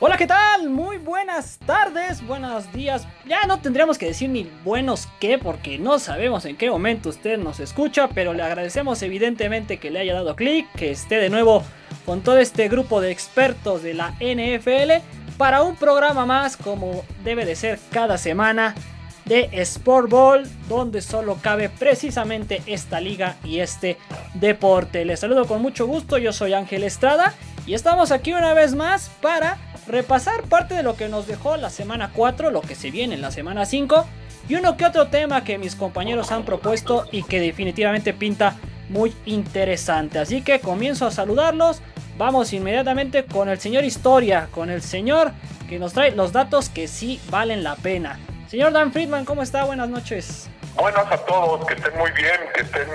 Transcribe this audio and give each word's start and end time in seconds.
Hola, 0.00 0.16
¿qué 0.16 0.28
tal? 0.28 0.70
Muy 0.70 0.98
buenas 0.98 1.58
tardes, 1.66 2.24
buenos 2.24 2.72
días. 2.72 3.08
Ya 3.26 3.46
no 3.48 3.58
tendríamos 3.58 3.98
que 3.98 4.06
decir 4.06 4.30
ni 4.30 4.48
buenos 4.62 5.08
qué, 5.18 5.38
porque 5.38 5.76
no 5.76 5.98
sabemos 5.98 6.44
en 6.44 6.56
qué 6.56 6.70
momento 6.70 7.08
usted 7.08 7.36
nos 7.36 7.58
escucha, 7.58 8.06
pero 8.06 8.32
le 8.32 8.44
agradecemos 8.44 9.02
evidentemente 9.02 9.78
que 9.78 9.90
le 9.90 9.98
haya 9.98 10.14
dado 10.14 10.36
clic, 10.36 10.70
que 10.76 10.92
esté 10.92 11.16
de 11.16 11.30
nuevo 11.30 11.64
con 12.06 12.20
todo 12.20 12.38
este 12.38 12.68
grupo 12.68 13.00
de 13.00 13.10
expertos 13.10 13.82
de 13.82 13.94
la 13.94 14.14
NFL 14.20 15.04
para 15.36 15.62
un 15.62 15.74
programa 15.74 16.24
más 16.26 16.56
como 16.56 17.02
debe 17.24 17.44
de 17.44 17.56
ser 17.56 17.80
cada 17.90 18.18
semana 18.18 18.76
de 19.24 19.50
Sport 19.50 20.10
Ball, 20.10 20.48
donde 20.68 21.02
solo 21.02 21.38
cabe 21.42 21.70
precisamente 21.70 22.62
esta 22.66 23.00
liga 23.00 23.34
y 23.42 23.58
este 23.58 23.98
deporte. 24.34 25.04
Les 25.04 25.18
saludo 25.18 25.46
con 25.46 25.60
mucho 25.60 25.88
gusto, 25.88 26.18
yo 26.18 26.32
soy 26.32 26.52
Ángel 26.54 26.84
Estrada 26.84 27.34
y 27.66 27.74
estamos 27.74 28.12
aquí 28.12 28.32
una 28.32 28.54
vez 28.54 28.76
más 28.76 29.10
para 29.20 29.58
repasar 29.88 30.42
parte 30.44 30.74
de 30.74 30.82
lo 30.82 30.96
que 30.96 31.08
nos 31.08 31.26
dejó 31.26 31.56
la 31.56 31.70
semana 31.70 32.10
4, 32.14 32.50
lo 32.50 32.60
que 32.60 32.74
se 32.74 32.90
viene 32.90 33.14
en 33.14 33.22
la 33.22 33.30
semana 33.30 33.64
5 33.64 34.06
y 34.48 34.54
uno 34.54 34.76
que 34.76 34.84
otro 34.84 35.08
tema 35.08 35.44
que 35.44 35.58
mis 35.58 35.74
compañeros 35.74 36.30
han 36.30 36.44
propuesto 36.44 37.06
y 37.10 37.22
que 37.22 37.40
definitivamente 37.40 38.14
pinta 38.14 38.56
muy 38.88 39.14
interesante. 39.26 40.18
Así 40.18 40.42
que 40.42 40.60
comienzo 40.60 41.06
a 41.06 41.10
saludarlos. 41.10 41.80
Vamos 42.16 42.52
inmediatamente 42.52 43.24
con 43.24 43.48
el 43.48 43.58
señor 43.58 43.84
Historia, 43.84 44.48
con 44.50 44.70
el 44.70 44.82
señor 44.82 45.32
que 45.68 45.78
nos 45.78 45.92
trae 45.92 46.12
los 46.12 46.32
datos 46.32 46.68
que 46.68 46.88
sí 46.88 47.20
valen 47.30 47.62
la 47.62 47.76
pena. 47.76 48.18
Señor 48.48 48.72
Dan 48.72 48.92
Friedman, 48.92 49.24
¿cómo 49.24 49.42
está? 49.42 49.64
Buenas 49.64 49.88
noches. 49.88 50.48
Buenas 50.78 51.10
a 51.10 51.18
todos, 51.18 51.66
que 51.66 51.74
estén 51.74 51.98
muy 51.98 52.10
bien, 52.12 52.38
que 52.54 52.60
estén 52.60 52.86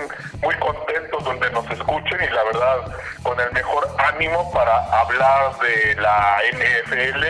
muy 0.42 0.56
contentos 0.56 1.24
donde 1.24 1.52
nos 1.52 1.70
escuchen 1.70 2.18
y 2.24 2.34
la 2.34 2.44
verdad 2.46 2.78
con 3.22 3.38
el 3.38 3.52
mejor 3.52 3.94
ánimo 3.98 4.50
para 4.54 4.86
hablar 5.02 5.54
de 5.60 6.02
la 6.02 6.38
NFL 6.54 7.24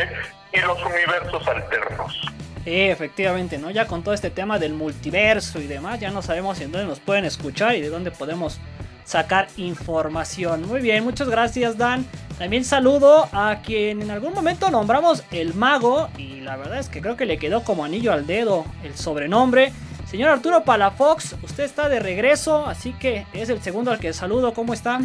y 0.53 0.61
los 0.61 0.77
universos 0.85 1.47
alternos. 1.47 2.21
Sí, 2.63 2.81
efectivamente, 2.81 3.57
¿no? 3.57 3.71
Ya 3.71 3.87
con 3.87 4.03
todo 4.03 4.13
este 4.13 4.29
tema 4.29 4.59
del 4.59 4.73
multiverso 4.73 5.59
y 5.59 5.65
demás, 5.65 5.99
ya 5.99 6.11
no 6.11 6.21
sabemos 6.21 6.61
en 6.61 6.71
dónde 6.71 6.87
nos 6.87 6.99
pueden 6.99 7.25
escuchar 7.25 7.75
y 7.75 7.81
de 7.81 7.89
dónde 7.89 8.11
podemos 8.11 8.59
sacar 9.05 9.47
información. 9.57 10.67
Muy 10.67 10.81
bien, 10.81 11.03
muchas 11.03 11.29
gracias 11.29 11.79
Dan. 11.79 12.05
También 12.37 12.63
saludo 12.63 13.27
a 13.31 13.57
quien 13.63 14.03
en 14.03 14.11
algún 14.11 14.33
momento 14.33 14.69
nombramos 14.69 15.23
el 15.31 15.55
mago 15.55 16.09
y 16.17 16.41
la 16.41 16.57
verdad 16.57 16.79
es 16.79 16.89
que 16.89 17.01
creo 17.01 17.17
que 17.17 17.25
le 17.25 17.37
quedó 17.37 17.63
como 17.63 17.85
anillo 17.85 18.13
al 18.13 18.27
dedo 18.27 18.65
el 18.83 18.95
sobrenombre. 18.95 19.73
Señor 20.13 20.29
Arturo 20.29 20.63
Palafox, 20.63 21.33
usted 21.41 21.63
está 21.63 21.89
de 21.89 21.99
regreso, 21.99 22.67
así 22.67 22.93
que 22.93 23.25
es 23.33 23.49
el 23.49 23.63
segundo 23.63 23.89
al 23.89 23.99
que 23.99 24.13
saludo. 24.13 24.53
¿Cómo 24.53 24.75
está? 24.75 24.99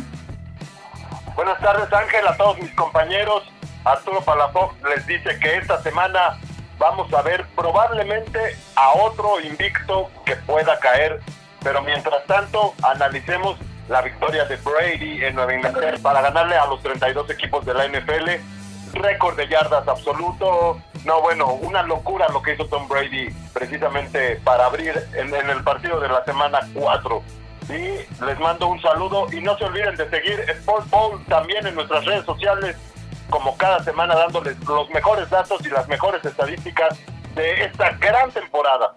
Buenas 1.35 1.59
tardes 1.61 1.91
Ángel, 1.91 2.29
a 2.29 2.37
todos 2.37 2.59
mis 2.59 2.71
compañeros. 2.75 3.43
Arturo 3.85 4.21
Palafox 4.21 4.75
les 4.83 5.07
dice 5.07 5.39
que 5.39 5.57
esta 5.57 5.83
semana 5.83 6.39
vamos 6.77 7.11
a 7.15 7.23
ver 7.23 7.47
probablemente 7.57 8.39
a 8.77 8.91
otro 8.99 9.41
invicto 9.41 10.11
que 10.27 10.37
pueda 10.37 10.79
caer, 10.79 11.21
pero 11.63 11.81
mientras 11.81 12.23
tanto 12.27 12.75
analicemos 12.83 13.57
la 13.89 14.03
victoria 14.03 14.45
de 14.45 14.57
Brady 14.57 15.25
en 15.25 15.37
Nueva 15.37 15.55
Inglaterra 15.55 15.97
para 16.03 16.21
ganarle 16.21 16.57
a 16.57 16.67
los 16.67 16.83
32 16.83 17.31
equipos 17.31 17.65
de 17.65 17.73
la 17.73 17.89
NFL 17.89 18.43
récord 18.93 19.37
de 19.37 19.49
yardas 19.49 19.87
absoluto. 19.87 20.81
No, 21.05 21.21
bueno, 21.23 21.55
una 21.55 21.83
locura 21.83 22.29
lo 22.29 22.43
que 22.43 22.55
hizo 22.55 22.67
Tom 22.67 22.89
Brady 22.89 23.29
precisamente 23.53 24.37
para 24.45 24.67
abrir 24.67 24.95
en, 25.15 25.33
el 25.35 25.63
partido 25.63 26.01
de 26.01 26.09
la 26.09 26.25
semana 26.25 26.61
4. 26.75 27.23
Y 27.69 28.25
les 28.25 28.41
mando 28.41 28.69
un 28.69 28.81
saludo 28.81 29.27
y 29.33 29.41
no 29.41 29.57
se 29.59 29.65
olviden 29.65 29.97
de 29.97 30.09
seguir 30.09 30.41
Sport 30.49 30.89
Bowl 30.91 31.25
también 31.27 31.67
en 31.67 31.75
nuestras 31.75 32.05
redes 32.05 32.25
sociales, 32.25 32.77
como 33.31 33.57
cada 33.57 33.83
semana 33.85 34.15
dándoles 34.15 34.59
los 34.67 34.89
mejores 34.91 35.29
datos 35.29 35.65
y 35.65 35.69
las 35.69 35.87
mejores 35.89 36.25
estadísticas 36.25 36.99
de 37.35 37.65
esta 37.65 37.91
gran 37.93 38.31
temporada. 38.31 38.95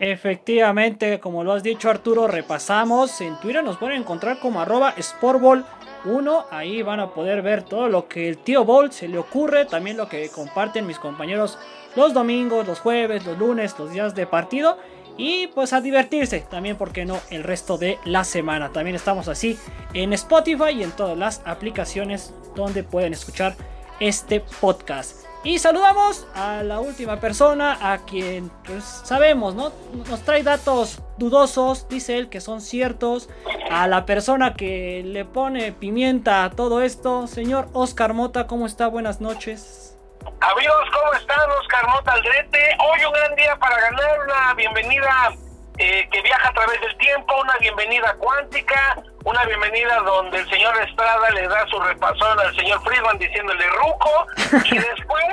Efectivamente, 0.00 1.20
como 1.20 1.44
lo 1.44 1.52
has 1.52 1.62
dicho 1.62 1.90
Arturo, 1.90 2.26
repasamos. 2.26 3.20
En 3.20 3.38
Twitter 3.38 3.62
nos 3.62 3.76
pueden 3.76 4.00
encontrar 4.00 4.40
como 4.40 4.60
arroba 4.60 4.94
Sportball 4.98 5.66
1. 6.04 6.46
Ahí 6.50 6.82
van 6.82 7.00
a 7.00 7.10
poder 7.10 7.42
ver 7.42 7.62
todo 7.62 7.88
lo 7.88 8.08
que 8.08 8.28
el 8.28 8.38
tío 8.38 8.64
Bolt 8.64 8.92
se 8.92 9.08
le 9.08 9.18
ocurre, 9.18 9.64
también 9.64 9.96
lo 9.96 10.08
que 10.08 10.28
comparten 10.28 10.86
mis 10.86 10.98
compañeros 10.98 11.58
los 11.96 12.14
domingos, 12.14 12.66
los 12.66 12.80
jueves, 12.80 13.26
los 13.26 13.38
lunes, 13.38 13.74
los 13.78 13.92
días 13.92 14.14
de 14.14 14.26
partido. 14.26 14.78
Y 15.16 15.48
pues 15.48 15.72
a 15.72 15.80
divertirse 15.80 16.40
también, 16.40 16.76
porque 16.76 17.04
no, 17.04 17.20
el 17.30 17.42
resto 17.42 17.76
de 17.76 17.98
la 18.04 18.24
semana. 18.24 18.70
También 18.72 18.96
estamos 18.96 19.28
así 19.28 19.58
en 19.92 20.12
Spotify 20.12 20.70
y 20.70 20.82
en 20.82 20.92
todas 20.92 21.18
las 21.18 21.42
aplicaciones 21.44 22.32
donde 22.54 22.82
pueden 22.84 23.12
escuchar 23.12 23.54
este 23.98 24.40
podcast. 24.60 25.26
Y 25.42 25.58
saludamos 25.58 26.26
a 26.34 26.62
la 26.62 26.80
última 26.80 27.18
persona 27.18 27.78
a 27.80 27.98
quien 28.04 28.50
pues 28.64 28.84
sabemos, 28.84 29.54
¿no? 29.54 29.72
Nos 30.08 30.20
trae 30.20 30.42
datos 30.42 31.00
dudosos, 31.16 31.88
dice 31.88 32.18
él 32.18 32.28
que 32.28 32.42
son 32.42 32.60
ciertos. 32.60 33.28
A 33.70 33.86
la 33.86 34.04
persona 34.04 34.54
que 34.54 35.02
le 35.04 35.24
pone 35.24 35.70
pimienta 35.70 36.42
a 36.42 36.50
todo 36.50 36.82
esto, 36.82 37.28
señor 37.28 37.68
Oscar 37.72 38.14
Mota, 38.14 38.48
¿cómo 38.48 38.66
está? 38.66 38.88
Buenas 38.88 39.20
noches. 39.20 39.96
Amigos, 40.40 40.88
¿cómo 40.92 41.12
están? 41.14 41.48
Oscar 41.52 41.88
Mota 41.88 42.12
Aldrete. 42.14 42.76
Hoy 42.80 43.04
un 43.04 43.12
gran 43.12 43.36
día 43.36 43.54
para 43.60 43.80
ganar 43.80 44.18
una 44.26 44.54
bienvenida 44.54 45.36
eh, 45.78 46.08
que 46.10 46.20
viaja 46.20 46.48
a 46.48 46.52
través 46.52 46.80
del 46.80 46.98
tiempo, 46.98 47.32
una 47.40 47.56
bienvenida 47.60 48.12
cuántica, 48.18 49.00
una 49.24 49.44
bienvenida 49.44 50.00
donde 50.00 50.38
el 50.38 50.50
señor 50.50 50.76
Estrada 50.82 51.30
le 51.30 51.46
da 51.46 51.64
su 51.68 51.78
repasón 51.78 52.40
al 52.40 52.54
señor 52.56 52.82
Friedman 52.82 53.18
diciéndole 53.18 53.68
ruco, 53.68 54.26
y 54.64 54.78
después, 54.78 55.24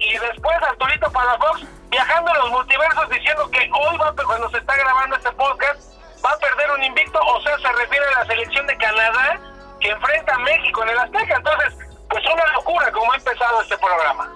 y 0.00 0.18
después 0.18 0.56
Arturito 0.62 1.12
Palafox 1.12 1.62
viajando 1.90 2.32
a 2.32 2.38
los 2.38 2.50
multiversos 2.50 3.08
diciendo 3.08 3.48
que 3.52 3.70
hoy 3.72 3.96
va, 3.98 4.12
cuando 4.26 4.50
se 4.50 4.58
está 4.58 4.76
grabando 4.76 5.14
este 5.14 5.30
podcast, 5.30 5.94
va 6.24 6.30
a 6.30 6.38
perder 6.38 6.70
un 6.70 6.82
invicto, 6.82 7.18
o 7.20 7.40
sea, 7.42 7.58
se 7.58 7.72
refiere 7.72 8.04
a 8.14 8.20
la 8.20 8.26
selección 8.26 8.66
de 8.66 8.76
Canadá 8.78 9.40
que 9.80 9.90
enfrenta 9.90 10.34
a 10.34 10.38
México 10.38 10.82
en 10.82 10.88
el 10.90 10.98
Azteca. 10.98 11.36
Entonces, 11.36 11.74
pues 12.08 12.24
una 12.32 12.52
locura 12.54 12.90
como 12.92 13.12
ha 13.12 13.16
empezado 13.16 13.60
este 13.60 13.76
programa. 13.78 14.32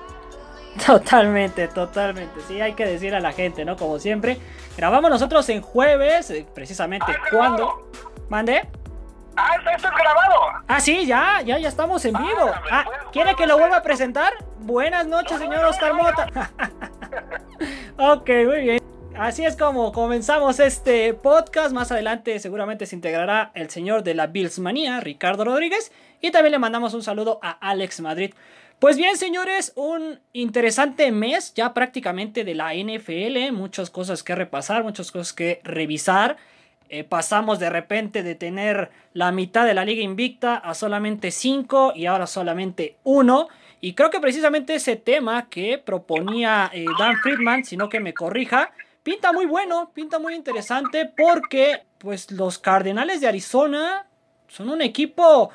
Totalmente, 0.87 1.67
totalmente. 1.69 2.41
Sí, 2.43 2.61
hay 2.61 2.75
que 2.75 2.87
decir 2.87 3.13
a 3.15 3.21
la 3.21 3.33
gente, 3.33 3.65
¿no? 3.65 3.77
Como 3.77 3.99
siempre. 3.99 4.39
Grabamos 4.77 5.11
nosotros 5.11 5.49
en 5.49 5.61
jueves, 5.61 6.31
eh, 6.31 6.47
precisamente 6.55 7.11
ah, 7.11 7.23
cuando. 7.31 7.91
¿Mande? 8.29 8.69
Ah, 9.37 9.57
esto 9.57 9.89
es 9.89 9.95
grabado. 9.95 10.37
Ah, 10.69 10.81
sí, 10.81 11.05
ya, 11.05 11.41
ya, 11.45 11.59
ya 11.59 11.69
estamos 11.69 12.05
en 12.05 12.15
vivo. 12.15 12.53
Ah, 12.71 12.85
¿quiere 13.11 13.35
que 13.35 13.47
lo 13.47 13.59
vuelva 13.59 13.79
a 13.79 13.83
presentar? 13.83 14.33
Buenas 14.59 15.07
noches, 15.07 15.39
señor 15.39 15.65
Oscar 15.65 15.95
Mota. 15.95 16.27
ok, 17.99 18.29
muy 18.47 18.61
bien. 18.61 18.98
Así 19.19 19.45
es 19.45 19.57
como 19.57 19.91
comenzamos 19.91 20.61
este 20.61 21.13
podcast. 21.13 21.73
Más 21.73 21.91
adelante 21.91 22.39
seguramente 22.39 22.87
se 22.87 22.95
integrará 22.95 23.51
el 23.55 23.69
señor 23.69 24.05
de 24.05 24.15
la 24.15 24.29
Billsmanía, 24.29 25.01
Ricardo 25.01 25.45
Rodríguez. 25.45 25.91
Y 26.21 26.31
también 26.31 26.53
le 26.53 26.61
mandamos 26.61 26.95
un 26.95 27.03
saludo 27.03 27.41
a 27.43 27.51
Alex 27.51 28.01
Madrid. 28.01 28.33
Pues 28.79 28.97
bien, 28.97 29.17
señores, 29.17 29.73
un 29.75 30.21
interesante 30.33 31.11
mes 31.11 31.53
ya 31.55 31.75
prácticamente 31.75 32.45
de 32.45 32.55
la 32.55 32.73
NFL, 32.75 33.53
muchas 33.53 33.91
cosas 33.91 34.23
que 34.23 34.37
repasar, 34.37 34.85
muchas 34.85 35.11
cosas 35.11 35.33
que 35.33 35.61
revisar. 35.65 36.37
Eh, 36.89 37.03
pasamos 37.03 37.59
de 37.59 37.71
repente 37.71 38.23
de 38.23 38.37
tener 38.37 38.89
la 39.15 39.33
mitad 39.33 39.67
de 39.67 39.75
la 39.75 39.85
liga 39.85 40.01
invicta 40.01 40.55
a 40.55 40.75
solamente 40.75 41.33
5 41.33 41.95
y 41.97 42.07
ahora 42.07 42.29
solamente 42.29 42.95
1. 43.03 43.49
Y 43.81 43.95
creo 43.95 44.11
que 44.11 44.21
precisamente 44.21 44.77
ese 44.77 44.95
tema 44.95 45.49
que 45.49 45.77
proponía 45.79 46.71
eh, 46.73 46.85
Dan 47.01 47.17
Friedman, 47.17 47.65
sino 47.65 47.89
que 47.89 47.99
me 47.99 48.15
corrija, 48.15 48.71
pinta 49.09 49.33
muy 49.33 49.47
bueno, 49.47 49.91
pinta 49.95 50.19
muy 50.19 50.35
interesante 50.35 51.07
porque 51.07 51.83
pues 51.97 52.31
los 52.31 52.59
Cardenales 52.59 53.23
de 53.23 53.27
Arizona 53.27 54.07
son 54.49 54.69
un 54.69 54.83
equipo, 54.83 55.49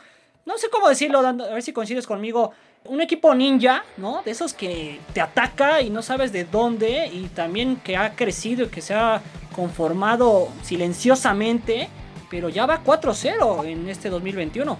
no 0.44 0.58
sé 0.58 0.72
cómo 0.72 0.90
decirlo, 0.90 1.20
a 1.20 1.34
ver 1.34 1.62
si 1.62 1.72
coincides 1.72 2.08
conmigo, 2.08 2.50
un 2.86 3.00
equipo 3.00 3.36
ninja, 3.36 3.86
¿no? 3.98 4.24
De 4.24 4.32
esos 4.32 4.56
que 4.56 5.00
te 5.14 5.22
ataca 5.22 5.82
y 5.82 5.92
no 5.92 6.02
sabes 6.02 6.32
de 6.32 6.46
dónde 6.46 7.06
y 7.14 7.28
también 7.28 7.76
que 7.76 7.96
ha 7.96 8.16
crecido 8.16 8.66
y 8.66 8.70
que 8.70 8.82
se 8.82 8.96
ha 8.96 9.22
conformado 9.56 10.48
silenciosamente, 10.64 11.90
pero 12.32 12.50
ya 12.50 12.66
va 12.66 12.84
4-0 12.84 13.68
en 13.68 13.88
este 13.88 14.10
2021. 14.10 14.80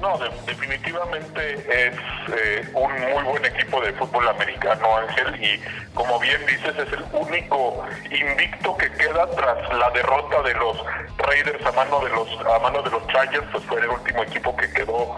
No, 0.00 0.16
definitivamente 0.46 1.54
es 1.54 1.94
eh, 2.32 2.68
un 2.72 2.92
muy 2.92 3.22
buen 3.24 3.44
equipo 3.44 3.80
de 3.80 3.92
fútbol 3.94 4.28
americano, 4.28 4.96
Ángel, 4.96 5.44
y 5.44 5.60
como 5.92 6.20
bien 6.20 6.40
dices, 6.46 6.72
es 6.78 6.92
el 6.92 7.04
único 7.12 7.84
invicto 8.08 8.76
que 8.76 8.92
queda 8.92 9.28
tras 9.30 9.74
la 9.74 9.90
derrota 9.90 10.42
de 10.42 10.54
los 10.54 10.84
Raiders 11.16 11.66
a 11.66 11.72
mano 11.72 11.98
de 12.00 12.10
los 12.10 12.28
a 12.46 12.58
mano 12.60 12.80
de 12.82 12.90
los 12.90 13.04
Chargers, 13.08 13.44
pues 13.50 13.64
fue 13.64 13.80
el 13.80 13.88
último 13.88 14.22
equipo 14.22 14.56
que 14.56 14.70
quedó 14.72 15.16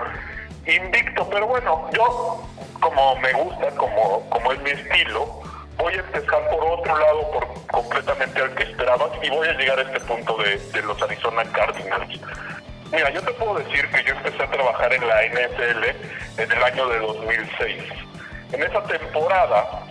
invicto, 0.67 1.29
pero 1.29 1.47
bueno, 1.47 1.91
yo 1.93 2.43
como 2.81 3.17
me 3.17 3.33
gusta, 3.35 3.71
como, 3.76 4.29
como 4.31 4.53
es 4.53 4.62
mi 4.62 4.71
estilo, 4.71 5.43
voy 5.76 5.94
a 5.94 5.99
empezar 5.99 6.49
por 6.49 6.65
otro 6.65 6.99
lado, 6.99 7.31
por 7.33 7.67
completamente 7.67 8.41
al 8.41 8.55
que 8.55 8.62
esperabas, 8.62 9.11
y 9.23 9.29
voy 9.29 9.47
a 9.49 9.53
llegar 9.53 9.79
a 9.79 9.83
este 9.83 10.00
punto 10.00 10.37
de, 10.38 10.56
de 10.56 10.83
los 10.83 11.00
Arizona 11.03 11.44
Cardinals. 11.53 12.19
Mira, 12.93 13.11
yo 13.11 13.23
te 13.23 13.33
puedo 13.33 13.55
decir 13.55 13.89
que 13.91 14.03
yo 14.03 14.15
empecé 14.15 14.43
a 14.43 14.51
trabajar 14.51 14.93
en 14.93 15.07
la 15.07 15.23
NFL 15.27 16.41
en 16.41 16.53
el 16.53 16.63
año 16.63 16.89
de 16.89 16.99
2006. 16.99 17.85
En 18.53 18.63
esa 18.63 18.83
temporada, 18.83 19.85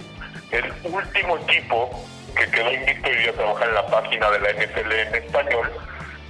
el 0.51 0.73
último 0.83 1.37
equipo 1.37 1.89
que 2.35 2.49
quedó 2.51 2.71
invicto 2.71 3.09
y 3.09 3.27
a 3.27 3.33
trabajar 3.33 3.69
en 3.69 3.75
la 3.75 3.87
página 3.87 4.29
de 4.31 4.39
la 4.39 4.51
NFL 4.51 4.91
en 4.91 5.15
español 5.15 5.71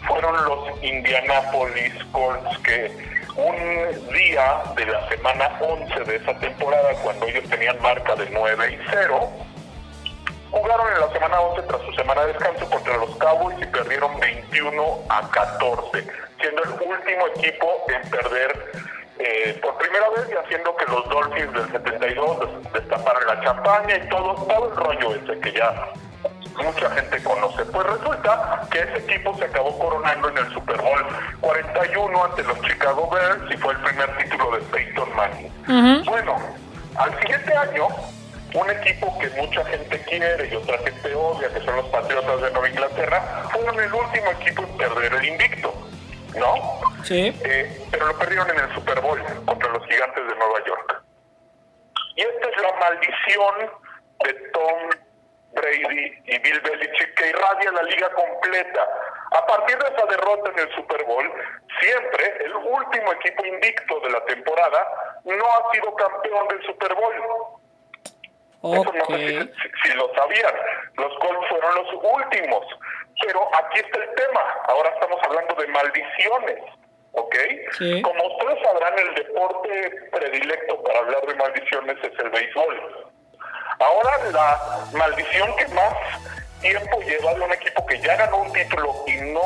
fueron 0.08 0.46
los 0.46 0.84
Indianapolis 0.84 1.94
Colts 2.12 2.58
que 2.60 2.92
un 3.36 4.14
día 4.14 4.62
de 4.76 4.86
la 4.86 5.10
semana 5.10 5.50
11 5.62 6.04
de 6.04 6.16
esa 6.18 6.38
temporada, 6.40 6.94
cuando 7.02 7.26
ellos 7.28 7.50
tenían 7.50 7.82
marca 7.82 8.16
de 8.16 8.30
9 8.30 8.74
y 8.74 8.86
0, 8.92 9.30
jugaron 10.52 10.88
en 10.94 11.00
la 11.00 11.12
semana 11.14 11.40
11 11.40 11.62
tras 11.64 11.82
su 11.82 11.94
semana 11.94 12.22
de 12.22 12.34
descanso 12.34 12.70
contra 12.70 12.98
los 12.98 13.16
Cowboys 13.18 13.58
y 13.62 13.66
perdieron 13.66 14.20
21 14.20 15.00
a 15.10 15.30
14, 15.30 16.29
siendo 16.40 16.64
el 16.64 16.70
último 16.70 17.28
equipo 17.36 17.86
en 17.90 18.10
perder 18.10 18.72
eh, 19.20 19.60
por 19.62 19.78
primera 19.78 20.10
vez 20.10 20.30
y 20.32 20.36
haciendo 20.36 20.76
que 20.78 20.86
los 20.86 21.10
Dolphins 21.10 21.54
del 21.54 21.72
72 21.72 22.72
destaparan 22.74 23.28
la 23.28 23.42
champaña 23.42 23.96
y 23.98 24.10
todo, 24.10 24.34
todo 24.46 24.70
el 24.70 24.76
rollo 24.78 25.16
ese 25.16 25.40
que 25.42 25.52
ya 25.52 25.92
mucha 26.64 26.90
gente 26.92 27.24
conoce. 27.24 27.66
Pues 27.66 27.88
resulta 27.88 28.68
que 28.72 28.80
ese 28.80 28.98
equipo 28.98 29.36
se 29.38 29.46
acabó 29.46 29.78
coronando 29.78 30.30
en 30.30 30.38
el 30.38 30.54
Super 30.54 30.78
Bowl 30.78 31.06
41 31.42 32.26
ante 32.26 32.44
los 32.44 32.62
Chicago 32.62 33.10
Bears 33.10 33.52
y 33.52 33.58
fue 33.58 33.74
el 33.74 33.80
primer 33.82 34.18
título 34.18 34.52
de 34.52 34.62
Peyton 34.64 35.16
Manning. 35.16 36.04
Bueno, 36.06 36.38
al 36.98 37.20
siguiente 37.20 37.54
año, 37.56 37.88
un 38.54 38.70
equipo 38.70 39.18
que 39.20 39.30
mucha 39.42 39.64
gente 39.66 40.00
quiere 40.02 40.48
y 40.48 40.56
otra 40.56 40.78
gente 40.80 41.14
odia, 41.14 41.50
que 41.54 41.60
son 41.62 41.76
los 41.76 41.86
Patriotas 41.88 42.42
de 42.42 42.52
Nueva 42.52 42.70
Inglaterra, 42.70 43.44
fueron 43.52 43.80
el 43.80 43.94
último 43.94 44.32
equipo 44.32 44.64
en 44.64 44.78
perder 44.78 45.14
el 45.14 45.26
invicto. 45.26 45.74
¿No? 46.36 46.82
Sí. 47.04 47.34
Eh, 47.44 47.88
pero 47.92 48.08
lo 48.08 48.18
perdieron 48.18 48.50
en 48.50 48.60
el 48.60 48.76
Super 48.76 49.00
Bowl 49.02 49.22
contra 49.46 49.70
los 49.70 49.86
gigantes 49.88 50.28
de 50.28 50.36
Nueva 50.36 50.64
York. 50.66 51.04
Y 52.16 52.22
esta 52.22 52.50
es 52.50 52.62
la 52.62 52.74
maldición 52.80 53.72
de 54.24 54.34
Tom 54.52 54.90
Brady 55.54 56.22
y 56.26 56.40
Bill 56.40 56.62
Belichick 56.62 57.14
que 57.16 57.30
irradia 57.30 57.72
la 57.72 57.84
liga 57.84 58.10
completa. 58.12 58.88
A 59.32 59.46
partir 59.46 59.78
de 59.78 59.88
esa 59.88 60.06
derrota 60.06 60.52
en 60.52 60.60
el 60.60 60.76
Super 60.76 61.04
Bowl, 61.06 61.32
siempre 61.80 62.46
el 62.46 62.56
último 62.56 63.14
equipo 63.14 63.46
invicto 63.46 64.00
de 64.02 64.10
la 64.12 64.26
temporada 64.26 64.88
no 65.24 65.46
ha 65.46 65.74
sido 65.74 65.96
campeón 65.96 66.48
del 66.50 66.66
Super 66.66 66.94
Bowl. 66.96 67.14
Eso 68.62 68.92
no 68.94 69.06
sé 69.06 69.52
si, 69.84 69.94
lo 69.94 70.14
sabían. 70.14 70.54
Los 70.96 71.18
Colts 71.20 71.48
fueron 71.50 71.76
los 71.76 71.94
últimos. 71.94 72.66
Pero 73.22 73.50
aquí 73.56 73.80
está 73.80 74.00
el 74.00 74.16
tema. 74.16 74.42
Ahora 74.68 74.90
estamos 74.90 75.20
hablando 75.24 75.56
de 75.56 75.68
maldiciones. 75.68 76.58
¿Ok? 77.12 77.36
Como 78.04 78.28
ustedes 78.28 78.64
sabrán, 78.64 79.00
el 79.00 79.16
deporte 79.16 79.92
predilecto 80.12 80.84
para 80.84 81.00
hablar 81.00 81.26
de 81.26 81.36
maldiciones 81.36 81.98
es 82.04 82.20
el 82.20 82.30
béisbol. 82.30 83.10
Ahora 83.80 84.18
la 84.32 84.88
maldición 84.94 85.56
que 85.56 85.68
más 85.70 85.94
tiempo 86.62 87.00
lleva 87.02 87.34
de 87.34 87.42
un 87.42 87.54
equipo 87.54 87.86
que 87.86 88.00
ya 88.00 88.16
ganó 88.16 88.38
un 88.38 88.52
título 88.52 88.94
y 89.08 89.16
no 89.32 89.42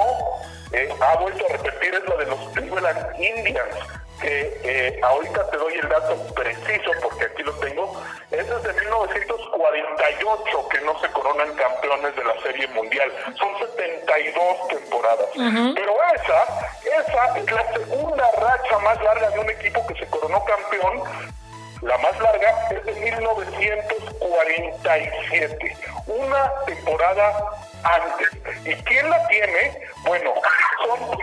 eh, 0.73 0.89
ha 0.99 1.15
vuelto 1.17 1.45
a 1.45 1.53
repetir 1.53 1.93
es 1.93 2.09
la 2.09 2.15
de 2.15 2.25
los 2.25 2.39
Cleveland 2.53 3.21
Indians, 3.21 3.75
que 4.23 4.59
eh, 4.63 4.99
ahorita 5.03 5.49
te 5.49 5.57
doy 5.57 5.73
el 5.73 5.89
dato 5.89 6.15
preciso 6.33 6.91
porque 7.01 7.25
aquí 7.25 7.43
lo 7.43 7.51
tengo, 7.55 8.01
es 8.31 8.47
desde 8.47 8.71
1948 8.81 10.69
que 10.69 10.79
no 10.81 10.97
se 11.01 11.09
coronan 11.09 11.53
campeones 11.55 12.15
de 12.15 12.23
la 12.23 12.41
Serie 12.41 12.65
Mundial, 12.69 13.11
son 13.37 13.49
72 13.59 14.69
temporadas, 14.69 15.27
pero 15.75 15.97
esa, 16.15 16.45
esa 17.01 17.37
es 17.37 17.51
la 17.51 17.73
segunda 17.73 18.31
racha 18.39 18.79
más 18.79 19.03
larga 19.03 19.29
de 19.29 19.39
un 19.39 19.49
equipo 19.49 19.85
que 19.87 19.95
se 19.95 20.07
coronó 20.07 20.41
campeón 20.45 21.03
la 21.81 21.97
más 21.97 22.17
larga 22.19 22.69
es 22.71 22.85
de 22.85 22.93
1947, 22.93 25.77
una 26.07 26.49
temporada 26.65 27.45
antes. 27.83 28.29
¿Y 28.63 28.73
quién 28.83 29.09
la 29.09 29.27
tiene? 29.27 29.81
Bueno, 30.05 30.33
son 30.85 31.01
los 31.09 31.17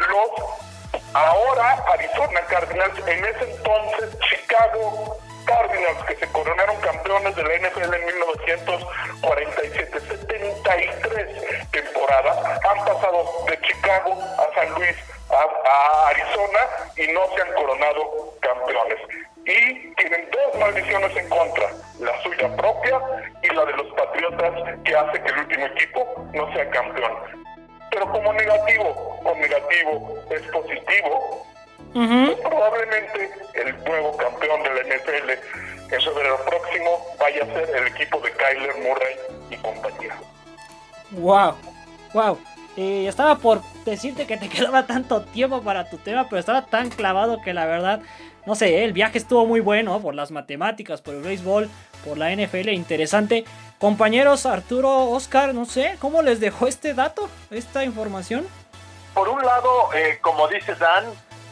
ahora 1.14 1.84
Arizona 1.92 2.40
Cardinals, 2.48 2.98
en 3.06 3.24
ese 3.24 3.50
entonces 3.50 4.18
Chicago 4.20 5.16
Cardinals, 5.44 6.04
que 6.06 6.16
se 6.16 6.26
coronaron 6.32 6.76
campeones 6.76 7.34
de 7.36 7.42
la 7.42 7.68
NFL 7.68 7.94
en 7.94 8.06
1947. 8.06 10.00
73 10.00 11.70
temporadas 11.70 12.38
han 12.64 12.84
pasado 12.84 13.44
de 13.48 13.60
Chicago 13.60 14.18
a 14.38 14.54
San 14.54 14.74
Luis, 14.74 14.96
a, 15.30 16.08
Arizona, 16.08 16.60
y 16.96 17.06
no 17.12 17.20
se 17.34 17.42
han 17.42 17.52
coronado 17.54 18.34
campeones 18.40 18.98
y 19.44 19.94
tienen 19.94 20.28
dos 20.30 20.60
maldiciones 20.60 21.16
en 21.16 21.28
contra, 21.28 21.70
la 21.98 22.22
suya 22.22 22.54
propia 22.56 23.00
y 23.42 23.48
la 23.48 23.64
de 23.64 23.72
los 23.72 23.86
Patriotas 23.94 24.52
que 24.84 24.94
hace 24.94 25.22
que 25.22 25.28
el 25.28 25.38
último 25.38 25.66
equipo 25.66 26.28
no 26.34 26.52
sea 26.52 26.70
campeón. 26.70 27.12
Pero 27.90 28.10
como 28.12 28.32
negativo 28.32 29.20
o 29.24 29.34
negativo 29.34 30.14
es 30.30 30.42
positivo, 30.50 31.46
pues 31.92 32.38
probablemente 32.40 33.30
el 33.54 33.84
nuevo 33.84 34.16
campeón 34.16 34.62
de 34.62 34.68
la 34.70 34.96
NFL 34.96 35.30
en 35.92 36.00
febrero 36.00 36.38
próximo 36.46 37.06
vaya 37.18 37.42
a 37.42 37.46
ser 37.46 37.76
el 37.76 37.86
equipo 37.88 38.20
de 38.20 38.32
Kyler 38.32 38.74
Murray 38.76 39.16
y 39.50 39.56
compañía. 39.56 40.16
Wow, 41.12 41.56
wow. 42.14 42.38
Y 42.76 43.06
estaba 43.06 43.36
por 43.36 43.60
decirte 43.84 44.26
que 44.26 44.36
te 44.36 44.48
quedaba 44.48 44.86
tanto 44.86 45.22
tiempo 45.22 45.62
para 45.62 45.90
tu 45.90 45.98
tema, 45.98 46.28
pero 46.28 46.38
estaba 46.38 46.66
tan 46.66 46.90
clavado 46.90 47.42
que 47.42 47.52
la 47.52 47.66
verdad 47.66 48.00
no 48.46 48.54
sé, 48.54 48.84
el 48.84 48.92
viaje 48.92 49.18
estuvo 49.18 49.46
muy 49.46 49.60
bueno 49.60 50.00
por 50.00 50.14
las 50.14 50.30
matemáticas, 50.30 51.02
por 51.02 51.14
el 51.14 51.22
béisbol, 51.22 51.68
por 52.04 52.18
la 52.18 52.30
NFL, 52.30 52.70
interesante. 52.70 53.44
Compañeros 53.78 54.46
Arturo, 54.46 55.10
Oscar, 55.10 55.54
no 55.54 55.64
sé, 55.64 55.96
¿cómo 56.00 56.22
les 56.22 56.40
dejó 56.40 56.66
este 56.66 56.94
dato, 56.94 57.28
esta 57.50 57.84
información? 57.84 58.46
Por 59.14 59.28
un 59.28 59.42
lado, 59.42 59.92
eh, 59.94 60.18
como 60.20 60.48
dice 60.48 60.74
Dan, 60.74 61.04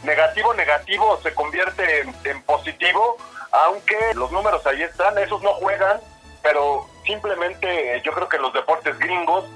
negativo, 0.05 0.55
negativo 0.55 1.19
se 1.23 1.33
convierte 1.35 2.03
en, 2.25 2.43
positivo, 2.43 3.17
aunque 3.51 3.97
los 4.15 4.31
números 4.31 4.67
ahí 4.67 4.83
están, 4.83 5.17
esos 5.19 5.43
no 5.43 5.55
juegan, 5.55 6.01
pero 6.43 6.87
simplemente 7.05 7.97
eh, 7.97 8.03
yo 8.05 8.13
creo 8.13 8.29
que 8.29 8.39
los 8.39 8.53
deportes 8.53 8.99
gringos, 8.99 9.47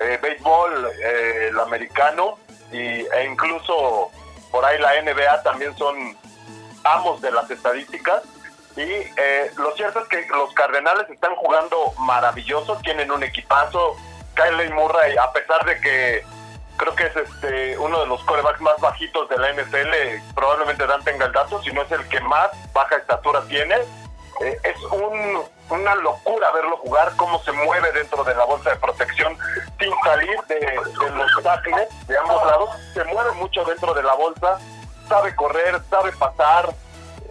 eh, 0.00 0.18
béisbol, 0.20 0.90
el 1.02 1.60
americano 1.60 2.38
y, 2.72 2.78
e 2.78 3.24
incluso 3.30 4.10
por 4.50 4.64
ahí 4.64 4.78
la 4.80 5.00
NBA 5.02 5.42
también 5.42 5.76
son 5.76 6.16
amos 6.84 7.20
de 7.20 7.30
las 7.30 7.50
estadísticas. 7.50 8.22
Y 8.76 8.82
eh, 8.82 9.50
lo 9.56 9.74
cierto 9.76 10.00
es 10.00 10.08
que 10.08 10.26
los 10.28 10.52
Cardenales 10.54 11.08
están 11.10 11.34
jugando 11.36 11.92
maravillosos, 11.98 12.80
tienen 12.82 13.10
un 13.10 13.22
equipazo. 13.22 13.96
Kyle 14.34 14.70
Murray, 14.72 15.14
a 15.16 15.30
pesar 15.32 15.62
de 15.66 15.78
que 15.80 16.24
creo 16.78 16.94
que 16.94 17.04
es 17.04 17.16
este 17.16 17.78
uno 17.78 18.00
de 18.00 18.06
los 18.06 18.24
corebacks 18.24 18.62
más 18.62 18.80
bajitos 18.80 19.28
de 19.28 19.36
la 19.36 19.52
NFL, 19.52 20.32
probablemente 20.34 20.86
Dan 20.86 21.04
tenga 21.04 21.26
el 21.26 21.32
dato, 21.32 21.62
si 21.62 21.70
no 21.70 21.82
es 21.82 21.92
el 21.92 22.08
que 22.08 22.18
más 22.20 22.48
baja 22.72 22.96
estatura 22.96 23.42
tiene. 23.48 23.76
Eh, 24.40 24.58
es 24.64 24.82
un, 24.84 25.42
una 25.68 25.94
locura 25.96 26.50
verlo 26.52 26.78
jugar, 26.78 27.12
cómo 27.16 27.42
se 27.42 27.52
mueve 27.52 27.92
dentro 27.92 28.24
de 28.24 28.34
la 28.34 28.44
bolsa 28.44 28.70
de 28.70 28.76
protección 28.76 29.36
sin 29.78 29.92
salir 30.02 30.40
de, 30.48 30.56
de 30.56 31.10
los 31.10 31.42
tackles 31.42 31.88
de 32.06 32.16
ambos 32.16 32.46
lados. 32.46 32.70
Se 32.94 33.04
mueve 33.04 33.32
mucho 33.32 33.64
dentro 33.64 33.92
de 33.92 34.02
la 34.02 34.14
bolsa 34.14 34.58
sabe 35.12 35.34
correr, 35.34 35.78
sabe 35.90 36.10
pasar, 36.12 36.74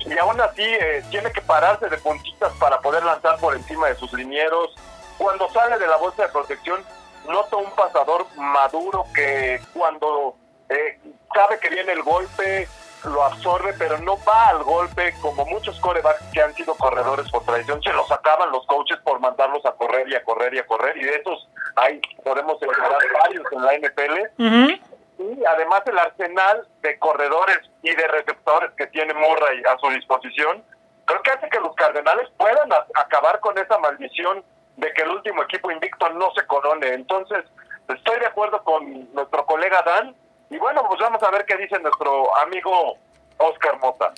y 0.05 0.17
aún 0.17 0.39
así 0.41 0.63
eh, 0.63 1.03
tiene 1.09 1.31
que 1.31 1.41
pararse 1.41 1.87
de 1.89 1.97
puntitas 1.97 2.51
para 2.59 2.79
poder 2.79 3.03
lanzar 3.03 3.37
por 3.39 3.55
encima 3.55 3.87
de 3.87 3.95
sus 3.95 4.11
linieros. 4.13 4.75
Cuando 5.17 5.49
sale 5.49 5.77
de 5.77 5.87
la 5.87 5.97
bolsa 5.97 6.23
de 6.23 6.29
protección, 6.29 6.83
nota 7.27 7.57
un 7.57 7.71
pasador 7.71 8.25
maduro 8.35 9.05
que 9.13 9.61
cuando 9.73 10.35
eh, 10.69 10.99
sabe 11.33 11.59
que 11.59 11.69
viene 11.69 11.91
el 11.93 12.03
golpe, 12.03 12.67
lo 13.05 13.23
absorbe, 13.23 13.73
pero 13.77 13.97
no 13.99 14.17
va 14.27 14.49
al 14.49 14.63
golpe 14.63 15.13
como 15.21 15.45
muchos 15.45 15.79
corebacks 15.79 16.23
que 16.33 16.41
han 16.41 16.53
sido 16.53 16.75
corredores 16.75 17.29
por 17.31 17.43
tradición. 17.45 17.81
Se 17.81 17.91
los 17.93 18.11
acaban 18.11 18.51
los 18.51 18.65
coaches 18.67 18.99
por 19.03 19.19
mandarlos 19.19 19.65
a 19.65 19.71
correr 19.71 20.07
y 20.07 20.15
a 20.15 20.23
correr 20.23 20.53
y 20.53 20.59
a 20.59 20.65
correr. 20.67 20.97
Y 20.97 21.03
de 21.03 21.15
esos 21.15 21.47
hay, 21.75 21.99
podemos 22.23 22.61
encontrar 22.61 22.99
varios 23.23 23.45
en 23.51 23.61
la 23.63 23.77
NFL 23.77 24.81
y 25.21 25.45
además 25.45 25.81
el 25.85 25.97
arsenal 25.97 26.67
de 26.81 26.97
corredores 26.99 27.59
y 27.83 27.93
de 27.93 28.07
receptores 28.07 28.71
que 28.77 28.87
tiene 28.87 29.13
Murray 29.13 29.63
a 29.63 29.77
su 29.77 29.89
disposición, 29.89 30.63
creo 31.05 31.21
que 31.21 31.31
hace 31.31 31.49
que 31.49 31.59
los 31.59 31.75
Cardenales 31.75 32.29
puedan 32.37 32.69
acabar 32.95 33.39
con 33.39 33.57
esa 33.57 33.77
maldición 33.77 34.43
de 34.77 34.91
que 34.93 35.03
el 35.03 35.09
último 35.09 35.43
equipo 35.43 35.71
invicto 35.71 36.09
no 36.09 36.31
se 36.33 36.45
corone. 36.47 36.93
Entonces, 36.93 37.43
estoy 37.87 38.19
de 38.19 38.25
acuerdo 38.25 38.63
con 38.63 39.13
nuestro 39.13 39.45
colega 39.45 39.81
Dan 39.83 40.15
y 40.49 40.57
bueno, 40.57 40.83
pues 40.87 40.99
vamos 40.99 41.21
a 41.23 41.31
ver 41.31 41.45
qué 41.45 41.55
dice 41.57 41.79
nuestro 41.79 42.35
amigo 42.37 42.97
Oscar 43.37 43.79
Mota. 43.79 44.11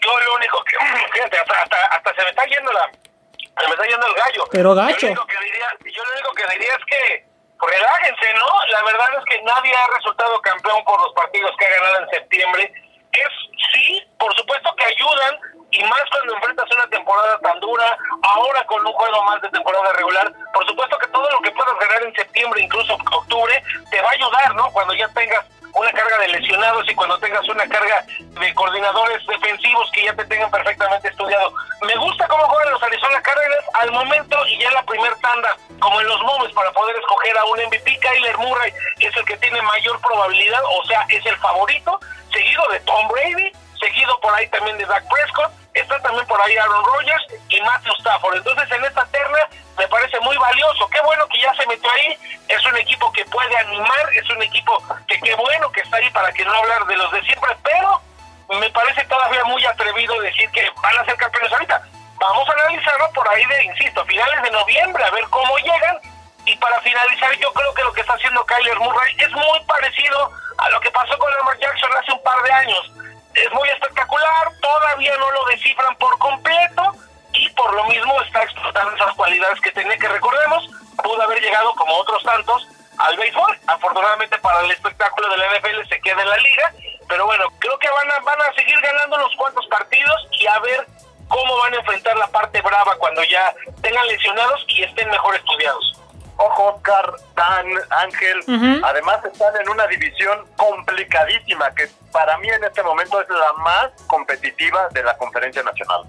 Yo 0.00 0.20
lo 0.26 0.36
único 0.36 0.62
que, 0.64 0.76
fíjate, 1.12 1.38
hasta, 1.38 1.62
hasta, 1.62 1.76
hasta 1.86 2.14
se 2.14 2.22
me 2.22 2.30
está 2.30 2.44
yendo 2.44 2.72
la, 2.72 2.90
se 2.92 3.66
me 3.66 3.74
está 3.74 3.86
yendo 3.86 4.06
el 4.06 4.14
gallo. 4.14 4.44
Pero 4.50 4.74
gacho. 4.74 5.08
Yo 5.08 5.14
lo 5.14 5.22
único 5.22 5.26
que 5.26 5.44
diría, 5.44 5.66
yo 5.92 6.04
lo 6.04 6.12
único 6.12 6.32
que 6.34 6.52
diría 6.52 6.74
es 6.74 6.84
que 6.84 7.26
relájense, 7.60 8.34
¿no? 8.34 8.46
La 8.70 8.82
verdad 8.82 9.08
es 9.18 9.24
que 9.24 9.42
nadie 9.42 9.74
ha 9.74 9.86
resultado 9.96 10.40
campeón 10.42 10.84
por 10.84 11.00
los 11.00 11.12
partidos 11.14 11.52
que 11.58 11.66
ha 11.66 11.70
ganado 11.70 12.04
en 12.04 12.10
septiembre. 12.10 12.72
Es, 13.12 13.28
sí, 13.72 14.02
por 14.18 14.34
supuesto 14.36 14.74
que 14.76 14.84
ayudan 14.84 15.40
y 15.70 15.82
más 15.84 16.02
cuando 16.10 16.34
enfrentas 16.34 16.70
una 16.72 16.88
temporada 16.88 17.38
tan 17.40 17.60
dura, 17.60 17.98
ahora 18.22 18.64
con 18.66 18.86
un 18.86 18.92
juego 18.92 19.22
más 19.24 19.40
de 19.42 19.50
temporada 19.50 19.92
regular, 19.92 20.32
por 20.54 20.66
supuesto 20.66 20.96
que 20.98 21.06
todo 21.08 21.28
lo 21.30 21.40
que 21.40 21.50
puedas 21.50 21.78
ganar 21.78 22.02
en 22.04 22.14
septiembre, 22.14 22.62
incluso 22.62 22.94
octubre, 22.94 23.62
te 23.90 24.00
va 24.00 24.08
a 24.08 24.12
ayudar, 24.12 24.54
¿no? 24.54 24.70
Cuando 24.72 24.94
ya 24.94 25.08
tengas 25.08 25.44
una 25.78 25.92
carga 25.92 26.18
de 26.18 26.28
lesionados 26.28 26.88
y 26.90 26.94
cuando 26.94 27.18
tengas 27.18 27.48
una 27.48 27.68
carga 27.68 28.04
de 28.18 28.54
coordinadores 28.54 29.24
defensivos 29.26 29.90
que 29.92 30.04
ya 30.04 30.14
te 30.14 30.24
tengan 30.24 30.50
perfectamente 30.50 31.08
estudiado. 31.08 31.52
Me 31.86 31.94
gusta 31.96 32.26
cómo 32.26 32.44
juegan 32.44 32.72
los 32.72 32.82
Arizona 32.82 33.22
Cardinals 33.22 33.64
al 33.74 33.92
momento 33.92 34.46
y 34.48 34.58
ya 34.58 34.68
en 34.68 34.74
la 34.74 34.82
primer 34.82 35.14
tanda, 35.16 35.56
como 35.80 36.00
en 36.00 36.08
los 36.08 36.20
moves 36.22 36.52
para 36.52 36.72
poder 36.72 36.96
escoger 36.96 37.38
a 37.38 37.44
un 37.44 37.58
MVP. 37.66 37.98
Kyler 37.98 38.38
Murray 38.38 38.72
es 38.98 39.16
el 39.16 39.24
que 39.24 39.36
tiene 39.36 39.62
mayor 39.62 40.00
probabilidad, 40.00 40.62
o 40.64 40.86
sea, 40.86 41.06
es 41.08 41.24
el 41.24 41.36
favorito, 41.36 42.00
seguido 42.32 42.62
de 42.72 42.80
Tom 42.80 43.08
Brady, 43.08 43.52
seguido 43.78 44.18
por 44.20 44.34
ahí 44.34 44.48
también 44.48 44.76
de 44.78 44.86
Dak 44.86 45.04
Prescott, 45.08 45.52
está 45.78 46.00
también 46.00 46.26
por 46.26 46.40
ahí 46.40 46.56
Aaron 46.56 46.84
Rodgers 46.84 47.24
y 47.48 47.60
Matthew 47.60 47.92
Stafford. 47.98 48.36
Entonces, 48.36 48.70
en 48.70 48.84
esta 48.84 49.04
terna 49.06 49.38
me 49.76 49.88
parece 49.88 50.18
muy 50.20 50.36
valioso. 50.36 50.88
Qué 50.88 51.00
bueno 51.02 51.26
que 51.28 51.40
ya 51.40 51.54
se 51.54 51.66
metió 51.66 51.90
ahí. 51.90 52.18
Es 52.48 52.64
un 52.66 52.76
equipo 52.76 53.12
que 53.12 53.24
puede 53.26 53.56
animar, 53.56 54.10
es 54.14 54.28
un 54.30 54.42
equipo 54.42 54.82
que 55.06 55.20
qué 55.20 55.34
bueno 55.34 55.70
que 55.72 55.80
está 55.80 55.96
ahí 55.96 56.10
para 56.10 56.32
que 56.32 56.44
no 56.44 56.52
hablar 56.54 56.84
de 56.86 56.96
los 56.96 57.12
de 57.12 57.22
siempre, 57.22 57.56
pero 57.62 58.00
me 58.48 58.70
parece 58.70 59.04
todavía 59.04 59.44
muy 59.44 59.64
atrevido 59.66 60.18
decir 60.20 60.50
que 60.50 60.68
van 60.82 60.98
a 60.98 61.04
ser 61.04 61.16
campeones 61.16 61.52
ahorita. 61.52 61.82
Vamos 62.18 62.48
a 62.48 62.52
analizarlo 62.52 63.10
por 63.12 63.28
ahí 63.28 63.44
de, 63.44 63.64
insisto, 63.64 64.04
finales 64.06 64.42
de 64.42 64.50
noviembre, 64.50 65.04
a 65.04 65.10
ver 65.10 65.24
cómo 65.30 65.56
llegan. 65.58 65.98
Y 66.44 66.56
para 66.56 66.80
finalizar, 66.80 67.32
yo 67.36 67.52
creo 67.52 67.74
que 67.74 67.84
lo 67.84 67.92
que 67.92 68.00
está 68.00 68.14
haciendo 68.14 68.44
Kyler 68.46 68.78
Murray 68.80 69.14
es 69.18 69.30
muy 69.30 69.60
parecido 69.66 70.32
a 70.56 70.70
lo 70.70 70.80
que 70.80 70.90
pasó 70.90 71.16
con 71.18 71.30
Lamar 71.34 71.58
Jackson 71.58 71.90
hace 71.96 72.12
un 72.12 72.22
par 72.22 72.42
de 72.42 72.52
años. 72.52 72.90
Es 73.34 73.52
muy 73.52 73.68
espectacular, 73.68 74.52
todavía 74.60 75.16
no 75.18 75.30
lo 75.30 75.44
descifran 75.46 75.94
por 75.96 76.18
completo, 76.18 76.94
y 77.32 77.48
por 77.50 77.72
lo 77.74 77.84
mismo 77.84 78.20
está 78.22 78.42
explotando 78.42 78.94
esas 78.96 79.14
cualidades 79.14 79.60
que 79.60 79.72
tenía 79.72 79.96
que 79.98 80.08
recordemos, 80.08 80.68
pudo 81.02 81.22
haber 81.22 81.40
llegado 81.40 81.72
como 81.74 81.94
otros 81.96 82.22
tantos 82.24 82.68
al 82.98 83.16
béisbol. 83.16 83.58
Afortunadamente 83.66 84.38
para 84.38 84.60
el 84.60 84.70
espectáculo 84.70 85.28
de 85.30 85.36
la 85.36 85.58
NFL 85.58 85.88
se 85.88 86.00
queda 86.00 86.22
en 86.22 86.28
la 86.28 86.36
liga, 86.38 86.72
pero 87.08 87.26
bueno, 87.26 87.44
creo 87.58 87.78
que 87.78 87.88
van 87.90 88.10
a, 88.10 88.18
van 88.20 88.40
a 88.42 88.52
seguir 88.54 88.80
ganando 88.80 89.16
unos 89.16 89.34
cuantos 89.36 89.66
partidos 89.68 90.28
y 90.32 90.46
a 90.46 90.58
ver 90.60 90.86
cómo 91.28 91.56
van 91.58 91.74
a 91.74 91.78
enfrentar 91.78 92.16
la 92.16 92.26
parte 92.28 92.60
brava 92.60 92.96
cuando 92.96 93.22
ya 93.24 93.54
tengan 93.82 94.06
lesionados 94.08 94.64
y 94.68 94.82
estén 94.82 95.08
mejor 95.10 95.36
estudiados. 95.36 95.94
Ojo, 96.40 96.74
Oscar, 96.74 97.12
Dan, 97.34 97.66
Ángel, 97.90 98.80
además 98.84 99.24
están 99.24 99.56
en 99.60 99.68
una 99.70 99.86
división 99.88 100.46
complicadísima 100.56 101.74
que 101.74 101.88
para 102.12 102.38
mí 102.38 102.48
en 102.48 102.64
este 102.64 102.82
momento 102.82 103.20
es 103.20 103.28
la 103.28 103.62
más 103.62 103.90
competitiva 104.06 104.88
de 104.92 105.02
la 105.02 105.16
conferencia 105.16 105.62
nacional. 105.62 106.04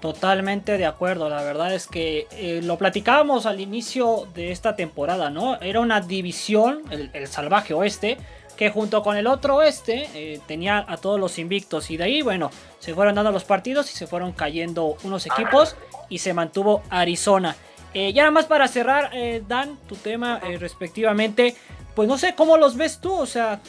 Totalmente 0.00 0.76
de 0.76 0.84
acuerdo, 0.84 1.30
la 1.30 1.42
verdad 1.42 1.74
es 1.74 1.86
que 1.86 2.28
eh, 2.30 2.60
lo 2.62 2.76
platicábamos 2.76 3.46
al 3.46 3.60
inicio 3.60 4.28
de 4.34 4.52
esta 4.52 4.76
temporada, 4.76 5.30
¿no? 5.30 5.58
Era 5.60 5.80
una 5.80 6.02
división, 6.02 6.82
el, 6.90 7.26
salvaje 7.26 7.72
oeste, 7.72 8.18
que 8.56 8.70
junto 8.70 9.02
con 9.02 9.16
el 9.16 9.26
otro 9.26 9.56
oeste 9.56 10.08
eh, 10.14 10.40
tenía 10.46 10.84
a 10.86 10.96
todos 10.98 11.18
los 11.18 11.38
invictos 11.38 11.90
y 11.90 11.96
de 11.96 12.04
ahí, 12.04 12.22
bueno, 12.22 12.50
se 12.78 12.94
fueron 12.94 13.14
dando 13.14 13.32
los 13.32 13.44
partidos 13.44 13.90
y 13.90 13.96
se 13.96 14.06
fueron 14.06 14.32
cayendo 14.32 14.96
unos 15.02 15.26
equipos 15.26 15.76
y 16.10 16.18
se 16.18 16.34
mantuvo 16.34 16.82
Arizona. 16.90 17.56
Eh, 17.94 18.12
ya 18.12 18.22
nada 18.22 18.32
más 18.32 18.44
para 18.44 18.68
cerrar, 18.68 19.10
Dan, 19.48 19.78
tu 19.88 19.96
tema 19.96 20.40
respectivamente, 20.58 21.56
pues 21.96 22.08
no 22.08 22.18
sé, 22.18 22.34
¿cómo 22.34 22.58
los 22.58 22.76
ves 22.76 23.00
tú? 23.00 23.12
O 23.14 23.24
sea, 23.24 23.62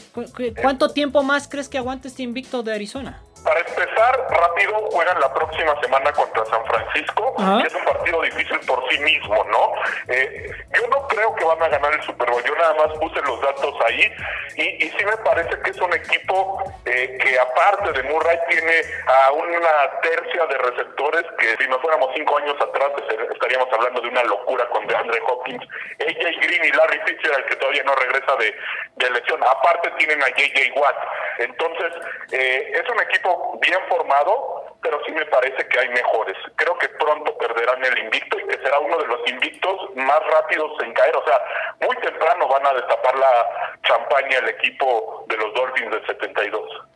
¿cuánto 0.61 0.89
tiempo 0.89 1.23
más 1.23 1.47
crees 1.47 1.69
que 1.69 1.77
aguante 1.77 2.09
este 2.09 2.23
invicto 2.23 2.61
de 2.61 2.73
Arizona? 2.73 3.23
Para 3.47 3.61
empezar, 3.61 4.27
rápido 4.29 4.73
juegan 4.91 5.17
la 5.21 5.33
próxima 5.33 5.79
semana 5.79 6.11
contra 6.11 6.43
San 6.47 6.65
Francisco, 6.65 7.33
que 7.61 7.67
es 7.67 7.73
un 7.75 7.85
partido 7.85 8.21
difícil 8.21 8.59
por 8.67 8.83
sí 8.91 8.99
mismo, 8.99 9.41
¿no? 9.45 9.71
Eh, 10.09 10.51
yo 10.73 10.85
no 10.89 11.07
creo 11.07 11.33
que 11.33 11.45
van 11.45 11.63
a 11.63 11.69
ganar 11.69 11.93
el 11.93 12.03
Super 12.03 12.29
Bowl, 12.29 12.43
yo 12.43 12.53
nada 12.57 12.73
más 12.73 12.97
puse 12.99 13.21
los 13.21 13.39
datos 13.39 13.73
ahí 13.85 14.11
y, 14.57 14.85
y 14.85 14.89
sí 14.89 15.05
me 15.05 15.15
parece 15.23 15.57
que 15.61 15.71
es 15.71 15.79
un 15.79 15.93
equipo 15.93 16.61
eh, 16.83 17.17
que 17.21 17.39
aparte 17.39 17.93
de 17.93 18.03
Murray 18.09 18.37
tiene 18.49 18.81
a 19.07 19.31
una 19.31 20.01
tercia 20.01 20.45
de 20.47 20.57
receptores 20.57 21.23
que 21.39 21.55
si 21.55 21.69
nos 21.69 21.79
fuéramos 21.79 22.09
cinco 22.15 22.37
años 22.39 22.55
atrás 22.59 22.91
estaríamos 23.31 23.69
hablando 23.71 24.01
de 24.01 24.09
una 24.09 24.23
locura 24.23 24.67
con 24.69 24.85
DeAndre 24.87 25.21
Hopkins, 25.25 25.63
AJ 26.01 26.41
Green 26.41 26.65
y 26.65 26.71
Larry 26.71 26.99
Fitzgerald 27.05 27.45
que 27.45 27.55
todavía 27.55 27.83
no 27.83 27.95
regresa 27.95 28.35
de, 28.35 28.53
de 28.95 29.09
lesión, 29.11 29.41
aparte 29.41 29.89
tienen 29.91 30.21
a 30.21 30.27
JJ 30.29 30.73
Watt, 30.75 30.97
entonces 31.39 31.93
eh, 32.31 32.71
es 32.73 32.89
un 32.89 32.99
equipo 33.01 33.59
bien 33.61 33.79
formado, 33.89 34.77
pero 34.81 34.99
sí 35.05 35.11
me 35.11 35.25
parece 35.25 35.67
que 35.67 35.79
hay 35.79 35.89
mejores. 35.89 36.35
Creo 36.55 36.77
que 36.77 36.89
pronto 36.89 37.37
perderán 37.37 37.83
el 37.85 37.97
invicto 37.99 38.39
y 38.39 38.47
que 38.47 38.57
será 38.63 38.79
uno 38.79 38.97
de 38.97 39.07
los 39.07 39.29
invictos 39.29 39.95
más 39.95 40.19
rápidos 40.31 40.71
en 40.83 40.93
caer. 40.93 41.15
O 41.15 41.23
sea, 41.25 41.41
muy 41.85 41.95
temprano 41.97 42.47
van 42.47 42.65
a 42.65 42.73
destapar 42.73 43.17
la 43.17 43.77
champaña 43.83 44.39
el 44.39 44.49
equipo 44.49 45.25
de 45.27 45.37
los 45.37 45.53
Dolphins 45.53 45.91
del 45.91 46.05
72. 46.07 46.87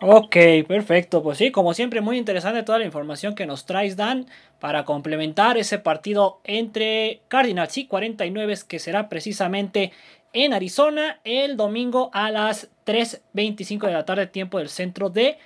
Ok, 0.00 0.36
perfecto. 0.68 1.22
Pues 1.22 1.38
sí, 1.38 1.50
como 1.50 1.72
siempre, 1.72 2.02
muy 2.02 2.18
interesante 2.18 2.62
toda 2.62 2.78
la 2.78 2.84
información 2.84 3.34
que 3.34 3.46
nos 3.46 3.64
traes, 3.64 3.96
Dan, 3.96 4.26
para 4.60 4.84
complementar 4.84 5.56
ese 5.56 5.78
partido 5.78 6.38
entre 6.44 7.22
Cardinals 7.28 7.78
y 7.78 7.86
49, 7.86 8.54
que 8.68 8.78
será 8.78 9.08
precisamente 9.08 9.92
en 10.36 10.52
Arizona 10.52 11.18
el 11.24 11.56
domingo 11.56 12.10
a 12.12 12.30
las 12.30 12.68
3.25 12.84 13.86
de 13.86 13.92
la 13.94 14.04
tarde, 14.04 14.26
tiempo 14.26 14.58
del 14.58 14.68
centro 14.68 15.08
de 15.08 15.38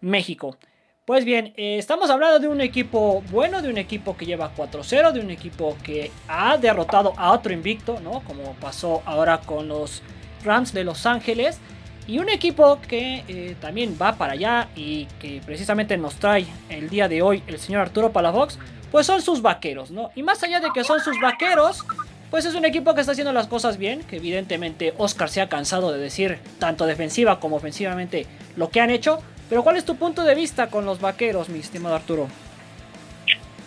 México. 0.00 0.56
Pues 1.04 1.24
bien, 1.24 1.52
eh, 1.56 1.78
estamos 1.78 2.10
hablando 2.10 2.38
de 2.38 2.46
un 2.46 2.60
equipo 2.60 3.24
bueno, 3.32 3.60
de 3.60 3.68
un 3.68 3.76
equipo 3.76 4.16
que 4.16 4.24
lleva 4.24 4.54
4-0, 4.54 5.10
de 5.10 5.18
un 5.18 5.32
equipo 5.32 5.76
que 5.82 6.12
ha 6.28 6.56
derrotado 6.58 7.12
a 7.16 7.32
otro 7.32 7.52
invicto, 7.52 7.98
¿no? 7.98 8.20
Como 8.20 8.54
pasó 8.60 9.02
ahora 9.04 9.40
con 9.40 9.66
los 9.66 10.02
Rams 10.44 10.72
de 10.72 10.84
Los 10.84 11.06
Ángeles. 11.06 11.58
Y 12.06 12.20
un 12.20 12.28
equipo 12.28 12.80
que 12.80 13.24
eh, 13.26 13.56
también 13.60 13.98
va 14.00 14.14
para 14.14 14.34
allá 14.34 14.68
y 14.76 15.06
que 15.18 15.40
precisamente 15.44 15.96
nos 15.96 16.14
trae 16.16 16.46
el 16.68 16.88
día 16.88 17.08
de 17.08 17.20
hoy 17.20 17.42
el 17.48 17.58
señor 17.58 17.80
Arturo 17.82 18.12
Palafox, 18.12 18.60
pues 18.92 19.06
son 19.06 19.20
sus 19.22 19.42
vaqueros, 19.42 19.90
¿no? 19.90 20.12
Y 20.14 20.22
más 20.22 20.40
allá 20.44 20.60
de 20.60 20.70
que 20.72 20.84
son 20.84 21.00
sus 21.00 21.20
vaqueros, 21.20 21.84
pues 22.30 22.44
es 22.44 22.54
un 22.54 22.64
equipo 22.64 22.94
que 22.94 23.00
está 23.00 23.12
haciendo 23.12 23.32
las 23.32 23.46
cosas 23.46 23.78
bien, 23.78 24.02
que 24.04 24.16
evidentemente 24.16 24.94
Oscar 24.98 25.28
se 25.28 25.40
ha 25.40 25.48
cansado 25.48 25.92
de 25.92 25.98
decir 25.98 26.38
tanto 26.58 26.86
defensiva 26.86 27.40
como 27.40 27.56
ofensivamente 27.56 28.26
lo 28.56 28.70
que 28.70 28.80
han 28.80 28.90
hecho, 28.90 29.22
pero 29.48 29.62
¿cuál 29.62 29.76
es 29.76 29.84
tu 29.84 29.96
punto 29.96 30.24
de 30.24 30.34
vista 30.34 30.68
con 30.68 30.84
los 30.84 31.00
vaqueros, 31.00 31.48
mi 31.48 31.60
estimado 31.60 31.94
Arturo? 31.94 32.28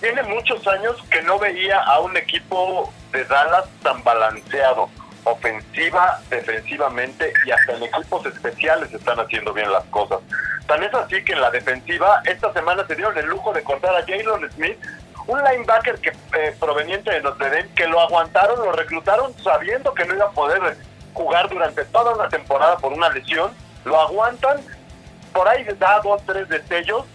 Tiene 0.02 0.24
muchos 0.24 0.66
años 0.68 0.96
que 1.10 1.22
no 1.24 1.40
veía 1.40 1.82
a 1.82 2.00
un 2.00 2.16
equipo 2.16 2.92
de 3.12 3.24
Dallas 3.26 3.66
tan 3.84 4.04
balanceado, 4.04 4.90
ofensiva, 5.24 6.20
defensivamente 6.30 7.34
y 7.46 7.52
hasta 7.52 7.74
en 7.74 7.84
equipos 7.84 8.26
especiales 8.26 8.94
están 8.94 9.20
haciendo 9.20 9.54
bien 9.54 9.72
las 9.72 9.84
cosas. 9.86 10.20
Tan 10.68 10.84
es 10.84 10.94
así 10.94 11.24
que 11.24 11.34
en 11.34 11.42
la 11.42 11.52
defensiva 11.52 12.22
esta 12.26 12.54
semana 12.54 12.86
se 12.88 12.96
dieron 12.96 13.18
el 13.18 13.26
lujo 13.26 13.52
de 13.54 13.64
cortar 13.64 13.96
a 13.96 14.02
Jalen 14.02 14.52
Smith, 14.52 14.78
un 15.30 15.44
linebacker 15.44 16.00
que 16.00 16.10
eh, 16.10 16.56
proveniente 16.60 17.12
de 17.12 17.22
Notre 17.22 17.50
Dame, 17.50 17.70
que 17.76 17.88
lo 17.88 18.00
aguantaron, 18.00 18.60
lo 18.60 18.72
reclutaron 18.72 19.34
sabiendo 19.44 19.94
que 19.94 20.06
no 20.06 20.16
iba 20.16 20.26
a 20.26 20.32
poder 20.32 20.76
jugar 21.14 21.48
durante 21.50 21.86
toda 21.86 22.16
una 22.16 22.30
temporada 22.30 22.78
por 22.78 22.92
una 22.94 23.10
lesión, 23.10 23.52
lo 23.86 24.00
aguantan 24.02 24.60
por 25.32 25.48
ahí 25.48 25.64
da 25.78 26.00
dos, 26.04 26.22
tres 26.26 26.50
destellos, 26.50 27.06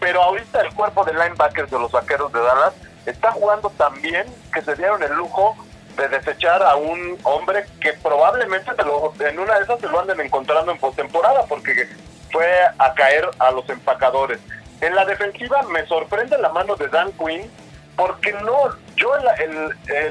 pero 0.00 0.20
ahorita 0.22 0.62
el 0.62 0.74
cuerpo 0.74 1.04
de 1.04 1.12
linebackers 1.12 1.70
de 1.70 1.78
los 1.78 1.92
vaqueros 1.92 2.32
de 2.32 2.40
Dallas 2.40 2.74
está 3.06 3.30
jugando 3.30 3.70
tan 3.70 4.02
bien 4.02 4.26
que 4.52 4.60
se 4.62 4.74
dieron 4.74 5.00
el 5.02 5.12
lujo 5.12 5.56
de 5.96 6.08
desechar 6.08 6.60
a 6.60 6.74
un 6.74 7.16
hombre 7.22 7.66
que 7.80 7.92
probablemente 7.92 8.72
en 9.20 9.38
una 9.38 9.58
de 9.58 9.64
esas 9.64 9.78
se 9.78 9.88
lo 9.88 10.00
anden 10.00 10.20
encontrando 10.20 10.72
en 10.72 10.78
postemporada 10.78 11.44
porque 11.46 11.88
fue 12.32 12.48
a 12.78 12.94
caer 12.94 13.30
a 13.38 13.52
los 13.52 13.68
empacadores. 13.70 14.40
En 14.84 14.94
la 14.94 15.06
defensiva 15.06 15.62
me 15.62 15.86
sorprende 15.86 16.36
la 16.38 16.50
mano 16.50 16.76
de 16.76 16.88
Dan 16.88 17.10
Quinn 17.12 17.50
porque 17.96 18.32
no, 18.32 18.52
yo 18.96 19.12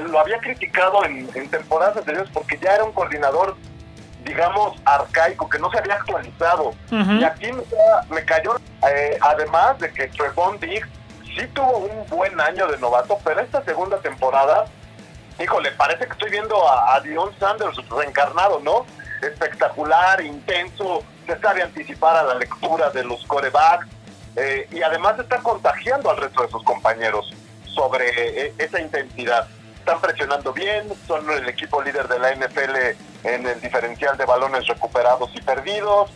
lo 0.08 0.18
había 0.18 0.38
criticado 0.38 1.04
en, 1.04 1.28
en 1.34 1.48
temporadas 1.48 1.98
anteriores 1.98 2.30
porque 2.32 2.58
ya 2.58 2.74
era 2.74 2.84
un 2.84 2.92
coordinador 2.92 3.56
digamos, 4.24 4.76
arcaico, 4.84 5.48
que 5.48 5.58
no 5.58 5.70
se 5.70 5.78
había 5.78 5.94
actualizado. 5.94 6.74
Y 6.90 7.22
aquí 7.24 7.50
me, 8.08 8.24
cayó, 8.24 8.56
eh, 8.88 9.18
además 9.20 9.78
de 9.78 9.92
que 9.92 10.08
Trevon 10.08 10.58
Diggs 10.58 10.88
sí 11.36 11.46
tuvo 11.52 11.78
un 11.78 12.08
buen 12.08 12.40
año 12.40 12.66
de 12.66 12.78
novato, 12.78 13.18
pero 13.22 13.40
esta 13.40 13.62
segunda 13.64 13.98
temporada, 13.98 14.64
híjole, 15.38 15.72
parece 15.72 16.06
que 16.06 16.12
estoy 16.12 16.30
viendo 16.30 16.56
a, 16.66 16.98
Dion 17.00 17.38
Sanders 17.38 17.76
reencarnado, 17.90 18.60
¿no? 18.60 18.86
Espectacular, 19.20 20.22
intenso, 20.22 21.02
se 21.26 21.38
sabe 21.38 21.62
anticipar 21.62 22.16
a 22.16 22.22
la 22.22 22.34
lectura 22.36 22.90
de 22.90 23.04
los 23.04 23.24
corebacks 23.26 23.86
eh, 24.36 24.68
y 24.70 24.82
además 24.82 25.18
está 25.18 25.38
contagiando 25.38 26.10
al 26.10 26.16
resto 26.16 26.42
de 26.42 26.48
sus 26.48 26.62
compañeros 26.64 27.32
sobre 27.66 28.46
eh, 28.46 28.54
esa 28.58 28.80
intensidad 28.80 29.48
están 29.84 30.00
presionando 30.00 30.50
bien, 30.54 30.90
son 31.06 31.30
el 31.30 31.46
equipo 31.46 31.82
líder 31.82 32.08
de 32.08 32.18
la 32.18 32.34
NFL 32.34 32.74
en 33.24 33.46
el 33.46 33.60
diferencial 33.60 34.16
de 34.16 34.24
balones 34.24 34.66
recuperados 34.66 35.30
y 35.34 35.42
perdidos. 35.42 36.10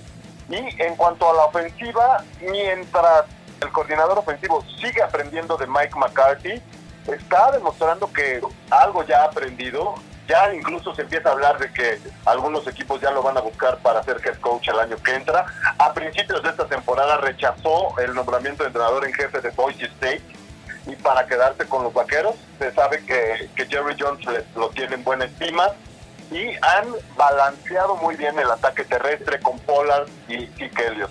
Y 0.48 0.56
en 0.82 0.96
cuanto 0.96 1.28
a 1.28 1.34
la 1.34 1.44
ofensiva, 1.44 2.24
mientras 2.40 3.26
el 3.60 3.70
coordinador 3.70 4.18
ofensivo 4.18 4.64
sigue 4.80 5.02
aprendiendo 5.02 5.58
de 5.58 5.66
Mike 5.66 5.98
McCarthy, 5.98 6.62
está 7.06 7.50
demostrando 7.52 8.10
que 8.10 8.40
algo 8.70 9.04
ya 9.04 9.20
ha 9.20 9.24
aprendido, 9.26 9.96
ya 10.26 10.54
incluso 10.54 10.94
se 10.94 11.02
empieza 11.02 11.28
a 11.28 11.32
hablar 11.32 11.58
de 11.58 11.70
que 11.70 11.98
algunos 12.24 12.66
equipos 12.66 12.98
ya 13.02 13.10
lo 13.10 13.22
van 13.22 13.36
a 13.36 13.42
buscar 13.42 13.76
para 13.78 14.02
ser 14.02 14.18
head 14.24 14.38
coach 14.40 14.68
el 14.68 14.78
año 14.78 14.96
que 15.02 15.14
entra. 15.14 15.44
Principios 15.98 16.44
de 16.44 16.50
esta 16.50 16.64
temporada 16.64 17.16
rechazó 17.16 17.98
el 17.98 18.14
nombramiento 18.14 18.62
de 18.62 18.68
entrenador 18.68 19.04
en 19.04 19.12
jefe 19.12 19.40
de 19.40 19.50
Boise 19.50 19.86
State 19.86 20.22
y 20.86 20.94
para 20.94 21.26
quedarse 21.26 21.66
con 21.66 21.82
los 21.82 21.92
vaqueros. 21.92 22.36
Se 22.60 22.70
sabe 22.72 23.04
que, 23.04 23.48
Jerry 23.56 23.96
Jones 23.98 24.24
lo 24.54 24.70
tiene 24.70 24.94
en 24.94 25.02
buena 25.02 25.24
estima 25.24 25.72
y 26.30 26.50
han 26.50 26.86
balanceado 27.16 27.96
muy 27.96 28.14
bien 28.14 28.38
el 28.38 28.48
ataque 28.48 28.84
terrestre 28.84 29.40
con 29.40 29.58
Pollard 29.58 30.06
y, 30.28 30.44
y 30.44 30.70
Elliott. 30.86 31.10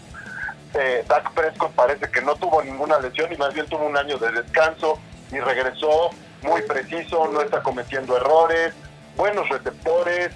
Eh, 0.74 1.04
Dak 1.06 1.34
Prescott 1.34 1.74
parece 1.74 2.10
que 2.10 2.22
no 2.22 2.36
tuvo 2.36 2.64
ninguna 2.64 2.98
lesión 2.98 3.34
y 3.34 3.36
más 3.36 3.54
bien 3.54 3.66
tuvo 3.66 3.86
un 3.86 3.98
año 3.98 4.18
de 4.18 4.32
descanso 4.32 5.00
y 5.34 5.40
regresó 5.42 6.12
muy 6.44 6.62
preciso, 6.62 7.28
no 7.28 7.42
está 7.42 7.62
cometiendo 7.62 8.16
errores, 8.16 8.74
buenos 9.18 9.50
receptores, 9.50 10.32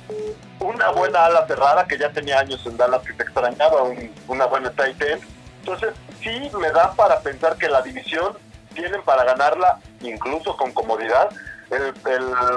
una 0.59 0.89
buena 0.89 1.25
ala 1.25 1.47
cerrada 1.47 1.85
que 1.87 1.97
ya 1.97 2.11
tenía 2.11 2.39
años 2.39 2.65
en 2.65 2.75
Dallas 2.75 3.01
que 3.03 3.13
se 3.13 3.23
extrañaba, 3.23 3.83
una 4.27 4.45
buena 4.45 4.71
tight 4.71 5.01
end. 5.01 5.23
Entonces 5.59 5.93
sí 6.21 6.49
me 6.59 6.71
da 6.71 6.93
para 6.93 7.19
pensar 7.21 7.55
que 7.57 7.69
la 7.69 7.81
división 7.81 8.35
tienen 8.73 9.01
para 9.03 9.23
ganarla 9.23 9.79
incluso 10.01 10.57
con 10.57 10.71
comodidad. 10.71 11.29
El, 11.69 11.93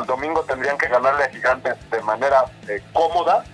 domingo 0.07 0.43
tendrían 0.43 0.77
que 0.77 0.89
ganarle 0.89 1.25
a 1.25 1.31
Gigantes 1.31 1.77
de 1.91 2.03
manera 2.03 2.47
eh, 2.67 2.83
cómoda 2.93 3.45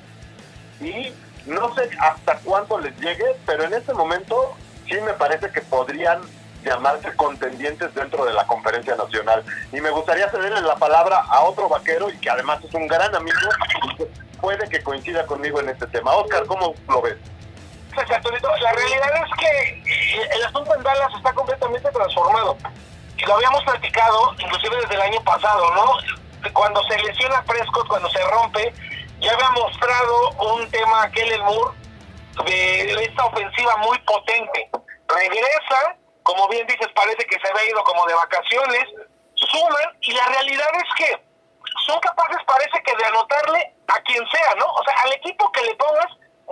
y 0.81 1.12
no 1.47 1.75
sé 1.75 1.91
hasta 1.99 2.39
cuánto 2.39 2.79
les 2.79 2.99
llegue, 2.99 3.37
pero 3.45 3.65
en 3.65 3.75
este 3.75 3.93
momento 3.93 4.55
sí 4.89 4.95
me 5.03 5.12
parece 5.12 5.50
que 5.50 5.61
podrían 5.61 6.21
llamarse 6.62 7.14
contendientes 7.17 7.95
dentro 7.95 8.25
de 8.25 8.33
la 8.33 8.47
conferencia 8.47 8.97
nacional. 8.97 9.45
Y 9.73 9.81
me 9.81 9.90
gustaría 9.90 10.31
cederle 10.31 10.61
la 10.61 10.76
palabra 10.76 11.25
a 11.29 11.40
otro 11.43 11.69
vaquero 11.69 12.11
y 12.11 12.19
que 12.19 12.31
además 12.31 12.62
es 12.64 12.73
un 12.75 12.87
gran 12.87 13.14
amigo 13.14 13.38
y 13.85 14.05
puede 14.37 14.69
que 14.69 14.83
coincida 14.83 15.26
conmigo 15.26 15.61
en 15.61 15.69
este 15.69 15.87
tema. 15.88 16.12
Oscar, 16.12 16.47
¿cómo 16.47 16.75
lo 16.88 17.02
ves? 17.02 17.17
La 17.97 18.73
realidad 18.73 19.11
es 19.17 19.38
que 19.38 19.83
eh, 19.85 20.29
el 20.35 20.45
asunto 20.45 20.75
en 20.75 20.83
Dallas 20.83 21.12
está 21.17 21.33
completamente 21.33 21.90
transformado. 21.90 22.57
Y 23.17 23.25
lo 23.26 23.35
habíamos 23.35 23.62
platicado, 23.64 24.33
inclusive 24.38 24.76
desde 24.83 24.95
el 24.95 25.02
año 25.02 25.23
pasado, 25.25 25.75
¿no? 25.75 26.50
Cuando 26.52 26.83
se 26.85 26.97
lesiona 26.99 27.43
Prescott, 27.43 27.87
cuando 27.88 28.09
se 28.11 28.23
rompe, 28.31 28.73
ya 29.21 29.33
había 29.33 29.50
mostrado 29.50 30.31
un 30.55 30.71
tema 30.71 31.11
Kellen 31.11 31.43
Moore 31.45 31.76
de 32.47 33.05
esta 33.05 33.26
ofensiva 33.26 33.76
muy 33.79 33.99
potente. 34.00 34.71
Regresa, 35.09 35.97
como 36.23 36.49
bien 36.49 36.67
dices, 36.67 36.89
parece 36.95 37.25
que 37.27 37.39
se 37.39 37.49
había 37.49 37.71
ido 37.71 37.83
como 37.85 38.07
de 38.07 38.15
vacaciones, 38.15 38.85
suman 39.35 39.99
y 40.00 40.12
la 40.12 40.27
realidad 40.27 40.69
es 40.75 40.95
que 40.97 41.23
son 41.87 42.00
capaces, 42.00 42.39
parece 42.47 42.83
que 42.83 42.97
de 42.97 43.05
anotarle 43.05 43.75
a 43.89 44.00
quien 44.03 44.25
sea, 44.29 44.55
¿no? 44.57 44.67
O 44.67 44.85
sea, 44.85 44.95
al 45.05 45.12
equipo 45.12 45.50
que 45.53 45.62
le 45.62 45.75
pongas, 45.77 46.07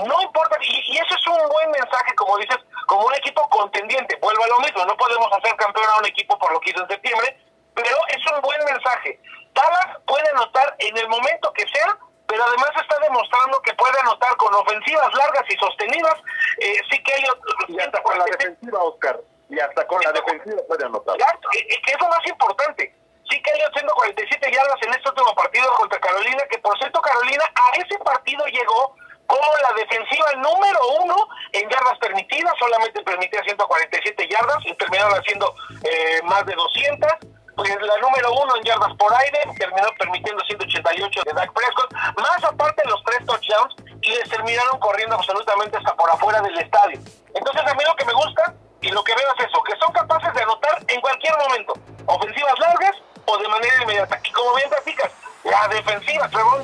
no 0.07 0.23
importa, 0.23 0.57
y, 0.63 0.97
eso 0.97 1.15
es 1.15 1.27
un 1.27 1.49
buen 1.49 1.71
mensaje, 1.71 2.15
como 2.15 2.39
dices, 2.39 2.59
como 2.87 3.07
un 3.07 3.15
equipo 3.15 3.49
contendiente. 3.49 4.17
Vuelvo 4.21 4.45
a 4.45 4.49
lo 4.49 4.61
mismo, 4.61 4.85
no 4.85 4.97
podemos 4.97 5.29
hacer 5.33 5.55
campeón 5.57 5.87
a 5.91 5.99
un 5.99 6.07
equipo 6.07 6.39
por 6.39 6.53
lo 6.53 6.61
que 6.61 6.71
hizo 6.71 6.83
en 6.83 6.89
septiembre, 6.89 7.37
pero 7.75 7.97
es 8.09 8.33
un 8.33 8.41
buen 8.41 8.65
mensaje. 8.65 9.21
Dallas 9.53 9.99
puede 10.07 10.29
anotar 10.31 10.75
en 10.79 10.97
el 10.97 11.09
momento 11.09 11.53
que 11.53 11.67
sea 11.69 11.99
pero 12.29 12.45
además 12.45 12.71
está 12.81 12.99
demostrando 13.01 13.61
que 13.63 13.73
puede 13.73 13.99
anotar 14.01 14.37
con 14.37 14.55
ofensivas 14.55 15.13
largas 15.15 15.45
y 15.49 15.57
sostenidas. 15.57 16.15
Eh, 16.59 16.75
sí 16.91 17.03
que 17.03 17.15
ellos... 17.17 17.37
Y 17.69 17.81
hasta 17.81 18.03
la 18.16 18.25
defensiva, 18.27 18.83
Oscar. 18.83 19.19
Y 19.49 19.59
hasta 19.59 19.87
con 19.87 20.01
la 20.05 20.13
defensiva 20.13 20.61
puede 20.69 20.85
anotar. 20.85 21.17
Claro, 21.17 21.39
que 21.53 21.93
es 21.93 22.01
lo 22.01 22.09
más 22.09 22.27
importante. 22.27 22.95
Sí 23.31 23.43
que 23.43 23.51
ellos 23.55 23.71
147 23.75 24.51
yardas 24.53 24.81
en 24.83 24.95
este 24.95 25.09
último 25.09 25.35
partido 25.35 25.73
contra 25.75 26.01
Carolina, 26.01 26.43
que 26.51 26.59
por 26.59 26.77
cierto 26.79 27.01
Carolina 27.01 27.45
a 27.55 27.77
ese 27.77 27.99
partido 27.99 28.45
llegó 28.47 28.95
como 29.27 29.57
la 29.63 29.73
defensiva 29.75 30.33
número 30.37 30.81
uno 31.03 31.29
en 31.53 31.69
yardas 31.69 31.99
permitidas, 31.99 32.55
solamente 32.59 33.03
permitía 33.03 33.43
147 33.45 34.29
yardas 34.31 34.59
y 34.65 34.75
terminaron 34.75 35.13
haciendo 35.13 35.55
eh, 35.85 36.23
más 36.25 36.47
de 36.47 36.55
200 36.55 37.09
pues 37.59 37.71
la 37.71 37.99
número 37.99 38.33
uno 38.33 38.57
en 38.57 38.63
yardas 38.63 38.95
por 38.97 39.13
aire, 39.13 39.41
terminó 39.59 39.89
permitiendo 39.99 40.45
188 40.45 41.21
de 41.27 41.33
Dak 41.33 41.53
Prescott, 41.53 41.93
más 41.93 42.45
aparte 42.45 42.89
los 42.89 43.03
tres 43.03 43.27
touchdowns, 43.27 43.75
y 44.01 44.13
les 44.13 44.31
terminaron 44.31 44.79
corriendo 44.79 45.17
absolutamente 45.17 45.77
hasta 45.77 45.93
por 45.97 46.09
afuera 46.09 46.41
del 46.41 46.57
estadio. 46.57 47.01
Entonces 47.35 47.63
a 47.67 47.75
mí 47.75 47.83
lo 47.85 47.97
que 47.97 48.05
me 48.05 48.13
gusta 48.13 48.55
y 48.81 48.91
lo 48.91 49.03
que 49.03 49.14
veo 49.14 49.35
es 49.37 49.47
eso, 49.47 49.62
que 49.62 49.77
son 49.79 49.93
capaces 49.93 50.33
de 50.35 50.43
anotar 50.43 50.83
en 50.87 51.01
cualquier 51.01 51.37
momento, 51.38 51.75
ofensivas 52.07 52.59
largas 52.59 52.97
o 53.25 53.38
de 53.38 53.49
manera 53.49 53.83
inmediata. 53.83 54.21
Y 54.23 54.33
como 54.33 54.55
bien 54.55 54.69
platicas, 54.69 55.11
la 55.45 55.69
defensiva, 55.69 56.29
Trevon 56.29 56.62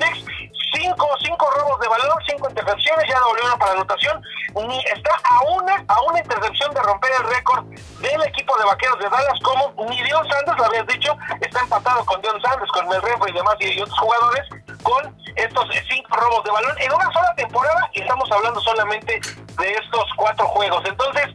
cinco, 0.75 1.09
cinco 1.21 1.51
robos 1.51 1.81
de 1.81 1.89
balón, 1.89 2.19
cinco 2.27 2.49
intercepciones, 2.49 3.09
ya 3.09 3.21
volvieron 3.25 3.59
para 3.59 3.73
anotación, 3.73 4.23
ni 4.67 4.79
está 4.87 5.11
a 5.25 5.41
una, 5.53 5.85
a 5.89 6.03
una 6.03 6.19
intercepción 6.19 6.75
de 6.75 6.81
romper 6.81 7.11
el 7.19 7.29
récord 7.29 7.65
del 8.01 8.23
equipo 8.25 8.57
de 8.59 8.65
vaqueros 8.65 8.99
de 8.99 9.09
Dallas, 9.09 9.41
como 9.43 9.73
ni 9.89 10.03
Dion 10.03 10.29
Sanders, 10.29 10.59
lo 10.59 10.65
habías 10.65 10.87
dicho, 10.87 11.17
está 11.41 11.61
empatado 11.61 12.05
con 12.05 12.21
Dion 12.23 12.41
Sanders, 12.43 12.71
con 12.73 12.89
Mel 12.89 13.01
y 13.29 13.33
demás 13.33 13.57
y, 13.61 13.81
otros 13.81 13.99
jugadores, 13.99 14.49
con 14.83 15.17
estos 15.37 15.67
cinco 15.89 16.17
robos 16.17 16.45
de 16.45 16.51
balón 16.51 16.77
en 16.79 16.93
una 16.93 17.11
sola 17.13 17.35
temporada 17.37 17.91
y 17.93 18.03
estamos 18.03 18.31
hablando 18.31 18.61
solamente 18.61 19.21
de 19.59 19.73
estos 19.73 20.05
cuatro 20.17 20.47
juegos. 20.49 20.83
Entonces, 20.85 21.31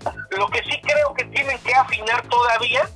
todavía 2.29 2.87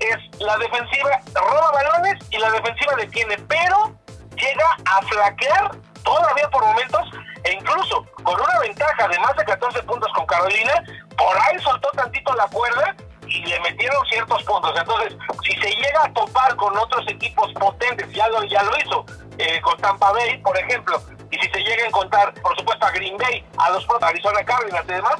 es 0.00 0.40
la 0.40 0.56
defensiva 0.58 1.20
roba 1.34 1.70
balones 1.72 2.14
y 2.30 2.38
la 2.38 2.50
defensiva 2.50 2.94
detiene, 2.96 3.36
pero 3.48 3.94
llega 4.36 4.76
a 4.84 5.02
flaquear 5.02 5.70
todavía 6.02 6.48
por 6.50 6.64
momentos 6.64 7.08
e 7.44 7.52
incluso 7.52 8.04
con 8.22 8.40
una 8.40 8.58
ventaja 8.60 9.08
de 9.08 9.18
más 9.18 9.36
de 9.36 9.44
14 9.44 9.82
puntos 9.84 10.12
con 10.14 10.26
Carolina, 10.26 10.84
por 11.16 11.36
ahí 11.38 11.58
soltó 11.60 11.88
tantito 11.90 12.34
la 12.34 12.46
cuerda 12.48 12.94
y 13.26 13.44
le 13.44 13.60
metieron 13.60 14.04
ciertos 14.06 14.42
puntos. 14.44 14.72
Entonces, 14.76 15.16
si 15.42 15.52
se 15.60 15.70
llega 15.70 16.04
a 16.04 16.12
topar 16.12 16.54
con 16.56 16.76
otros 16.76 17.04
equipos 17.08 17.52
potentes, 17.54 18.10
ya 18.12 18.28
lo, 18.28 18.42
ya 18.44 18.62
lo 18.62 18.72
hizo 18.78 19.04
eh, 19.38 19.60
con 19.60 19.76
Tampa 19.78 20.12
Bay, 20.12 20.38
por 20.38 20.56
ejemplo, 20.58 21.00
y 21.30 21.38
si 21.38 21.50
se 21.50 21.58
llega 21.60 21.84
a 21.84 21.88
encontrar, 21.88 22.34
por 22.34 22.56
supuesto, 22.56 22.86
a 22.86 22.90
Green 22.92 23.16
Bay, 23.16 23.44
a 23.58 23.70
los 23.70 23.86
Arizona 24.00 24.44
Cardinals 24.44 24.88
y 24.88 24.92
demás, 24.92 25.16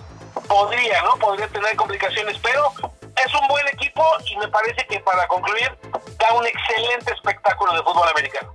podría, 0.49 1.03
¿no? 1.03 1.17
Podría 1.17 1.49
tener 1.49 1.75
complicaciones, 1.77 2.39
pero 2.43 2.73
es 3.25 3.35
un 3.35 3.47
buen 3.49 3.67
equipo 3.69 4.03
y 4.31 4.37
me 4.37 4.49
parece 4.49 4.87
que 4.87 5.01
para 5.01 5.27
concluir 5.27 5.71
da 6.19 6.35
un 6.35 6.47
excelente 6.47 7.13
espectáculo 7.13 7.75
de 7.75 7.83
fútbol 7.83 8.09
americano. 8.09 8.55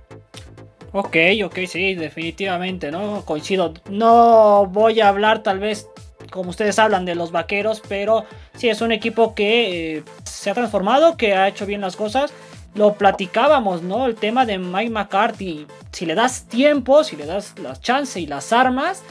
Ok, 0.92 1.16
ok, 1.44 1.58
sí, 1.66 1.94
definitivamente, 1.94 2.90
¿no? 2.90 3.24
Coincido. 3.24 3.72
No 3.88 4.66
voy 4.66 5.00
a 5.00 5.08
hablar 5.08 5.42
tal 5.42 5.58
vez 5.58 5.88
como 6.30 6.50
ustedes 6.50 6.78
hablan 6.78 7.04
de 7.04 7.14
los 7.14 7.32
vaqueros, 7.32 7.82
pero 7.88 8.24
sí 8.54 8.68
es 8.68 8.80
un 8.80 8.92
equipo 8.92 9.34
que 9.34 9.96
eh, 9.96 10.04
se 10.24 10.50
ha 10.50 10.54
transformado, 10.54 11.16
que 11.16 11.34
ha 11.34 11.48
hecho 11.48 11.66
bien 11.66 11.80
las 11.80 11.96
cosas. 11.96 12.32
Lo 12.74 12.94
platicábamos, 12.94 13.82
¿no? 13.82 14.06
El 14.06 14.16
tema 14.16 14.46
de 14.46 14.58
Mike 14.58 14.90
McCarthy. 14.90 15.66
Si 15.92 16.06
le 16.06 16.14
das 16.14 16.46
tiempo, 16.48 17.04
si 17.04 17.16
le 17.16 17.26
das 17.26 17.58
las 17.58 17.80
chances 17.80 18.16
y 18.16 18.26
las 18.26 18.52
armas, 18.52 19.02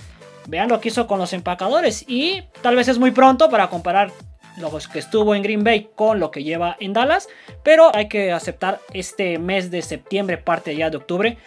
vean 0.48 0.70
lo 0.70 0.80
que 0.82 0.90
hizo 0.90 1.08
con 1.08 1.20
los 1.20 1.34
empacadores. 1.34 2.06
Y 2.08 2.44
tal 2.62 2.76
vez 2.76 2.88
es 2.88 2.98
muy 2.98 3.12
pronto 3.12 3.50
para 3.50 3.70
comparar 3.70 4.12
lo 4.58 4.72
que 4.92 5.00
estuvo 5.00 5.36
en 5.36 5.44
Green 5.44 5.64
Bay 5.64 5.90
con 5.96 6.20
lo 6.20 6.32
que 6.32 6.44
lleva 6.44 6.76
en 6.80 6.94
Dallas, 6.94 7.28
pero 7.64 7.96
hay 7.96 8.08
que 8.08 8.32
aceptar 8.32 8.80
este 8.94 9.40
mes 9.40 9.72
de 9.72 9.82
septiembre, 9.82 10.38
parte 10.38 10.76
ya 10.76 10.90
de 10.90 10.98
octubre, 10.98 11.38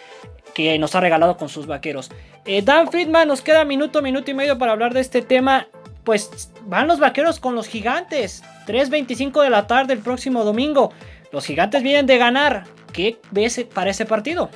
que 0.55 0.79
nos 0.79 0.95
ha 0.95 1.01
regalado 1.01 1.37
con 1.37 1.49
sus 1.49 1.67
vaqueros. 1.67 2.11
Eh, 2.45 2.63
Dan 2.63 2.91
Friedman, 2.91 3.29
nos 3.29 3.43
queda 3.43 3.65
minuto, 3.65 4.03
minuto 4.03 4.31
y 4.31 4.35
medio 4.35 4.59
para 4.59 4.73
hablar 4.73 4.95
de 4.95 5.01
este 5.01 5.23
tema. 5.23 5.67
Pues 6.05 6.51
van 6.67 6.87
los 6.87 7.01
vaqueros 7.01 7.41
con 7.41 7.55
los 7.55 7.67
gigantes. 7.67 8.43
3.25 8.67 9.43
de 9.43 9.51
la 9.51 9.67
tarde 9.67 9.95
el 9.95 10.01
próximo 10.01 10.45
domingo. 10.45 10.93
Los 11.33 11.47
gigantes 11.47 11.83
vienen 11.83 12.07
de 12.07 12.19
ganar. 12.19 12.65
¿Qué 12.93 13.19
ves 13.31 13.65
para 13.73 13.91
ese 13.91 14.05
partido? 14.05 14.51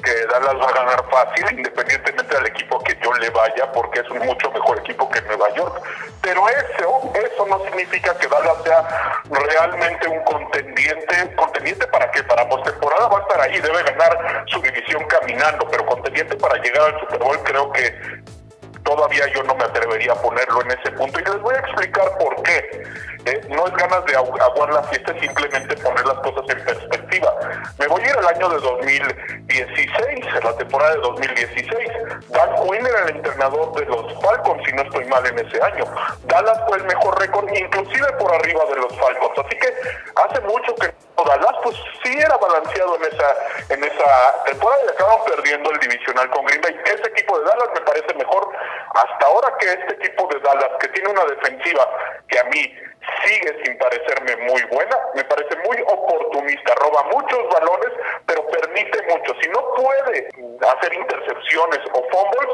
Que 0.00 0.26
Dallas 0.26 0.54
va 0.54 0.68
a 0.68 0.72
ganar 0.72 1.04
fácil, 1.10 1.58
independientemente 1.58 2.34
del 2.34 2.46
equipo 2.46 2.78
que 2.80 2.98
yo 3.02 3.12
le 3.14 3.30
vaya, 3.30 3.70
porque 3.72 4.00
es 4.00 4.10
un 4.10 4.18
mucho 4.20 4.50
mejor 4.50 4.78
equipo 4.78 5.08
que 5.10 5.20
Nueva 5.22 5.52
York. 5.54 5.82
Pero 6.20 6.48
eso, 6.48 7.12
eso 7.14 7.46
no 7.46 7.64
significa 7.64 8.16
que 8.18 8.26
Dallas 8.28 8.62
sea 8.64 9.22
realmente 9.30 10.08
un 10.08 10.22
contendiente. 10.24 11.34
¿Contendiente 11.36 11.86
para 11.88 12.10
qué? 12.10 12.22
Para 12.24 12.48
postemporada 12.48 13.08
va 13.08 13.18
a 13.18 13.22
estar 13.22 13.40
ahí, 13.40 13.60
debe 13.60 13.82
ganar 13.82 14.44
su 14.46 14.60
división 14.60 15.04
caminando, 15.06 15.66
pero 15.70 15.86
contendiente 15.86 16.36
para 16.36 16.60
llegar 16.60 16.94
al 16.94 17.00
Super 17.00 17.18
Bowl 17.18 17.38
creo 17.42 17.72
que 17.72 18.20
todavía 18.84 19.26
yo 19.34 19.42
no 19.44 19.54
me 19.54 19.64
atrevería 19.64 20.12
a 20.12 20.16
ponerlo 20.16 20.62
en 20.62 20.70
ese 20.72 20.90
punto 20.92 21.20
y 21.20 21.24
les 21.24 21.40
voy 21.40 21.54
a 21.54 21.58
explicar 21.58 22.18
por 22.18 22.42
qué. 22.42 22.82
Eh, 23.26 23.40
no 23.50 23.66
es 23.66 23.72
ganas 23.74 24.04
de 24.06 24.16
aguar 24.16 24.72
la 24.72 24.82
fiesta, 24.84 25.12
es 25.12 25.20
simplemente 25.20 25.76
poner 25.76 26.06
las 26.06 26.18
cosas 26.20 26.42
en 26.48 26.64
perspectiva. 26.64 27.34
Me 27.78 27.86
voy 27.86 28.02
a 28.02 28.08
ir 28.08 28.16
al 28.16 28.26
año 28.28 28.48
de 28.48 28.58
2016, 28.60 30.26
en 30.36 30.44
la 30.44 30.56
temporada 30.56 30.94
de 30.94 31.00
2016. 31.00 31.88
Dan 32.28 32.54
Quinn 32.54 32.86
era 32.86 33.04
el 33.04 33.16
entrenador 33.16 33.74
de 33.74 33.84
los 33.86 34.22
Falcons, 34.22 34.62
si 34.64 34.72
no 34.72 34.82
estoy 34.82 35.04
mal 35.06 35.26
en 35.26 35.38
ese 35.38 35.62
año. 35.62 35.84
Dallas 36.24 36.60
fue 36.66 36.78
el 36.78 36.84
mejor 36.84 37.18
récord, 37.20 37.46
inclusive 37.54 38.06
por 38.18 38.34
arriba 38.34 38.64
de 38.70 38.76
los 38.76 38.96
Falcons. 38.98 39.38
Así 39.38 39.58
que 39.58 39.68
hace 40.16 40.40
mucho 40.40 40.74
que 40.76 40.94
Dallas 41.24 41.56
pues 41.62 41.76
sí 42.02 42.16
era 42.18 42.36
balanceado 42.36 42.96
en 42.96 43.04
esa 43.04 43.74
en 43.74 43.84
esa 43.84 44.44
temporada 44.46 44.82
y 44.84 44.88
acabaron 44.88 45.24
perdiendo 45.26 45.70
el 45.70 45.78
divisional 45.80 46.30
con 46.30 46.44
Green 46.46 46.60
Bay. 46.62 46.76
Ese 46.84 47.08
equipo 47.08 47.38
de 47.38 47.44
Dallas 47.44 47.68
me 47.74 47.80
parece 47.82 48.14
mejor 48.14 48.48
hasta 48.94 49.26
ahora 49.26 49.56
que 49.58 49.66
este 49.66 49.94
equipo 49.94 50.28
de 50.28 50.40
Dallas, 50.40 50.70
que 50.80 50.88
tiene 50.88 51.10
una 51.10 51.24
defensiva 51.24 51.88
que 52.28 52.38
a 52.38 52.44
mí 52.44 52.74
sigue 53.24 53.64
sin 53.64 53.78
parecerme 53.78 54.36
muy 54.48 54.62
buena, 54.70 54.96
me 55.14 55.24
parece 55.24 55.56
muy 55.66 55.78
oportunista, 55.86 56.74
roba 56.76 57.04
muchos 57.12 57.40
balones, 57.52 57.92
pero 58.26 58.46
permite 58.48 59.02
mucho. 59.08 59.34
Si 59.40 59.48
no 59.48 59.60
puede 59.74 60.28
hacer 60.60 60.94
intercepciones 60.94 61.80
o 61.92 62.02
fumbles, 62.10 62.50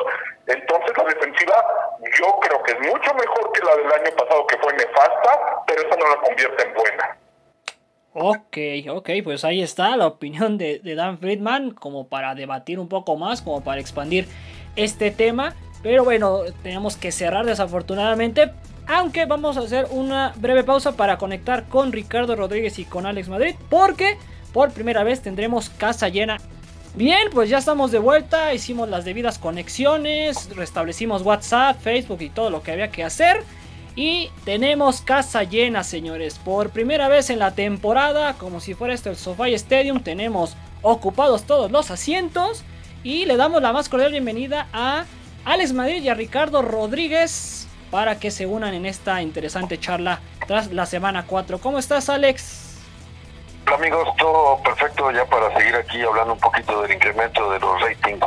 entonces 0.46 0.96
la 0.96 1.04
defensiva 1.04 1.54
yo 2.18 2.38
creo 2.40 2.62
que 2.62 2.72
es 2.72 2.80
mucho 2.80 3.14
mejor 3.14 3.52
que 3.52 3.64
la 3.64 3.76
del 3.76 3.92
año 3.92 4.16
pasado, 4.16 4.46
que 4.46 4.58
fue 4.58 4.72
nefasta, 4.74 5.62
pero 5.66 5.82
esa 5.82 5.96
no 5.96 6.08
la 6.08 6.16
convierte 6.16 6.62
en 6.62 6.74
buena. 6.74 7.16
Ok, 8.18 8.56
ok, 8.96 9.10
pues 9.24 9.44
ahí 9.44 9.62
está 9.62 9.94
la 9.96 10.06
opinión 10.06 10.56
de, 10.56 10.78
de, 10.78 10.94
Dan 10.94 11.18
Friedman, 11.18 11.72
como 11.72 12.08
para 12.08 12.34
debatir 12.34 12.78
un 12.78 12.88
poco 12.88 13.16
más, 13.16 13.42
como 13.42 13.62
para 13.62 13.78
expandir 13.78 14.26
este 14.74 15.10
tema. 15.10 15.54
Pero 15.82 16.04
bueno, 16.04 16.40
tenemos 16.62 16.96
que 16.96 17.12
cerrar 17.12 17.46
desafortunadamente. 17.46 18.52
Aunque 18.88 19.24
vamos 19.26 19.56
a 19.56 19.60
hacer 19.60 19.88
una 19.90 20.32
breve 20.36 20.62
pausa 20.62 20.92
para 20.92 21.18
conectar 21.18 21.64
con 21.64 21.92
Ricardo 21.92 22.36
Rodríguez 22.36 22.78
y 22.78 22.84
con 22.84 23.06
Alex 23.06 23.28
Madrid. 23.28 23.54
Porque 23.68 24.16
por 24.52 24.70
primera 24.72 25.04
vez 25.04 25.22
tendremos 25.22 25.70
casa 25.70 26.08
llena. 26.08 26.38
Bien, 26.94 27.28
pues 27.32 27.50
ya 27.50 27.58
estamos 27.58 27.90
de 27.90 27.98
vuelta. 27.98 28.54
Hicimos 28.54 28.88
las 28.88 29.04
debidas 29.04 29.38
conexiones. 29.38 30.48
Restablecimos 30.56 31.22
WhatsApp, 31.22 31.80
Facebook 31.80 32.22
y 32.22 32.30
todo 32.30 32.48
lo 32.48 32.62
que 32.62 32.72
había 32.72 32.90
que 32.90 33.04
hacer. 33.04 33.42
Y 33.96 34.30
tenemos 34.44 35.00
casa 35.00 35.42
llena, 35.42 35.82
señores. 35.82 36.38
Por 36.38 36.70
primera 36.70 37.08
vez 37.08 37.30
en 37.30 37.38
la 37.38 37.54
temporada, 37.54 38.34
como 38.34 38.60
si 38.60 38.74
fuera 38.74 38.94
esto 38.94 39.10
el 39.10 39.16
SoFi 39.16 39.54
Stadium, 39.54 40.00
tenemos 40.00 40.54
ocupados 40.82 41.44
todos 41.44 41.70
los 41.70 41.90
asientos. 41.90 42.62
Y 43.02 43.24
le 43.24 43.36
damos 43.36 43.62
la 43.62 43.72
más 43.72 43.88
cordial 43.88 44.12
bienvenida 44.12 44.68
a 44.72 45.04
Alex 45.46 45.72
Madrid 45.72 46.02
y 46.02 46.08
a 46.08 46.14
Ricardo 46.14 46.60
Rodríguez 46.60 47.68
para 47.92 48.18
que 48.18 48.32
se 48.32 48.46
unan 48.46 48.74
en 48.74 48.84
esta 48.84 49.22
interesante 49.22 49.78
charla 49.78 50.18
tras 50.48 50.72
la 50.72 50.86
semana 50.86 51.24
4. 51.24 51.60
¿Cómo 51.60 51.78
estás, 51.78 52.08
Alex? 52.08 52.80
Hola 53.64 53.76
amigos, 53.76 54.08
todo 54.18 54.60
perfecto 54.64 55.08
ya 55.12 55.24
para 55.26 55.56
seguir 55.56 55.76
aquí 55.76 56.02
hablando 56.02 56.32
un 56.32 56.40
poquito 56.40 56.82
del 56.82 56.94
incremento 56.94 57.48
de 57.52 57.60
los 57.60 57.80
ratings 57.80 58.24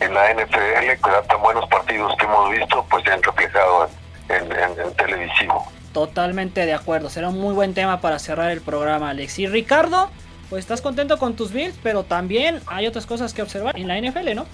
en 0.00 0.12
la 0.12 0.34
NFL, 0.34 0.90
que 0.90 1.26
tan 1.26 1.40
buenos 1.40 1.66
partidos 1.70 2.14
que 2.18 2.26
hemos 2.26 2.50
visto, 2.50 2.84
pues 2.90 3.02
se 3.02 3.12
han 3.12 3.22
reflejado 3.22 3.88
en, 4.28 4.52
en, 4.52 4.94
televisivo. 4.96 5.66
Totalmente 5.94 6.66
de 6.66 6.74
acuerdo, 6.74 7.08
será 7.08 7.30
un 7.30 7.40
muy 7.40 7.54
buen 7.54 7.72
tema 7.72 8.02
para 8.02 8.18
cerrar 8.18 8.50
el 8.50 8.60
programa, 8.60 9.08
Alex. 9.08 9.38
Y 9.38 9.46
Ricardo, 9.46 10.10
pues 10.50 10.60
estás 10.60 10.82
contento 10.82 11.18
con 11.18 11.34
tus 11.34 11.50
Bills, 11.50 11.78
pero 11.82 12.02
también 12.02 12.60
hay 12.66 12.86
otras 12.86 13.06
cosas 13.06 13.32
que 13.32 13.40
observar 13.40 13.78
en 13.78 13.88
la 13.88 13.98
NFL, 13.98 14.34
¿no? 14.34 14.44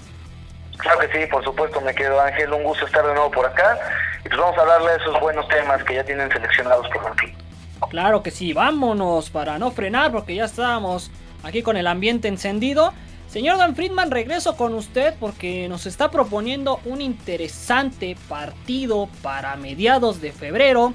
Claro 0.77 0.99
que 0.99 1.07
sí, 1.07 1.25
por 1.31 1.43
supuesto, 1.43 1.81
me 1.81 1.93
quedo 1.93 2.19
Ángel, 2.19 2.53
un 2.53 2.63
gusto 2.63 2.85
estar 2.85 3.05
de 3.05 3.13
nuevo 3.13 3.31
por 3.31 3.45
acá 3.45 3.79
y 4.23 4.27
pues 4.27 4.39
vamos 4.39 4.57
a 4.57 4.65
darle 4.65 4.91
a 4.91 4.95
esos 4.95 5.19
buenos 5.19 5.47
temas 5.47 5.83
que 5.83 5.95
ya 5.95 6.03
tienen 6.03 6.29
seleccionados 6.31 6.87
por 6.89 7.07
aquí. 7.11 7.33
Claro 7.89 8.23
que 8.23 8.31
sí, 8.31 8.53
vámonos 8.53 9.29
para 9.29 9.57
no 9.59 9.71
frenar 9.71 10.11
porque 10.11 10.35
ya 10.35 10.45
estábamos 10.45 11.11
aquí 11.43 11.61
con 11.61 11.77
el 11.77 11.87
ambiente 11.87 12.27
encendido. 12.27 12.93
Señor 13.27 13.57
Dan 13.57 13.75
Friedman, 13.75 14.11
regreso 14.11 14.55
con 14.55 14.73
usted 14.73 15.13
porque 15.19 15.67
nos 15.67 15.85
está 15.85 16.09
proponiendo 16.09 16.79
un 16.85 17.01
interesante 17.01 18.15
partido 18.29 19.09
para 19.21 19.55
mediados 19.55 20.21
de 20.21 20.31
febrero, 20.31 20.93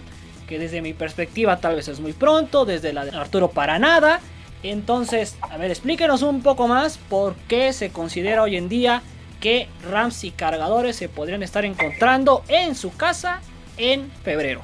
que 0.48 0.58
desde 0.58 0.80
mi 0.80 0.94
perspectiva 0.94 1.58
tal 1.58 1.76
vez 1.76 1.88
es 1.88 2.00
muy 2.00 2.12
pronto, 2.12 2.64
desde 2.64 2.92
la 2.92 3.04
de 3.04 3.16
Arturo 3.16 3.50
para 3.50 3.78
nada. 3.78 4.20
Entonces, 4.62 5.38
a 5.42 5.56
ver, 5.56 5.70
explíquenos 5.70 6.22
un 6.22 6.42
poco 6.42 6.66
más 6.68 6.98
por 6.98 7.34
qué 7.48 7.72
se 7.72 7.90
considera 7.90 8.42
hoy 8.42 8.56
en 8.56 8.68
día 8.68 9.02
que 9.40 9.68
Rams 9.90 10.24
y 10.24 10.30
cargadores 10.30 10.96
se 10.96 11.08
podrían 11.08 11.42
estar 11.42 11.64
encontrando 11.64 12.44
en 12.48 12.74
su 12.74 12.96
casa 12.96 13.40
en 13.76 14.10
febrero. 14.22 14.60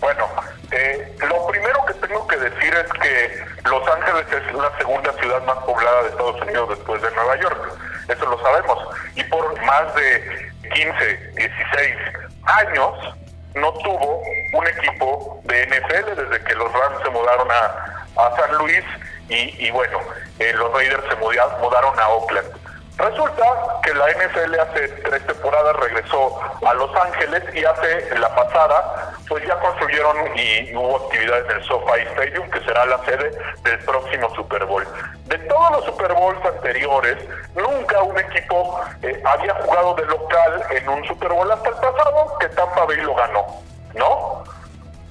Bueno, 0.00 0.26
eh, 0.70 1.14
lo 1.28 1.46
primero 1.48 1.84
que 1.84 1.94
tengo 1.94 2.26
que 2.26 2.36
decir 2.36 2.74
es 2.74 2.90
que 3.00 3.68
Los 3.68 3.86
Ángeles 3.88 4.26
es 4.32 4.54
la 4.54 4.76
segunda 4.78 5.12
ciudad 5.20 5.42
más 5.44 5.58
poblada 5.58 6.02
de 6.02 6.08
Estados 6.08 6.40
Unidos 6.40 6.68
después 6.70 7.02
de 7.02 7.10
Nueva 7.10 7.38
York. 7.38 7.78
Eso 8.08 8.26
lo 8.26 8.40
sabemos. 8.40 8.78
Y 9.14 9.22
por 9.24 9.60
más 9.62 9.94
de 9.94 10.50
15, 10.74 11.16
16 11.36 11.96
años 12.44 13.14
no 13.54 13.72
tuvo 13.74 14.22
un 14.52 14.66
equipo 14.66 15.40
de 15.44 15.66
NFL 15.66 16.16
desde 16.16 16.44
que 16.44 16.54
los 16.54 16.72
Rams 16.72 17.02
se 17.02 17.10
mudaron 17.10 17.48
a, 17.50 17.96
San 18.36 18.58
Luis 18.58 18.84
y, 19.28 19.70
bueno, 19.70 19.98
eh, 20.38 20.52
los 20.54 20.72
Raiders 20.72 21.04
se 21.08 21.16
mudaron 21.16 21.98
a 21.98 22.08
Oakland. 22.08 22.59
Resulta 23.00 23.80
que 23.82 23.94
la 23.94 24.08
NFL 24.10 24.60
hace 24.60 24.88
tres 24.88 25.26
temporadas 25.26 25.74
regresó 25.76 26.38
a 26.66 26.74
Los 26.74 26.94
Ángeles 26.94 27.42
y 27.54 27.64
hace 27.64 28.18
la 28.18 28.34
pasada, 28.34 29.14
pues 29.26 29.42
ya 29.46 29.58
construyeron 29.58 30.16
y 30.36 30.76
hubo 30.76 30.96
actividad 31.06 31.46
en 31.46 31.50
el 31.52 31.64
SoFi 31.64 32.02
Stadium, 32.12 32.50
que 32.50 32.60
será 32.60 32.84
la 32.84 33.02
sede 33.06 33.30
del 33.62 33.78
próximo 33.86 34.28
Super 34.34 34.66
Bowl. 34.66 34.86
De 35.24 35.38
todos 35.38 35.70
los 35.70 35.84
Super 35.86 36.12
Bowls 36.12 36.44
anteriores, 36.44 37.16
nunca 37.54 38.02
un 38.02 38.18
equipo 38.18 38.78
eh, 39.02 39.22
había 39.24 39.54
jugado 39.54 39.94
de 39.94 40.04
local 40.04 40.62
en 40.70 40.88
un 40.90 41.02
Super 41.06 41.32
Bowl 41.32 41.50
hasta 41.50 41.70
el 41.70 41.76
pasado, 41.76 42.38
que 42.38 42.48
Tampa 42.48 42.84
Bay 42.84 42.98
lo 42.98 43.14
ganó, 43.14 43.46
¿no? 43.94 44.44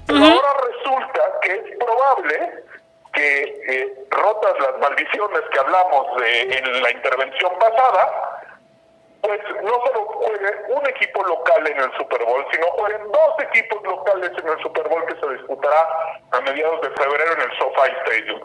Pero 0.06 0.20
ahora 0.20 0.50
resulta 0.68 1.22
que 1.42 1.52
es 1.54 1.78
probable 1.78 2.64
que 3.14 3.44
eh, 3.68 4.06
rotas 4.10 4.54
las 4.60 4.80
maldiciones 4.80 5.42
que 5.52 5.60
hablamos 5.60 6.22
de, 6.22 6.42
en 6.42 6.84
la 6.84 6.92
intervención 6.92 7.52
pasada, 7.60 8.39
pues 9.22 9.40
no 9.64 9.72
solo 9.86 10.06
juegue 10.06 10.52
un 10.70 10.88
equipo 10.88 11.24
local 11.24 11.68
en 11.68 11.80
el 11.80 11.92
Super 11.98 12.24
Bowl, 12.24 12.46
sino 12.52 12.68
jueguen 12.68 13.12
dos 13.12 13.34
equipos 13.40 13.84
locales 13.84 14.32
en 14.38 14.48
el 14.48 14.60
Super 14.62 14.88
Bowl 14.88 15.06
que 15.06 15.16
se 15.20 15.34
disputará 15.34 15.88
a 16.32 16.42
mediados 16.42 16.82
de 16.82 16.90
febrero 16.92 17.34
en 17.34 17.42
el 17.42 17.58
SoFi 17.58 17.92
Stadium. 18.06 18.42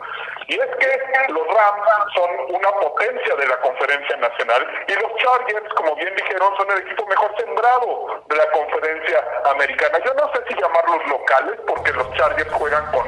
Y 0.49 0.55
es 0.55 0.77
que 0.77 1.33
los 1.33 1.47
Rams 1.47 2.13
son 2.15 2.31
una 2.55 2.71
potencia 2.73 3.35
de 3.37 3.47
la 3.47 3.57
conferencia 3.61 4.17
nacional 4.17 4.67
y 4.89 4.93
los 4.95 5.15
Chargers, 5.17 5.73
como 5.75 5.95
bien 5.97 6.15
dijeron, 6.17 6.55
son 6.57 6.71
el 6.71 6.79
equipo 6.79 7.07
mejor 7.07 7.35
sembrado 7.39 8.23
de 8.29 8.37
la 8.37 8.51
conferencia 8.51 9.25
americana. 9.51 9.99
Yo 10.05 10.13
no 10.15 10.31
sé 10.33 10.43
si 10.49 10.55
llamarlos 10.61 11.07
locales, 11.09 11.61
porque 11.67 11.93
los 11.93 12.13
Chargers 12.15 12.53
juegan 12.53 12.85
con 12.93 13.05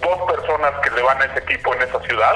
dos 0.00 0.32
personas 0.32 0.72
que 0.82 0.90
le 0.90 1.02
van 1.02 1.20
a 1.20 1.24
ese 1.26 1.40
equipo 1.40 1.74
en 1.74 1.82
esa 1.82 2.00
ciudad, 2.00 2.34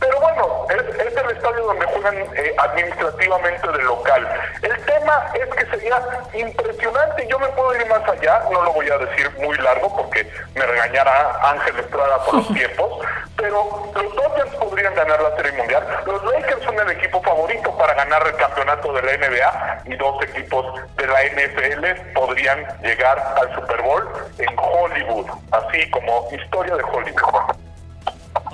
pero 0.00 0.18
bueno, 0.20 0.66
es, 0.70 1.16
el 1.16 1.30
estadio 1.30 1.64
donde 1.64 1.86
juegan 1.86 2.16
eh, 2.36 2.54
administrativamente 2.58 3.68
de 3.68 3.82
local. 3.82 4.21
El 4.62 4.76
tema 4.84 5.30
es 5.34 5.54
que 5.54 5.66
sería 5.66 6.00
impresionante, 6.34 7.26
yo 7.28 7.38
me 7.38 7.48
puedo 7.48 7.74
ir 7.76 7.86
más 7.86 8.08
allá, 8.08 8.42
no 8.50 8.62
lo 8.62 8.72
voy 8.72 8.88
a 8.90 8.98
decir 8.98 9.30
muy 9.38 9.56
largo 9.58 9.94
porque 9.96 10.26
me 10.54 10.66
regañará 10.66 11.38
Ángel 11.42 11.78
Estrada 11.78 12.18
por 12.24 12.34
los 12.34 12.48
tiempos, 12.54 13.06
pero 13.36 13.92
los 13.94 14.14
Dodgers 14.14 14.54
podrían 14.56 14.94
ganar 14.94 15.20
la 15.20 15.36
Serie 15.36 15.52
Mundial, 15.52 15.86
los 16.06 16.24
Lakers 16.24 16.62
son 16.62 16.78
el 16.78 16.90
equipo 16.90 17.20
favorito 17.22 17.76
para 17.76 17.94
ganar 17.94 18.26
el 18.26 18.36
campeonato 18.36 18.92
de 18.92 19.02
la 19.02 19.16
NBA 19.16 19.82
y 19.86 19.96
dos 19.96 20.22
equipos 20.22 20.66
de 20.96 21.06
la 21.06 21.22
NFL 21.24 22.12
podrían 22.14 22.66
llegar 22.82 23.18
al 23.40 23.54
Super 23.54 23.82
Bowl 23.82 24.08
en 24.38 24.56
Hollywood, 24.58 25.26
así 25.50 25.90
como 25.90 26.28
historia 26.30 26.76
de 26.76 26.82
Hollywood. 26.84 27.61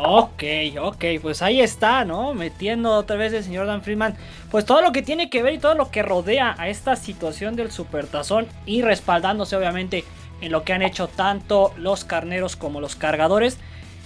Ok, 0.00 0.44
ok, 0.80 1.04
pues 1.20 1.42
ahí 1.42 1.61
está, 1.61 2.04
¿no? 2.04 2.32
Metiendo 2.32 2.92
otra 2.94 3.16
vez 3.16 3.32
el 3.32 3.42
señor 3.42 3.66
Dan 3.66 3.82
Friedman. 3.82 4.16
Pues 4.48 4.64
todo 4.64 4.80
lo 4.80 4.92
que 4.92 5.02
tiene 5.02 5.28
que 5.28 5.42
ver 5.42 5.54
y 5.54 5.58
todo 5.58 5.74
lo 5.74 5.90
que 5.90 6.04
rodea 6.04 6.54
a 6.56 6.68
esta 6.68 6.94
situación 6.94 7.56
del 7.56 7.72
supertazón 7.72 8.46
y 8.64 8.82
respaldándose 8.82 9.56
obviamente 9.56 10.04
en 10.40 10.52
lo 10.52 10.62
que 10.62 10.72
han 10.72 10.82
hecho 10.82 11.08
tanto 11.08 11.72
los 11.76 12.04
carneros 12.04 12.54
como 12.54 12.80
los 12.80 12.94
cargadores. 12.94 13.58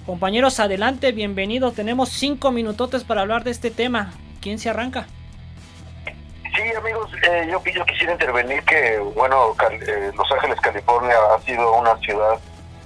Compañeros, 0.07 0.61
adelante, 0.61 1.12
bienvenidos. 1.12 1.74
Tenemos 1.74 2.09
cinco 2.09 2.52
minutotes 2.52 3.05
para 3.05 3.20
hablar 3.20 3.44
de 3.44 3.50
este 3.50 3.70
tema. 3.70 4.14
¿Quién 4.40 4.59
se 4.59 4.70
arranca? 4.70 5.07
Sí, 6.05 6.62
amigos, 6.74 7.11
eh, 7.31 7.48
yo, 7.50 7.62
quisiera 7.85 8.12
intervenir 8.14 8.62
que, 8.62 8.98
bueno, 9.14 9.55
eh, 9.70 10.11
Los 10.16 10.33
Ángeles, 10.33 10.59
California 10.59 11.16
ha 11.37 11.40
sido 11.42 11.78
una 11.78 11.98
ciudad 11.98 12.38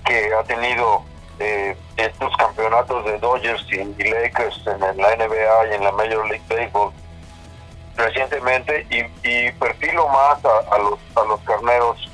que 0.04 0.34
ha 0.34 0.42
tenido 0.42 1.04
eh, 1.38 1.76
estos 1.96 2.36
campeonatos 2.36 3.04
de 3.04 3.18
Dodgers 3.18 3.64
y, 3.70 3.84
Lakers 4.02 4.66
en, 4.66 4.80
la 4.80 5.16
NBA 5.16 5.66
y 5.70 5.74
en 5.74 5.84
la 5.84 5.92
Major 5.92 6.26
League 6.28 6.44
Baseball 6.48 6.92
recientemente 7.96 8.86
y, 8.90 9.04
y 9.28 9.52
perfilo 9.52 10.08
más 10.08 10.38
a, 10.44 10.78
los, 10.78 10.98
a 11.16 11.24
los 11.24 11.40
carneros 11.40 12.10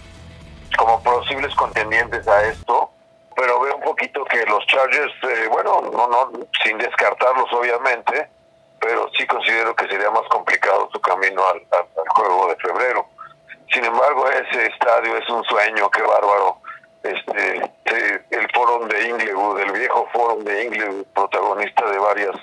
como 0.78 1.02
posibles 1.02 1.54
contendientes 1.54 2.26
a 2.26 2.44
esto, 2.44 2.90
pero 3.36 3.60
veo 3.60 3.76
un 3.76 3.82
poquito 3.82 4.24
que 4.24 4.44
los 4.46 4.64
Chargers, 4.66 5.12
eh, 5.22 5.48
bueno, 5.50 5.82
no, 5.92 6.08
no, 6.08 6.30
sin 6.62 6.78
descartarlos 6.78 7.52
obviamente, 7.52 8.28
pero 8.80 9.08
sí 9.16 9.26
considero 9.26 9.74
que 9.76 9.86
sería 9.88 10.10
más 10.10 10.26
complicado 10.28 10.88
su 10.92 11.00
camino 11.00 11.42
al, 11.46 11.62
juego 12.08 12.48
de 12.48 12.56
febrero. 12.56 13.06
Sin 13.72 13.84
embargo, 13.84 14.28
ese 14.28 14.66
estadio 14.66 15.16
es 15.16 15.28
un 15.30 15.42
sueño, 15.44 15.90
qué 15.90 16.02
bárbaro. 16.02 16.58
Este, 17.02 17.70
el 18.30 18.48
foro 18.54 18.86
de 18.86 19.08
Inglewood, 19.08 19.60
el 19.60 19.72
viejo 19.72 20.08
foro 20.12 20.36
de 20.42 20.64
Inglewood, 20.64 21.04
protagonista 21.14 21.84
de 21.90 21.98
varias 21.98 22.36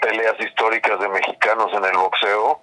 peleas 0.00 0.34
históricas 0.40 0.98
de 0.98 1.08
mexicanos 1.08 1.72
en 1.72 1.84
el 1.84 1.96
boxeo, 1.96 2.60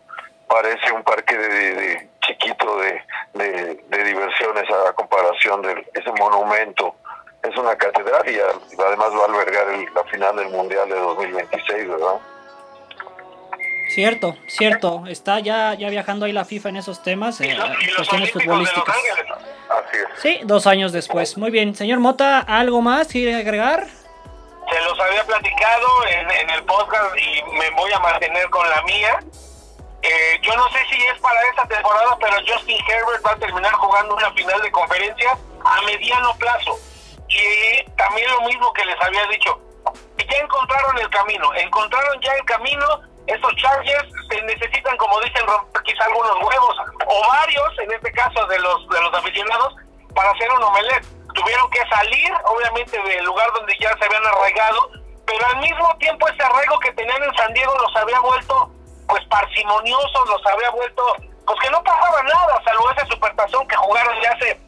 parece 0.48 0.92
un 0.92 1.04
parque 1.04 1.38
de, 1.38 2.10
chiquito 2.22 2.78
de, 2.78 3.02
de, 3.34 4.04
diversiones 4.04 4.64
a 4.70 4.94
comparación 4.94 5.62
de 5.62 5.88
ese 5.94 6.12
monumento. 6.12 6.96
Es 7.42 7.58
una 7.58 7.76
catedral 7.76 8.30
y 8.30 8.38
además 8.80 9.10
va 9.14 9.22
a 9.22 9.26
albergar 9.26 9.66
la 9.96 10.04
final 10.12 10.36
del 10.36 10.50
Mundial 10.50 10.88
de 10.90 10.96
2026, 10.96 11.88
¿verdad? 11.88 12.20
Cierto, 13.90 14.38
cierto. 14.48 15.04
Está 15.08 15.40
ya, 15.40 15.74
ya 15.74 15.90
viajando 15.90 16.26
ahí 16.26 16.32
la 16.32 16.46
FIFA 16.46 16.70
en 16.70 16.78
esos 16.78 17.02
temas, 17.04 17.42
eh, 17.42 17.58
cuestiones 17.96 18.32
futbolísticas. 18.32 18.96
Así 19.72 19.98
es. 19.98 20.22
Sí, 20.22 20.40
dos 20.44 20.68
años 20.68 20.92
después. 20.92 21.38
Muy 21.38 21.52
bien. 21.52 21.76
Señor 21.76 22.00
Mota, 22.00 22.40
¿algo 22.40 22.82
más 22.82 23.08
quiere 23.08 23.36
agregar? 23.36 23.88
Se 24.70 24.82
los 24.82 25.00
había 25.00 25.24
platicado 25.26 25.88
en, 26.08 26.30
en 26.30 26.50
el 26.50 26.64
podcast 26.64 27.16
y 27.18 27.44
me 27.58 27.70
voy 27.72 27.92
a 27.92 28.00
mantener 28.00 28.50
con 28.50 28.70
la 28.70 28.82
mía. 28.84 29.20
Eh, 30.02 30.40
yo 30.42 30.56
no 30.56 30.68
sé 30.70 30.80
si 30.90 31.02
es 31.06 31.20
para 31.20 31.40
esta 31.50 31.68
temporada, 31.68 32.18
pero 32.20 32.38
Justin 32.48 32.80
Herbert 32.88 33.26
va 33.26 33.32
a 33.32 33.36
terminar 33.36 33.72
jugando 33.74 34.16
una 34.16 34.32
final 34.32 34.60
de 34.62 34.72
conferencia 34.72 35.38
a 35.64 35.82
mediano 35.84 36.36
plazo. 36.38 36.80
Y 37.28 37.84
también 37.92 38.30
lo 38.32 38.42
mismo 38.42 38.74
que 38.74 38.84
les 38.86 39.00
había 39.02 39.26
dicho, 39.28 39.62
ya 40.18 40.38
encontraron 40.38 40.98
el 40.98 41.10
camino, 41.10 41.54
encontraron 41.54 42.20
ya 42.22 42.34
el 42.34 42.46
camino, 42.46 42.86
estos 43.32 43.56
Chargers 43.56 44.10
se 44.30 44.42
necesitan, 44.44 44.98
como 44.98 45.20
dicen, 45.22 45.46
romper 45.48 45.84
quizá 45.84 46.06
algunos 46.06 46.36
huevos 46.42 46.78
o 47.06 47.28
varios, 47.28 47.80
en 47.80 47.92
este 47.92 48.12
caso 48.12 48.46
de 48.48 48.60
los 48.60 48.88
de 48.90 49.02
los 49.02 49.14
aficionados, 49.14 49.76
para 50.16 50.32
hacer 50.32 50.52
un 50.52 50.64
omelette. 50.64 51.06
Tuvieron 51.34 51.70
que 51.70 51.80
salir, 51.88 52.32
obviamente, 52.46 53.02
del 53.02 53.26
lugar 53.26 53.50
donde 53.54 53.74
ya 53.80 53.96
se 53.98 54.06
habían 54.06 54.26
arraigado, 54.26 54.92
pero 55.26 55.46
al 55.48 55.58
mismo 55.60 55.96
tiempo 55.98 56.28
ese 56.28 56.44
arraigo 56.44 56.78
que 56.80 56.92
tenían 56.92 57.24
en 57.24 57.34
San 57.36 57.54
Diego 57.54 57.74
los 57.80 57.96
había 57.96 58.20
vuelto 58.20 58.72
pues 59.08 59.26
parsimoniosos, 59.26 60.30
los 60.30 60.46
había 60.46 60.70
vuelto, 60.72 61.04
pues 61.46 61.60
que 61.60 61.70
no 61.70 61.84
pasaba 61.84 62.24
nada, 62.24 62.62
salvo 62.64 62.90
ese 62.92 63.06
supertazón 63.08 63.68
que 63.68 63.76
jugaron 63.76 64.22
ya 64.22 64.32
hace 64.32 64.60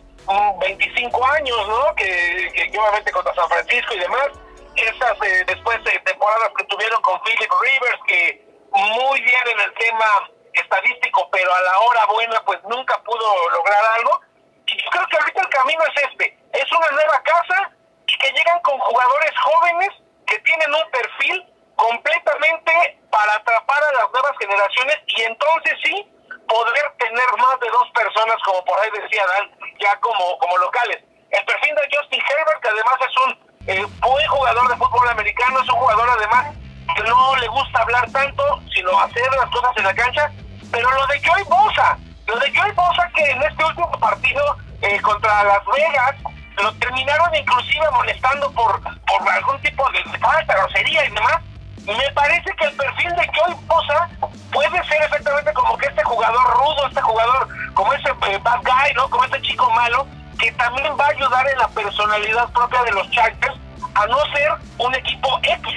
25 0.60 1.18
mm, 1.18 1.24
años, 1.32 1.68
¿no? 1.68 1.96
Que, 1.96 2.52
que, 2.54 3.12
contra 3.12 3.34
San 3.36 3.48
Francisco 3.48 3.94
y 3.94 4.00
demás, 4.00 4.28
esas 4.76 5.18
eh, 5.22 5.44
después 5.48 5.82
de 5.84 5.92
temporadas 6.00 6.50
que 6.58 6.64
tuvieron 6.66 7.02
con 7.02 7.22
Philip 7.22 7.52
Rivers, 7.62 8.00
que 8.08 8.53
muy 8.74 9.22
bien 9.22 9.44
en 9.48 9.60
el 9.60 9.74
tema 9.76 10.06
estadístico, 10.54 11.30
pero 11.32 11.54
a 11.54 11.62
la 11.62 11.80
hora 11.80 12.06
buena 12.08 12.44
pues 12.46 12.60
nunca 12.64 12.98
pudo 13.04 13.50
lograr 13.50 13.84
algo. 13.98 14.22
Y 14.66 14.78
yo 14.82 14.90
creo 14.90 15.08
que 15.08 15.18
ahorita 15.18 15.42
el 15.42 15.50
camino 15.50 15.84
es 15.84 16.04
este, 16.04 16.38
es 16.54 16.72
una 16.72 16.90
nueva 16.92 17.22
casa 17.24 17.72
y 18.08 18.18
que 18.18 18.32
llegan 18.32 18.60
con 18.62 18.80
jugadores 18.80 19.32
jóvenes 19.40 19.90
que 20.26 20.40
tienen 20.40 20.74
un 20.74 20.92
perfil 20.92 21.46
completamente 21.76 23.00
para 23.12 23.36
atrapar 23.36 23.84
a 23.84 23.94
las 23.94 24.12
nuevas 24.12 24.32
generaciones 24.40 24.98
y 25.08 25.22
entonces 25.24 25.74
sí 25.84 26.10
poder 26.48 26.92
tener 26.98 27.30
más 27.38 27.60
de 27.60 27.70
dos 27.70 27.90
personas, 27.94 28.38
como 28.46 28.64
por 28.66 28.80
ahí 28.80 28.90
decía 28.92 29.26
Dan, 29.28 29.52
ya 29.80 30.00
como, 30.00 30.38
como 30.40 30.58
locales. 30.58 31.04
El 31.30 31.46
perfil 31.46 31.76
de 31.76 31.98
Justin 31.98 32.22
Herbert, 32.22 32.62
que 32.62 32.70
además 32.70 32.96
es 33.02 33.18
un 33.18 33.54
eh, 33.68 33.86
buen 34.02 34.28
jugador 34.28 34.68
de 34.68 34.76
fútbol 34.78 35.10
americano, 35.10 35.62
es 35.62 35.70
un 35.70 35.80
jugador 35.80 36.10
además 36.10 36.63
que 36.94 37.04
no 37.04 37.36
le 37.36 37.48
gusta 37.48 37.80
hablar 37.80 38.10
tanto, 38.12 38.62
sino 38.74 39.00
hacer 39.00 39.24
las 39.38 39.50
cosas 39.50 39.72
en 39.78 39.84
la 39.84 39.94
cancha. 39.94 40.32
Pero 40.72 40.90
lo 40.92 41.08
de 41.08 41.20
Joy 41.20 41.44
Bosa, 41.44 41.98
lo 42.28 42.40
de 42.40 42.52
Joy 42.52 42.72
Bosa 42.72 43.10
que 43.16 43.32
en 43.32 43.44
este 43.44 43.64
último 43.64 43.92
partido 44.00 44.58
eh, 44.82 45.00
contra 45.02 45.44
Las 45.44 45.66
Vegas 45.66 46.16
lo 46.62 46.74
terminaron 46.76 47.34
inclusive 47.36 47.86
molestando 47.92 48.52
por, 48.52 48.82
por 48.82 49.30
algún 49.30 49.60
tipo 49.62 49.84
de 49.92 50.20
falta, 50.20 50.56
grosería 50.56 51.06
y 51.06 51.10
demás 51.10 51.42
me 51.86 52.12
parece 52.14 52.50
que 52.58 52.66
el 52.66 52.74
perfil 52.74 53.10
de 53.16 53.30
Joy 53.34 53.56
Bosa 53.68 54.10
puede 54.52 54.84
ser 54.86 55.02
exactamente 55.04 55.52
como 55.54 55.78
que 55.78 55.88
este 55.88 56.04
jugador 56.04 56.44
rudo, 56.54 56.88
este 56.88 57.02
jugador 57.02 57.48
como 57.74 57.94
ese 57.94 58.10
eh, 58.10 58.40
bad 58.42 58.62
guy, 58.64 58.94
¿no? 58.96 59.10
Como 59.10 59.26
este 59.26 59.42
chico 59.42 59.70
malo, 59.72 60.08
que 60.40 60.52
también 60.54 60.96
va 60.98 61.08
a 61.08 61.10
ayudar 61.10 61.46
en 61.50 61.58
la 61.58 61.68
personalidad 61.70 62.50
propia 62.54 62.84
de 62.84 62.92
los 62.92 63.10
Chargers 63.12 63.56
a 63.96 64.06
no 64.08 64.18
ser 64.34 64.54
un 64.78 64.96
equipo 64.96 65.40
X. 65.44 65.74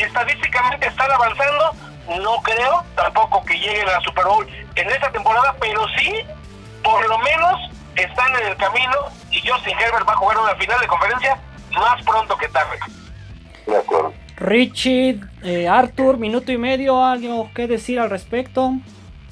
Estadísticamente 0.00 0.86
están 0.86 1.10
avanzando, 1.10 1.72
no 2.22 2.40
creo 2.42 2.84
tampoco 2.96 3.44
que 3.44 3.54
lleguen 3.54 3.88
a 3.88 3.92
la 3.92 4.00
Super 4.00 4.24
Bowl 4.24 4.46
en 4.74 4.90
esta 4.90 5.10
temporada, 5.12 5.54
pero 5.60 5.86
sí, 5.98 6.14
por 6.82 7.06
lo 7.08 7.18
menos 7.18 7.70
están 7.96 8.34
en 8.40 8.48
el 8.48 8.56
camino 8.56 8.96
y 9.30 9.46
Justin 9.46 9.78
Herbert 9.78 10.08
va 10.08 10.12
a 10.12 10.16
jugar 10.16 10.38
una 10.38 10.54
final 10.56 10.80
de 10.80 10.86
conferencia 10.86 11.38
más 11.72 12.02
pronto 12.04 12.36
que 12.36 12.48
tarde. 12.48 12.78
De 13.66 13.76
acuerdo. 13.76 14.12
Richie, 14.36 15.20
eh, 15.42 15.68
Arthur, 15.68 16.16
minuto 16.16 16.50
y 16.50 16.56
medio, 16.56 17.04
¿algo 17.04 17.50
que 17.54 17.66
decir 17.66 18.00
al 18.00 18.08
respecto? 18.08 18.72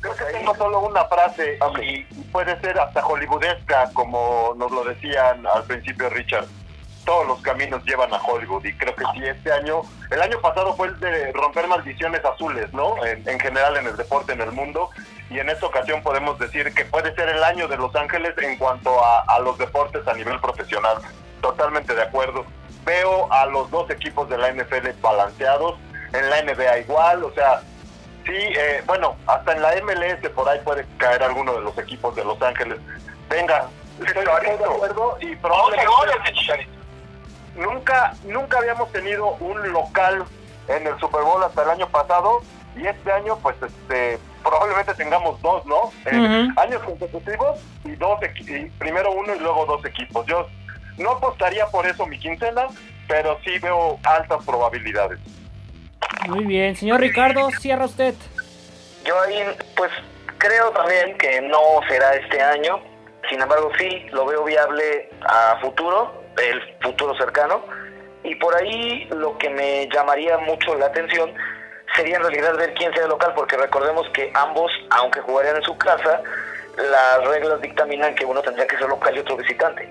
Creo 0.00 0.14
que 0.14 0.24
tengo 0.26 0.54
solo 0.54 0.80
una 0.80 1.04
frase 1.06 1.58
y 1.82 2.02
puede 2.30 2.60
ser 2.60 2.78
hasta 2.78 3.04
hollywoodesca, 3.04 3.90
como 3.94 4.54
nos 4.56 4.70
lo 4.70 4.84
decían 4.84 5.44
al 5.46 5.64
principio 5.64 6.08
Richard. 6.10 6.46
Todos 7.08 7.26
los 7.26 7.40
caminos 7.40 7.82
llevan 7.86 8.12
a 8.12 8.18
Hollywood 8.18 8.66
y 8.66 8.74
creo 8.74 8.94
que 8.94 9.04
sí, 9.14 9.24
este 9.24 9.50
año, 9.50 9.80
el 10.10 10.20
año 10.20 10.38
pasado 10.42 10.76
fue 10.76 10.88
el 10.88 11.00
de 11.00 11.32
romper 11.32 11.66
maldiciones 11.66 12.22
azules, 12.22 12.70
¿no? 12.74 13.02
En, 13.02 13.40
general 13.40 13.78
en 13.78 13.86
el 13.86 13.96
deporte 13.96 14.34
en 14.34 14.42
el 14.42 14.52
mundo 14.52 14.90
y 15.30 15.38
en 15.38 15.48
esta 15.48 15.64
ocasión 15.64 16.02
podemos 16.02 16.38
decir 16.38 16.74
que 16.74 16.84
puede 16.84 17.14
ser 17.14 17.30
el 17.30 17.42
año 17.42 17.66
de 17.66 17.78
Los 17.78 17.96
Ángeles 17.96 18.34
en 18.36 18.58
cuanto 18.58 19.02
a, 19.02 19.20
a 19.20 19.38
los 19.40 19.56
deportes 19.56 20.06
a 20.06 20.12
nivel 20.12 20.38
profesional. 20.38 20.98
Totalmente 21.40 21.94
de 21.94 22.02
acuerdo 22.02 22.44
veo 22.84 23.32
a 23.32 23.46
los 23.46 23.70
dos 23.70 23.90
equipos 23.90 24.28
de 24.28 24.36
la 24.36 24.52
NFL 24.52 24.88
balanceados, 25.00 25.76
en 26.12 26.28
la 26.28 26.42
NBA 26.42 26.78
igual, 26.80 27.24
o 27.24 27.32
sea, 27.32 27.60
sí, 28.26 28.32
eh, 28.34 28.82
bueno, 28.86 29.16
hasta 29.26 29.52
en 29.52 29.62
la 29.62 29.72
MLS 29.82 30.28
por 30.34 30.46
ahí 30.46 30.60
puede 30.64 30.84
caer 30.98 31.22
alguno 31.22 31.54
de 31.54 31.60
los 31.60 31.78
equipos 31.78 32.14
de 32.16 32.24
Los 32.24 32.40
Ángeles. 32.42 32.78
Venga, 33.30 33.68
estoy 34.04 34.24
de 34.24 34.64
acuerdo 34.64 35.16
y 35.20 35.36
probablemente 35.36 36.32
nunca, 37.58 38.14
nunca 38.24 38.58
habíamos 38.58 38.90
tenido 38.92 39.34
un 39.40 39.72
local 39.72 40.24
en 40.68 40.86
el 40.86 40.98
Super 40.98 41.22
Bowl 41.22 41.42
hasta 41.42 41.62
el 41.62 41.70
año 41.70 41.88
pasado 41.88 42.40
y 42.76 42.86
este 42.86 43.12
año 43.12 43.38
pues 43.42 43.56
este 43.62 44.18
probablemente 44.42 44.94
tengamos 44.94 45.40
dos, 45.42 45.66
¿no? 45.66 45.90
Eh, 46.06 46.48
años 46.56 46.82
consecutivos 46.82 47.58
y 47.84 47.90
dos, 47.96 48.18
y 48.40 48.64
primero 48.78 49.12
uno 49.12 49.34
y 49.34 49.38
luego 49.40 49.66
dos 49.66 49.84
equipos. 49.84 50.24
Yo 50.26 50.48
no 50.96 51.10
apostaría 51.12 51.66
por 51.66 51.86
eso 51.86 52.06
mi 52.06 52.18
quincena, 52.18 52.66
pero 53.06 53.38
sí 53.44 53.58
veo 53.58 53.98
altas 54.04 54.44
probabilidades. 54.44 55.18
Muy 56.28 56.44
bien, 56.44 56.76
señor 56.76 57.00
Ricardo, 57.00 57.50
cierra 57.60 57.84
usted. 57.84 58.14
Yo 59.04 59.20
ahí, 59.20 59.42
pues 59.76 59.90
creo 60.38 60.70
también 60.70 61.16
que 61.18 61.40
no 61.42 61.58
será 61.88 62.14
este 62.14 62.40
año, 62.40 62.80
sin 63.28 63.40
embargo 63.40 63.70
sí 63.78 64.06
lo 64.12 64.26
veo 64.26 64.44
viable 64.44 65.10
a 65.26 65.58
futuro, 65.60 66.22
el 66.38 66.76
futuro 66.80 67.16
cercano, 67.16 67.64
y 68.24 68.34
por 68.34 68.54
ahí 68.54 69.06
lo 69.10 69.36
que 69.38 69.50
me 69.50 69.88
llamaría 69.92 70.38
mucho 70.38 70.74
la 70.74 70.86
atención 70.86 71.32
sería 71.94 72.16
en 72.16 72.22
realidad 72.22 72.56
ver 72.56 72.74
quién 72.74 72.92
sea 72.92 73.04
el 73.04 73.08
local, 73.08 73.32
porque 73.34 73.56
recordemos 73.56 74.08
que 74.10 74.30
ambos, 74.34 74.70
aunque 74.90 75.20
jugarían 75.20 75.56
en 75.56 75.62
su 75.62 75.76
casa, 75.78 76.22
las 76.76 77.24
reglas 77.28 77.60
dictaminan 77.60 78.14
que 78.14 78.24
uno 78.24 78.40
tendría 78.42 78.66
que 78.66 78.76
ser 78.76 78.88
local 78.88 79.16
y 79.16 79.20
otro 79.20 79.36
visitante. 79.36 79.88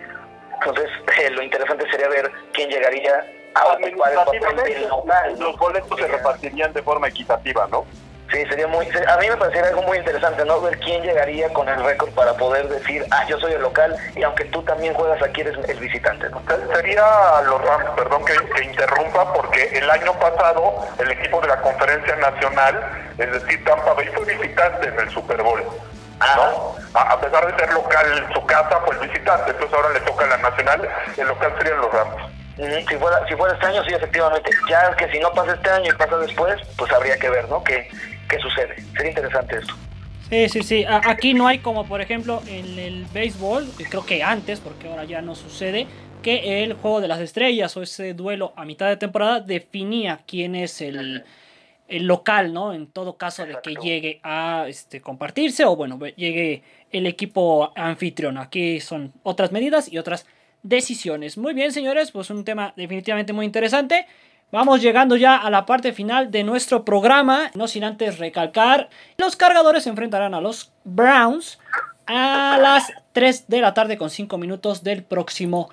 Entonces, 0.54 0.90
eh, 1.20 1.30
lo 1.32 1.42
interesante 1.42 1.90
sería 1.90 2.08
ver 2.08 2.32
quién 2.54 2.70
llegaría 2.70 3.26
a 3.56 3.68
ocupar 3.68 4.12
el 4.12 4.18
papel 4.18 4.88
local. 4.88 5.36
Los 5.40 5.58
boletos 5.58 6.00
se 6.00 6.08
repartirían 6.08 6.74
de 6.74 6.82
forma 6.82 7.08
equitativa, 7.08 7.68
¿no? 7.72 7.86
Sí, 8.32 8.44
sería 8.50 8.68
muy. 8.68 8.86
A 8.86 9.18
mí 9.18 9.30
me 9.30 9.38
parecería 9.38 9.70
algo 9.70 9.84
muy 9.84 9.98
interesante, 9.98 10.44
¿no? 10.44 10.60
Ver 10.60 10.78
quién 10.80 11.02
llegaría 11.02 11.48
con 11.54 11.70
el 11.70 11.82
récord 11.84 12.12
para 12.12 12.34
poder 12.34 12.68
decir, 12.68 13.06
ah, 13.12 13.26
yo 13.28 13.40
soy 13.40 13.54
el 13.54 13.62
local 13.62 13.96
y 14.16 14.24
aunque 14.24 14.44
tú 14.46 14.62
también 14.64 14.94
juegas 14.94 15.22
aquí, 15.24 15.42
eres 15.42 15.58
el 15.70 15.80
visitante, 15.80 16.30
¿no? 16.30 16.42
Sería 16.76 17.06
los 17.46 17.62
Rams, 17.62 17.90
perdón 17.96 18.26
que, 18.26 18.34
que, 18.34 18.66
interrumpa, 18.66 19.34
porque 19.34 19.64
el 19.78 19.90
año 19.90 20.12
pasado 20.20 20.86
el 21.00 21.12
equipo 21.12 21.40
de 21.40 21.48
la 21.48 21.62
Conferencia 21.62 22.16
Nacional, 22.18 22.82
es 23.18 23.32
decir, 23.32 23.64
Tampa 23.64 23.94
Bay, 23.94 24.08
fue 24.08 24.26
visitante 24.26 24.88
en 24.90 25.00
el 25.00 25.10
Super 25.10 25.42
Bowl. 25.42 25.64
¿no? 26.20 26.76
A, 26.94 27.22
pesar 27.22 27.46
de 27.46 27.58
ser 27.58 27.74
local 27.74 28.06
en 28.18 28.34
su 28.34 28.46
casa, 28.46 28.80
pues 28.86 29.00
visitante, 29.00 29.52
entonces 29.52 29.74
ahora 29.74 29.90
le 29.90 30.00
toca 30.02 30.26
a 30.26 30.30
la 30.30 30.38
nacional, 30.38 30.90
el 31.16 31.28
local 31.28 31.54
serían 31.58 31.78
los 31.78 31.94
Rams. 31.94 32.38
Si 32.58 32.98
fuera, 32.98 33.28
si 33.28 33.36
fuera 33.36 33.54
este 33.54 33.68
año, 33.68 33.84
sí, 33.84 33.94
efectivamente. 33.94 34.50
Ya 34.68 34.92
que 34.96 35.08
si 35.12 35.20
no 35.20 35.32
pasa 35.32 35.54
este 35.54 35.70
año 35.70 35.94
y 35.94 35.96
pasa 35.96 36.18
después, 36.18 36.56
pues 36.76 36.92
habría 36.92 37.16
que 37.20 37.30
ver, 37.30 37.48
¿no? 37.50 37.64
¿Qué, 37.64 37.88
qué 38.30 38.40
sucede? 38.40 38.76
Sería 38.96 39.10
interesante 39.10 39.58
esto. 39.58 39.74
Sí, 40.30 40.50
sí, 40.50 40.64
sí. 40.64 40.86
Aquí 40.88 41.34
no 41.34 41.48
hay 41.48 41.60
como, 41.60 41.88
por 41.88 42.02
ejemplo, 42.02 42.42
en 42.48 42.78
el 42.78 43.06
béisbol, 43.14 43.70
creo 43.90 44.06
que 44.06 44.24
antes, 44.24 44.60
porque 44.60 44.90
ahora 44.90 45.06
ya 45.06 45.22
no 45.22 45.36
sucede, 45.36 45.88
que 46.22 46.64
el 46.64 46.74
juego 46.74 47.00
de 47.00 47.08
las 47.08 47.22
estrellas 47.22 47.76
o 47.78 47.82
ese 47.82 48.14
duelo 48.14 48.54
a 48.58 48.66
mitad 48.66 48.90
de 48.90 48.98
temporada 48.98 49.40
definía 49.40 50.20
quién 50.26 50.56
es 50.56 50.82
el 50.82 51.24
el 51.88 52.06
local, 52.06 52.54
¿no? 52.54 52.74
En 52.74 52.88
todo 52.88 53.18
caso 53.18 53.46
de 53.46 53.58
que 53.64 53.76
llegue 53.76 54.20
a 54.24 54.66
este, 54.68 55.02
compartirse 55.02 55.66
o 55.66 55.76
bueno, 55.76 55.98
llegue 56.16 56.64
el 56.92 57.06
equipo 57.08 57.72
anfitrión. 57.76 58.38
Aquí 58.38 58.80
son 58.80 59.14
otras 59.24 59.52
medidas 59.52 59.92
y 59.92 59.98
otras 59.98 60.26
decisiones. 60.64 61.38
Muy 61.38 61.54
bien, 61.54 61.72
señores, 61.72 62.12
pues 62.12 62.30
un 62.30 62.44
tema 62.44 62.74
definitivamente 62.76 63.34
muy 63.34 63.46
interesante. 63.46 64.06
Vamos 64.50 64.82
llegando 64.82 65.18
ya 65.18 65.36
a 65.36 65.50
la 65.50 65.66
parte 65.66 65.92
final 65.92 66.32
de 66.32 66.46
nuestro 66.46 66.86
programa, 66.86 67.52
no 67.54 67.68
sin 67.68 67.84
antes 67.84 68.18
recalcar, 68.18 68.88
los 69.18 69.36
cargadores 69.36 69.84
se 69.84 69.90
enfrentarán 69.90 70.34
a 70.34 70.40
los 70.40 70.72
Browns 70.86 71.60
a 72.06 72.58
las 72.62 72.94
3 73.12 73.50
de 73.50 73.60
la 73.60 73.74
tarde 73.74 73.98
con 73.98 74.10
5 74.10 74.38
minutos 74.38 74.84
del 74.84 75.04
próximo 75.04 75.70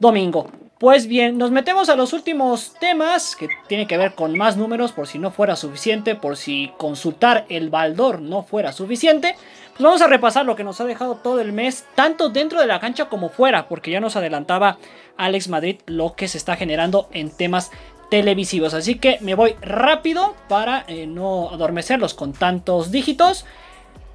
domingo. 0.00 0.50
Pues 0.78 1.06
bien, 1.06 1.38
nos 1.38 1.52
metemos 1.52 1.88
a 1.88 1.94
los 1.94 2.12
últimos 2.12 2.74
temas 2.80 3.36
que 3.36 3.48
tienen 3.68 3.86
que 3.86 3.96
ver 3.96 4.14
con 4.14 4.36
más 4.36 4.56
números 4.56 4.90
por 4.90 5.06
si 5.06 5.20
no 5.20 5.30
fuera 5.30 5.54
suficiente, 5.54 6.16
por 6.16 6.36
si 6.36 6.72
consultar 6.78 7.46
el 7.48 7.70
baldor 7.70 8.20
no 8.20 8.42
fuera 8.42 8.72
suficiente. 8.72 9.36
Pues 9.70 9.84
vamos 9.84 10.02
a 10.02 10.06
repasar 10.06 10.44
lo 10.44 10.56
que 10.56 10.64
nos 10.64 10.80
ha 10.80 10.84
dejado 10.84 11.14
todo 11.16 11.40
el 11.40 11.52
mes, 11.52 11.86
tanto 11.94 12.28
dentro 12.28 12.60
de 12.60 12.66
la 12.66 12.80
cancha 12.80 13.08
como 13.08 13.28
fuera, 13.28 13.68
porque 13.68 13.90
ya 13.90 14.00
nos 14.00 14.16
adelantaba 14.16 14.78
Alex 15.16 15.48
Madrid 15.48 15.76
lo 15.86 16.14
que 16.14 16.28
se 16.28 16.38
está 16.38 16.56
generando 16.56 17.08
en 17.12 17.30
temas 17.30 17.70
televisivos. 18.10 18.74
Así 18.74 18.96
que 18.96 19.18
me 19.20 19.34
voy 19.34 19.54
rápido 19.60 20.34
para 20.48 20.84
eh, 20.88 21.06
no 21.06 21.50
adormecerlos 21.50 22.14
con 22.14 22.32
tantos 22.32 22.90
dígitos. 22.90 23.44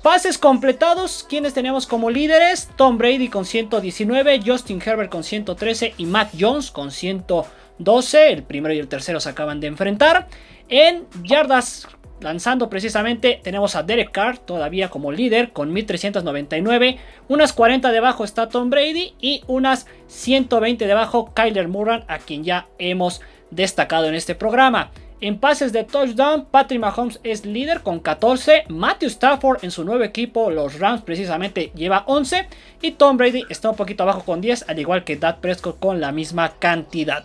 Pases 0.02 0.40
completados, 0.40 1.26
quienes 1.30 1.54
tenemos 1.54 1.86
como 1.86 2.10
líderes? 2.10 2.70
Tom 2.76 2.98
Brady 2.98 3.28
con 3.28 3.46
119, 3.46 4.42
Justin 4.44 4.82
Herbert 4.84 5.12
con 5.12 5.24
113 5.24 5.94
y 5.98 6.06
Matt 6.06 6.34
Jones 6.40 6.72
con 6.72 6.90
112. 6.90 8.32
El 8.32 8.44
primero 8.44 8.74
y 8.74 8.80
el 8.80 8.88
tercero 8.88 9.20
se 9.20 9.30
acaban 9.30 9.60
de 9.60 9.68
enfrentar. 9.68 10.28
En 10.70 11.06
yardas 11.24 11.88
lanzando 12.22 12.70
precisamente 12.70 13.40
tenemos 13.44 13.76
a 13.76 13.84
Derek 13.84 14.12
Carr 14.12 14.38
todavía 14.38 14.90
como 14.90 15.12
líder 15.12 15.52
con 15.52 15.74
1399. 15.74 16.98
Unas 17.28 17.54
40 17.54 17.92
debajo 17.92 18.24
está 18.24 18.50
Tom 18.50 18.70
Brady 18.70 19.14
y 19.20 19.44
unas 19.48 19.88
120 20.08 20.88
debajo 20.88 21.32
Kyler 21.34 21.68
Murray 21.68 22.04
a 22.08 22.20
quien 22.20 22.44
ya 22.44 22.68
hemos 22.78 23.22
destacado 23.52 24.08
en 24.08 24.16
este 24.16 24.36
programa. 24.36 24.92
En 25.24 25.38
pases 25.38 25.72
de 25.72 25.84
touchdown, 25.84 26.46
Patrick 26.50 26.82
Mahomes 26.82 27.20
es 27.24 27.46
líder 27.46 27.82
con 27.82 28.00
14. 28.00 28.64
Matthew 28.70 29.10
Stafford 29.10 29.64
en 29.64 29.70
su 29.70 29.86
nuevo 29.86 30.04
equipo, 30.04 30.50
los 30.50 30.80
Rams, 30.80 31.04
precisamente 31.04 31.72
lleva 31.76 32.04
11. 32.08 32.48
Y 32.82 32.92
Tom 32.94 33.18
Brady 33.18 33.44
está 33.48 33.70
un 33.70 33.76
poquito 33.76 34.02
abajo 34.02 34.24
con 34.26 34.42
10, 34.42 34.66
al 34.68 34.80
igual 34.80 35.04
que 35.04 35.18
Dak 35.18 35.38
Prescott 35.38 35.80
con 35.80 36.02
la 36.02 36.12
misma 36.12 36.54
cantidad. 36.58 37.24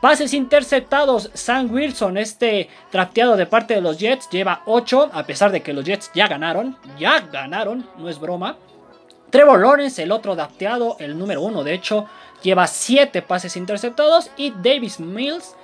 Pases 0.00 0.34
interceptados, 0.34 1.30
Sam 1.34 1.72
Wilson, 1.72 2.18
este 2.18 2.68
trapeado 2.90 3.36
de 3.36 3.46
parte 3.46 3.74
de 3.74 3.82
los 3.82 3.98
Jets, 3.98 4.28
lleva 4.30 4.62
8, 4.66 5.10
a 5.12 5.22
pesar 5.24 5.52
de 5.52 5.60
que 5.60 5.72
los 5.72 5.84
Jets 5.84 6.10
ya 6.14 6.26
ganaron. 6.26 6.76
Ya 6.98 7.20
ganaron, 7.20 7.86
no 7.98 8.08
es 8.08 8.18
broma. 8.18 8.56
Trevor 9.30 9.60
Lawrence, 9.60 10.02
el 10.02 10.10
otro 10.10 10.34
drafteado, 10.34 10.96
el 10.98 11.16
número 11.16 11.42
1 11.42 11.62
de 11.62 11.74
hecho, 11.74 12.06
lleva 12.42 12.66
7 12.66 13.22
pases 13.22 13.56
interceptados. 13.56 14.30
Y 14.36 14.50
Davis 14.50 14.98
Mills 14.98 15.54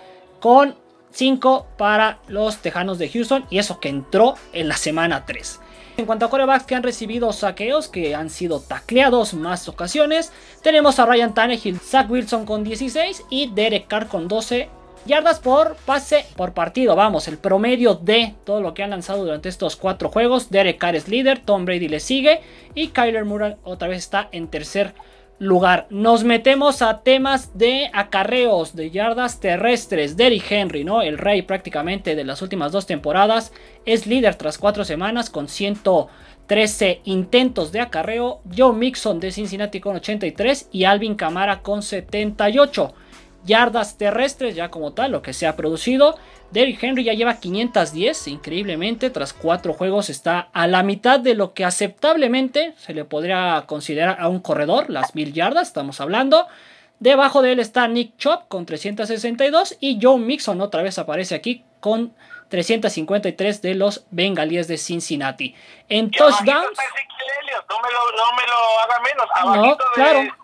con 0.45 0.75
5 1.11 1.69
para 1.79 2.19
los 2.29 2.59
Tejanos 2.59 2.99
de 2.99 3.09
Houston 3.09 3.47
y 3.49 3.57
eso 3.57 3.81
que 3.81 3.89
entró 3.89 4.35
en 4.53 4.69
la 4.69 4.77
semana 4.77 5.25
3. 5.25 5.59
En 5.97 6.05
cuanto 6.05 6.27
a 6.27 6.29
corebacks 6.29 6.67
que 6.67 6.75
han 6.75 6.83
recibido 6.83 7.33
saqueos, 7.33 7.89
que 7.89 8.15
han 8.15 8.29
sido 8.29 8.61
tacleados 8.61 9.33
más 9.33 9.71
ocasiones, 9.71 10.33
tenemos 10.63 10.99
a 10.99 11.07
Ryan 11.07 11.33
Tannehill, 11.33 11.81
Zach 11.81 12.11
Wilson 12.11 12.45
con 12.45 12.63
16 12.63 13.25
y 13.31 13.55
Derek 13.55 13.87
Carr 13.87 14.07
con 14.07 14.29
12 14.29 14.69
yardas 15.07 15.41
por 15.41 15.77
pase 15.87 16.27
por 16.37 16.53
partido. 16.53 16.95
Vamos, 16.95 17.27
el 17.27 17.39
promedio 17.39 17.95
de 17.95 18.35
todo 18.45 18.61
lo 18.61 18.75
que 18.75 18.83
han 18.83 18.91
lanzado 18.91 19.25
durante 19.25 19.49
estos 19.49 19.77
cuatro 19.77 20.11
juegos. 20.11 20.51
Derek 20.51 20.77
Carr 20.77 20.95
es 20.95 21.09
líder, 21.09 21.39
Tom 21.39 21.65
Brady 21.65 21.89
le 21.89 22.01
sigue 22.01 22.43
y 22.75 22.89
Kyler 22.89 23.25
Murray 23.25 23.57
otra 23.63 23.89
vez 23.89 24.01
está 24.01 24.29
en 24.31 24.49
tercer 24.49 24.93
lugar. 25.39 25.87
Nos 25.91 26.25
metemos 26.25 26.83
a 26.83 27.01
temas 27.03 27.57
de 27.59 27.91
acarreos, 27.93 28.75
de 28.77 28.91
yardas 28.91 29.41
terrestres. 29.41 30.17
Derrick 30.17 30.51
Henry, 30.51 30.85
¿no? 30.85 31.03
El 31.03 31.19
rey 31.19 31.43
prácticamente 31.43 32.15
de 32.15 32.25
las 32.25 32.43
últimas 32.43 32.73
dos 32.73 32.87
temporadas. 32.87 33.53
Es 33.85 34.07
líder 34.07 34.37
tras 34.37 34.59
cuatro 34.59 34.85
semanas 34.85 35.31
con 35.31 35.49
113 35.49 37.01
intentos 37.05 37.73
de 37.73 37.81
acarreo. 37.81 38.41
Joe 38.57 38.73
Mixon 38.73 39.21
de 39.21 39.33
Cincinnati 39.33 39.81
con 39.81 39.97
83 39.97 40.69
y 40.73 40.85
Alvin 40.85 41.15
Camara 41.15 41.63
con 41.63 41.83
78 41.83 42.95
yardas 43.45 43.99
terrestres 43.99 44.55
ya 44.55 44.71
como 44.71 44.93
tal, 44.93 45.13
lo 45.13 45.23
que 45.23 45.33
se 45.33 45.47
ha 45.47 45.57
producido. 45.57 46.17
Derrick 46.51 46.83
Henry 46.83 47.05
ya 47.05 47.15
lleva 47.15 47.41
510, 47.41 48.29
increíblemente, 48.29 49.11
tras 49.11 49.33
cuatro 49.33 49.73
juegos 49.73 50.09
está 50.09 50.49
a 50.53 50.67
la 50.67 50.83
mitad 50.83 51.19
de 51.19 51.35
lo 51.35 51.53
que 51.53 51.65
aceptablemente 51.65 52.75
se 52.77 52.95
le 52.95 53.05
podría 53.05 53.65
considerar 53.67 54.21
a 54.21 54.29
un 54.29 54.41
corredor, 54.41 54.89
las 54.89 55.15
mil 55.15 55.33
yardas, 55.33 55.69
estamos 55.69 56.01
hablando. 56.01 56.47
Debajo 57.01 57.43
de 57.43 57.53
él 57.53 57.61
está 57.61 57.89
Nick 57.89 58.17
Chop 58.19 58.47
con 58.49 58.67
362 58.67 59.77
y 59.81 59.99
Joe 60.01 60.19
Mixon 60.19 60.61
otra 60.61 60.83
vez 60.83 60.99
aparece 60.99 61.35
aquí 61.35 61.65
con 61.81 62.15
353 62.49 63.61
de 63.61 63.75
los 63.75 64.07
Bengalíes 64.11 64.69
de 64.69 64.79
Cincinnati. 64.79 65.55
En 65.89 66.11
touchdowns... 66.11 66.79
No 67.69 67.81
me, 67.81 67.91
lo, 67.93 67.99
no 68.17 68.37
me 68.37 68.47
lo 68.47 68.57
haga 68.81 69.01
menos. 69.01 69.67
no, 69.67 69.77
claro 69.95 70.44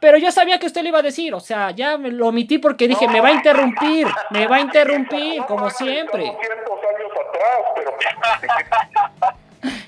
pero 0.00 0.18
yo 0.18 0.30
sabía 0.32 0.58
que 0.58 0.66
usted 0.66 0.82
lo 0.82 0.88
iba 0.88 0.98
a 0.98 1.02
decir, 1.02 1.34
o 1.34 1.40
sea, 1.40 1.70
ya 1.70 1.96
me 1.98 2.10
lo 2.10 2.28
omití 2.28 2.58
porque 2.58 2.88
dije, 2.88 3.08
me 3.08 3.20
va 3.20 3.28
a 3.28 3.32
interrumpir, 3.32 4.06
me 4.30 4.46
va 4.46 4.56
a 4.56 4.60
interrumpir, 4.60 5.44
como 5.46 5.70
siempre. 5.70 6.36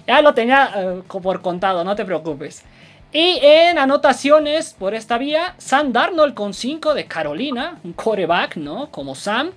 Ya 0.06 0.20
lo 0.20 0.34
tenía 0.34 0.70
eh, 0.76 1.02
por 1.08 1.40
contado, 1.40 1.82
no 1.84 1.96
te 1.96 2.04
preocupes. 2.04 2.64
Y 3.12 3.38
en 3.42 3.78
anotaciones 3.78 4.74
por 4.74 4.92
esta 4.94 5.18
vía, 5.18 5.54
Sam 5.58 5.92
Darnold 5.92 6.34
con 6.34 6.52
5 6.52 6.94
de 6.94 7.06
Carolina, 7.06 7.78
un 7.84 7.92
coreback, 7.92 8.56
¿no? 8.56 8.90
Como 8.90 9.14
Sam. 9.14 9.52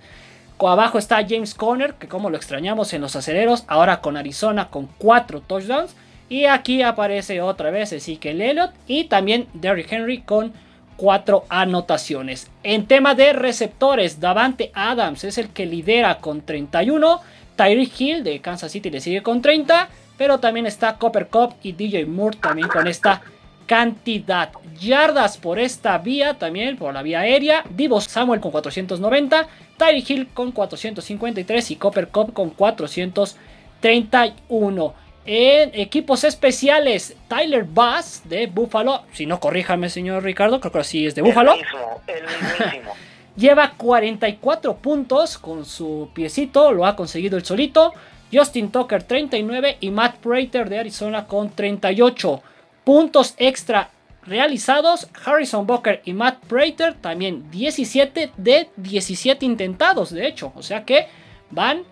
Abajo 0.60 0.97
está 0.97 1.25
James 1.27 1.53
Conner, 1.53 1.95
que 1.95 2.08
como 2.08 2.30
lo 2.30 2.38
extrañamos 2.38 2.93
en 2.93 3.01
los 3.01 3.15
aceleros, 3.15 3.63
ahora 3.67 4.01
con 4.01 4.17
Arizona 4.17 4.69
con 4.69 4.88
4 4.97 5.41
touchdowns. 5.41 5.95
Y 6.30 6.46
aquí 6.46 6.82
aparece 6.82 7.42
otra 7.42 7.72
vez 7.72 7.94
Ezekiel 7.94 8.42
Elliott 8.42 8.72
y 8.88 9.06
también 9.06 9.48
Derrick 9.54 9.92
Henry 9.92 10.22
con 10.22 10.54
cuatro 10.98 11.46
anotaciones. 11.50 12.50
En 12.63 12.88
tema 12.88 13.16
de 13.16 13.34
receptores, 13.34 14.20
Davante 14.20 14.72
Adams 14.74 15.24
es 15.24 15.38
el 15.38 15.50
que 15.50 15.66
lidera 15.66 16.18
con 16.18 16.42
31. 16.42 17.22
Tyreek 17.56 18.02
Hill 18.02 18.24
de 18.24 18.42
Kansas 18.42 18.72
City 18.72 18.90
le 18.90 19.00
sigue 19.00 19.24
con 19.24 19.42
30. 19.42 19.88
Pero 20.18 20.40
también 20.40 20.66
está 20.66 20.98
Copper 20.98 21.28
Cup 21.28 21.54
y 21.62 21.74
DJ 21.74 22.08
Moore 22.08 22.38
también 22.42 22.68
con 22.68 22.88
esta 22.88 23.22
cantidad. 23.68 24.50
Yardas 24.80 25.38
por 25.38 25.60
esta 25.60 26.00
vía, 26.00 26.40
también 26.40 26.78
por 26.78 26.92
la 26.94 27.04
vía 27.04 27.20
aérea. 27.20 27.63
Divo 27.70 28.02
Samuel 28.02 28.42
con 28.42 28.52
490. 28.52 29.48
Tyreek 29.78 30.10
Hill 30.10 30.28
con 30.34 30.52
453 30.52 31.72
y 31.72 31.76
Copper 31.76 32.08
Cup 32.08 32.34
con 32.34 32.50
431. 32.50 34.96
En 35.30 35.72
equipos 35.74 36.24
especiales, 36.24 37.13
Tyler 37.28 37.66
Bass 37.66 38.22
de 38.24 38.48
Buffalo. 38.48 39.04
Si 39.12 39.26
no, 39.26 39.42
corríjame, 39.42 39.90
señor 39.90 40.24
Ricardo, 40.24 40.62
creo 40.62 40.72
que 40.72 40.84
sí 40.86 41.06
es 41.06 41.16
de 41.16 41.22
Buffalo. 41.22 41.52
El 41.52 41.60
mismo, 41.60 42.02
el 42.08 42.24
mismísimo. 42.24 42.94
Lleva 43.36 43.74
44 43.76 44.78
puntos 44.78 45.38
con 45.38 45.66
su 45.66 46.10
piecito, 46.13 46.72
lo 46.72 46.86
ha 46.86 46.96
conseguido 46.96 47.38
el 47.38 47.44
solito. 47.44 47.94
Justin 48.32 48.72
Tucker 48.72 49.04
39 49.04 49.78
y 49.82 49.92
Matt 49.92 50.16
Prater 50.18 50.70
de 50.70 50.80
Arizona 50.80 51.26
con 51.26 51.50
38 51.50 52.42
puntos 52.86 53.36
extra 53.38 53.90
realizados. 54.24 55.10
Harrison 55.26 55.68
Booker 55.68 56.02
y 56.06 56.13
Matt 56.13 56.46
Prater 56.46 56.94
también 56.94 57.52
17 57.52 58.32
de 58.38 58.70
17 58.78 59.46
intentados, 59.46 60.12
de 60.12 60.26
hecho. 60.26 60.54
O 60.56 60.64
sea 60.64 60.86
que 60.86 61.08
van 61.51 61.84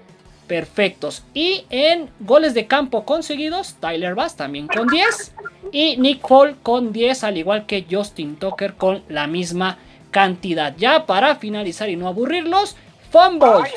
perfectos. 0.48 1.24
Y 1.34 1.66
en 1.70 2.10
goles 2.20 2.54
de 2.54 2.68
campo 2.68 3.06
conseguidos, 3.06 3.76
Tyler 3.80 4.16
Bass 4.16 4.36
también 4.36 4.68
con 4.68 4.88
10. 4.88 5.34
Y 5.72 5.98
Nick 5.98 6.24
Hall 6.30 6.56
con 6.62 6.94
10, 6.94 7.24
al 7.24 7.38
igual 7.38 7.66
que 7.66 7.86
Justin 7.90 8.36
Tucker 8.38 8.76
con 8.76 9.04
la 9.10 9.28
misma 9.28 9.78
cantidad. 10.12 10.76
Ya 10.78 11.06
para 11.06 11.36
finalizar 11.36 11.90
y 11.90 11.96
no 11.96 12.08
aburrirlos, 12.08 12.76
fumbles. 13.12 13.74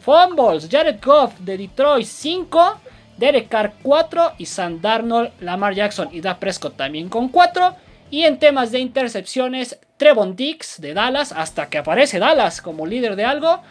Fumbles, 0.00 0.68
Jared 0.70 0.98
Goff 1.02 1.38
de 1.38 1.56
Detroit 1.58 2.06
5. 2.06 2.80
Derek 3.16 3.48
Carr 3.48 3.74
4 3.82 4.32
y 4.38 4.46
Sam 4.46 4.80
Darnold, 4.80 5.30
Lamar 5.40 5.74
Jackson 5.74 6.08
y 6.10 6.20
Da 6.20 6.38
Prescott 6.38 6.76
también 6.76 7.08
con 7.08 7.28
4. 7.28 7.76
Y 8.10 8.24
en 8.24 8.38
temas 8.38 8.72
de 8.72 8.80
intercepciones, 8.80 9.78
Trevon 9.96 10.34
Dix 10.34 10.80
de 10.80 10.92
Dallas, 10.92 11.32
hasta 11.32 11.68
que 11.68 11.78
aparece 11.78 12.18
Dallas 12.18 12.60
como 12.60 12.84
líder 12.84 13.16
de 13.16 13.24
algo, 13.24 13.62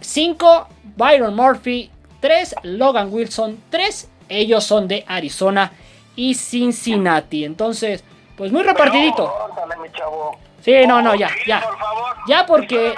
5 0.00 0.68
Byron 0.96 1.34
Murphy, 1.34 1.90
3 2.20 2.56
Logan 2.62 3.12
Wilson, 3.12 3.62
3 3.70 4.10
ellos 4.28 4.64
son 4.64 4.88
de 4.88 5.04
Arizona 5.08 5.72
y 6.16 6.34
Cincinnati. 6.34 7.44
Entonces, 7.44 8.04
pues 8.36 8.52
muy 8.52 8.62
repartidito. 8.62 9.32
Sí, 10.62 10.86
no, 10.86 11.00
no, 11.00 11.14
ya, 11.14 11.30
ya. 11.46 11.64
Ya 12.26 12.46
porque... 12.46 12.94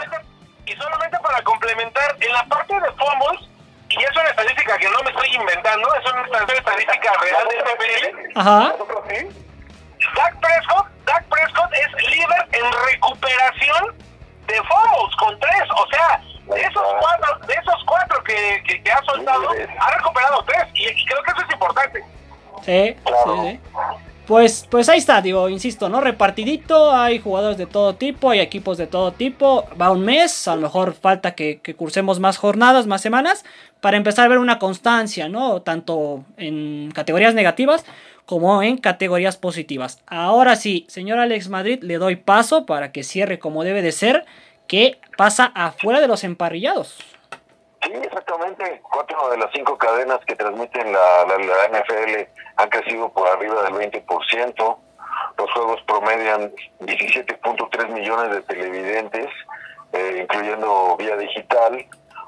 Y 0.66 0.72
solamente 0.72 1.18
para 1.18 1.42
complementar, 1.42 2.16
en 2.20 2.32
la 2.32 2.44
parte 2.46 2.74
de 2.74 2.92
fumbles, 2.92 3.48
y 3.88 4.02
es 4.02 4.10
una 4.12 4.28
estadística 4.28 4.78
que 4.78 4.88
no 4.88 5.02
me 5.02 5.10
estoy 5.10 5.34
inventando, 5.34 5.88
es 5.94 6.12
una 6.12 6.22
estadística 6.22 7.12
real 7.20 7.48
de 7.48 7.56
NFL. 7.58 8.38
Ajá. 8.38 8.74
Dak 10.16 10.40
Prescott, 10.40 10.86
Dak 11.04 11.24
Prescott 11.28 11.72
es 11.72 12.10
líder 12.10 12.48
en 12.52 12.72
recuperación 12.92 13.94
de 14.46 14.62
fumbles 14.62 15.16
con 15.18 15.38
tres. 15.40 15.64
O 15.76 15.86
sea, 15.90 16.22
de 16.54 16.60
esos 16.60 16.82
cuatro, 17.00 17.46
de 17.46 17.54
esos 17.54 17.84
cuatro 17.86 18.22
que, 18.24 18.80
que, 18.82 18.90
ha 18.90 19.02
soltado, 19.04 19.48
ha 19.78 19.96
recuperado 19.96 20.44
tres. 20.46 20.64
Y, 20.74 21.04
creo 21.04 21.22
que 21.22 21.30
eso 21.32 21.42
es 21.46 21.52
importante. 21.52 22.04
Sí, 22.62 22.96
sí, 23.24 23.60
Pues, 24.26 24.66
pues 24.70 24.88
ahí 24.88 24.98
está, 24.98 25.20
digo, 25.22 25.48
insisto, 25.48 25.88
¿no? 25.88 26.00
Repartidito, 26.00 26.92
hay 26.92 27.18
jugadores 27.18 27.58
de 27.58 27.66
todo 27.66 27.94
tipo, 27.94 28.30
hay 28.30 28.40
equipos 28.40 28.78
de 28.78 28.86
todo 28.86 29.12
tipo, 29.12 29.66
va 29.80 29.90
un 29.90 30.04
mes, 30.04 30.46
a 30.46 30.56
lo 30.56 30.62
mejor 30.62 30.94
falta 30.94 31.32
que, 31.34 31.60
que 31.60 31.74
cursemos 31.74 32.20
más 32.20 32.36
jornadas, 32.36 32.86
más 32.86 33.00
semanas, 33.00 33.44
para 33.80 33.96
empezar 33.96 34.26
a 34.26 34.28
ver 34.28 34.38
una 34.38 34.58
constancia, 34.58 35.28
¿no? 35.28 35.62
Tanto 35.62 36.24
en 36.36 36.90
categorías 36.92 37.34
negativas 37.34 37.84
como 38.30 38.62
en 38.62 38.76
categorías 38.76 39.36
positivas. 39.36 40.00
Ahora 40.06 40.54
sí, 40.54 40.84
señor 40.88 41.18
Alex 41.18 41.48
Madrid, 41.48 41.82
le 41.82 41.98
doy 41.98 42.14
paso 42.14 42.64
para 42.64 42.92
que 42.92 43.02
cierre 43.02 43.40
como 43.40 43.64
debe 43.64 43.82
de 43.82 43.90
ser, 43.90 44.24
que 44.70 45.00
pasa 45.16 45.50
afuera 45.52 46.00
de 46.00 46.06
los 46.06 46.22
emparrillados. 46.22 46.96
Sí, 47.82 47.90
exactamente. 47.92 48.80
Cuatro 48.88 49.30
de 49.30 49.38
las 49.38 49.50
cinco 49.52 49.76
cadenas 49.76 50.20
que 50.24 50.36
transmiten 50.36 50.92
la, 50.92 51.26
la, 51.26 51.80
NFL 51.80 52.28
han 52.54 52.68
crecido 52.68 53.08
por 53.08 53.26
arriba 53.26 53.64
del 53.64 53.74
20%. 53.74 54.76
Los 55.38 55.52
juegos 55.52 55.82
promedian 55.88 56.52
17.3 56.82 57.88
millones 57.88 58.30
de 58.30 58.42
televidentes, 58.42 59.26
eh, 59.92 60.18
incluyendo 60.22 60.96
vía 60.96 61.16
digital 61.16 61.84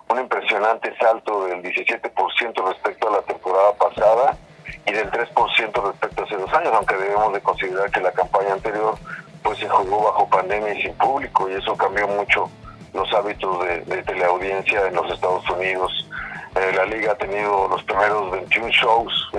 un 0.09 0.19
impresionante 0.19 0.93
salto 0.99 1.45
del 1.45 1.63
17% 1.63 2.69
respecto 2.69 3.09
a 3.09 3.13
la 3.13 3.23
temporada 3.23 3.73
pasada 3.75 4.37
y 4.85 4.91
del 4.91 5.09
3% 5.13 5.93
respecto 5.93 6.23
a 6.23 6.25
hace 6.25 6.37
dos 6.37 6.53
años, 6.55 6.73
aunque 6.75 6.97
debemos 6.97 7.33
de 7.35 7.41
considerar 7.41 7.89
que 7.93 8.01
la 8.01 8.11
campaña 8.11 8.55
anterior 8.55 8.97
pues 9.43 9.59
se 9.59 9.69
jugó 9.69 10.05
bajo 10.05 10.29
pandemia 10.29 10.75
y 10.75 10.83
sin 10.83 10.95
público 10.95 11.49
y 11.49 11.55
eso 11.55 11.77
cambió 11.77 12.07
mucho 12.09 12.51
los 12.95 13.13
hábitos 13.13 13.65
de, 13.65 14.03
teleaudiencia 14.03 14.87
en 14.87 14.95
los 14.95 15.11
Estados 15.11 15.49
Unidos. 15.51 16.09
Eh, 16.55 16.73
la 16.75 16.85
liga 16.85 17.13
ha 17.13 17.15
tenido 17.17 17.69
los 17.69 17.83
primeros 17.85 18.31
21 18.31 18.69
shows 18.69 19.31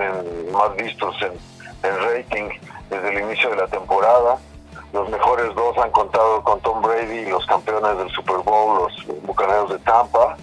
más 0.52 0.74
vistos 0.76 1.16
en, 1.22 1.32
en 1.88 1.98
rating 2.00 2.48
desde 2.90 3.08
el 3.10 3.24
inicio 3.24 3.50
de 3.50 3.56
la 3.56 3.66
temporada. 3.68 4.38
Los 4.92 5.08
mejores 5.08 5.54
dos 5.54 5.76
han 5.78 5.90
contado 5.90 6.42
con 6.42 6.60
Tom 6.60 6.82
Brady, 6.82 7.26
los 7.26 7.46
campeones 7.46 7.98
del 7.98 8.10
Super 8.10 8.38
Bowl, 8.38 8.82
los 8.82 9.22
Bucaneros 9.22 9.70
de 9.70 9.78
Tampa 9.80 10.36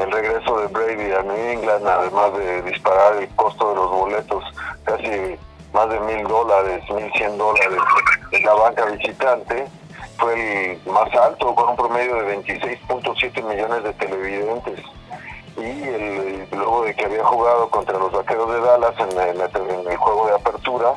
el 0.00 0.10
regreso 0.10 0.58
de 0.60 0.66
Brady 0.68 1.12
a 1.12 1.22
New 1.22 1.36
England, 1.36 1.86
además 1.86 2.32
de 2.38 2.62
disparar 2.62 3.16
el 3.16 3.28
costo 3.36 3.70
de 3.70 3.76
los 3.76 3.90
boletos 3.90 4.44
casi 4.84 5.36
más 5.72 5.88
de 5.88 6.00
mil 6.00 6.26
dólares, 6.26 6.82
mil 6.90 7.12
cien 7.12 7.36
dólares 7.38 7.80
en 8.32 8.44
la 8.44 8.54
banca 8.54 8.84
visitante, 8.86 9.66
fue 10.18 10.72
el 10.72 10.92
más 10.92 11.14
alto, 11.14 11.54
con 11.54 11.70
un 11.70 11.76
promedio 11.76 12.16
de 12.16 12.36
26.7 12.36 13.42
millones 13.42 13.84
de 13.84 13.92
televidentes. 13.94 14.80
Y 15.56 15.82
el, 15.82 16.48
luego 16.52 16.84
de 16.84 16.94
que 16.94 17.04
había 17.04 17.24
jugado 17.24 17.68
contra 17.70 17.98
los 17.98 18.12
vaqueros 18.12 18.52
de 18.52 18.60
Dallas 18.60 18.94
en, 18.98 19.18
en 19.18 19.90
el 19.90 19.96
juego 19.96 20.26
de 20.26 20.34
apertura, 20.34 20.94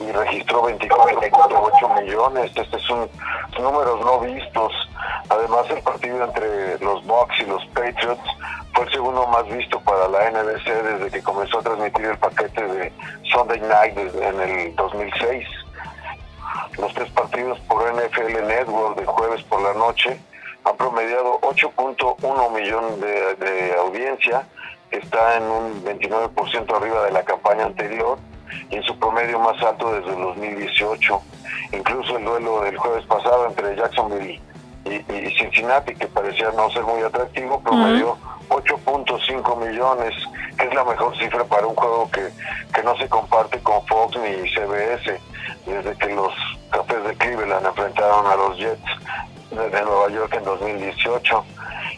y 0.00 0.10
registró 0.12 0.62
24.8 0.62 2.02
millones. 2.02 2.50
Estos 2.56 2.82
son 2.82 3.08
números 3.60 4.00
no 4.00 4.20
vistos. 4.20 4.72
Además, 5.28 5.66
el 5.70 5.82
partido 5.82 6.24
entre 6.24 6.78
los 6.78 7.04
Bucks 7.06 7.40
y 7.40 7.44
los 7.44 7.64
Patriots 7.66 8.22
el 8.82 8.90
segundo 8.92 9.26
más 9.26 9.46
visto 9.48 9.80
para 9.80 10.08
la 10.08 10.30
NBC 10.30 10.64
desde 10.64 11.10
que 11.10 11.22
comenzó 11.22 11.58
a 11.58 11.62
transmitir 11.62 12.06
el 12.06 12.18
paquete 12.18 12.62
de 12.62 12.92
Sunday 13.30 13.60
Night 13.60 13.98
en 13.98 14.40
el 14.40 14.76
2006. 14.76 15.46
Los 16.78 16.94
tres 16.94 17.10
partidos 17.10 17.58
por 17.60 17.82
NFL 17.92 18.46
Network 18.46 18.98
de 18.98 19.06
jueves 19.06 19.42
por 19.44 19.60
la 19.62 19.74
noche 19.74 20.18
han 20.64 20.76
promediado 20.76 21.40
8.1 21.40 22.50
millones 22.52 23.00
de, 23.00 23.34
de 23.34 23.74
audiencia, 23.74 24.46
que 24.90 24.98
está 24.98 25.36
en 25.36 25.44
un 25.44 25.84
29% 25.84 26.76
arriba 26.76 27.04
de 27.04 27.12
la 27.12 27.22
campaña 27.22 27.66
anterior 27.66 28.18
y 28.70 28.76
en 28.76 28.82
su 28.82 28.98
promedio 28.98 29.38
más 29.38 29.60
alto 29.62 29.92
desde 29.92 30.10
el 30.10 30.22
2018. 30.22 31.22
Incluso 31.72 32.16
el 32.16 32.24
duelo 32.24 32.62
del 32.62 32.76
jueves 32.76 33.04
pasado 33.06 33.46
entre 33.46 33.76
Jacksonville 33.76 34.40
y, 34.84 35.30
Cincinnati, 35.36 35.94
que 35.94 36.06
parecía 36.06 36.50
no 36.52 36.70
ser 36.70 36.82
muy 36.84 37.02
atractivo, 37.02 37.60
promedió 37.60 38.16
8.5 38.48 39.56
millones, 39.56 40.14
que 40.58 40.66
es 40.66 40.74
la 40.74 40.84
mejor 40.84 41.16
cifra 41.18 41.44
para 41.44 41.66
un 41.66 41.74
juego 41.74 42.10
que, 42.10 42.30
que 42.74 42.82
no 42.82 42.96
se 42.96 43.08
comparte 43.08 43.60
con 43.60 43.84
Fox 43.86 44.16
ni 44.18 44.48
CBS, 44.50 45.20
desde 45.66 45.96
que 45.98 46.14
los 46.14 46.32
Cafés 46.70 47.04
de 47.04 47.16
Cleveland 47.16 47.66
enfrentaron 47.66 48.26
a 48.26 48.36
los 48.36 48.56
Jets 48.56 48.82
de 49.50 49.82
Nueva 49.82 50.08
York 50.08 50.34
en 50.34 50.44
2018. 50.44 51.44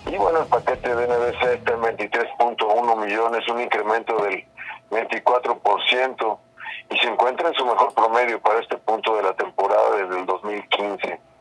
Y 0.07 0.17
bueno, 0.17 0.41
el 0.41 0.47
paquete 0.47 0.95
de 0.95 1.07
NBC 1.07 1.43
está 1.55 1.75
en 1.75 1.83
23.1 1.83 3.07
millones, 3.07 3.49
un 3.49 3.61
incremento 3.61 4.17
del 4.25 4.45
24% 4.91 6.39
y 6.91 6.99
se 6.99 7.07
encuentra 7.09 7.49
en 7.49 7.55
su 7.55 7.65
mejor 7.65 7.95
promedio 7.95 8.41
para 8.41 8.61
este 8.61 8.77
punto 8.79 9.17
de 9.17 9.23
la 9.23 9.33
temporada 9.35 9.97
desde 9.97 10.19
el 10.19 10.27
2015. 10.27 11.32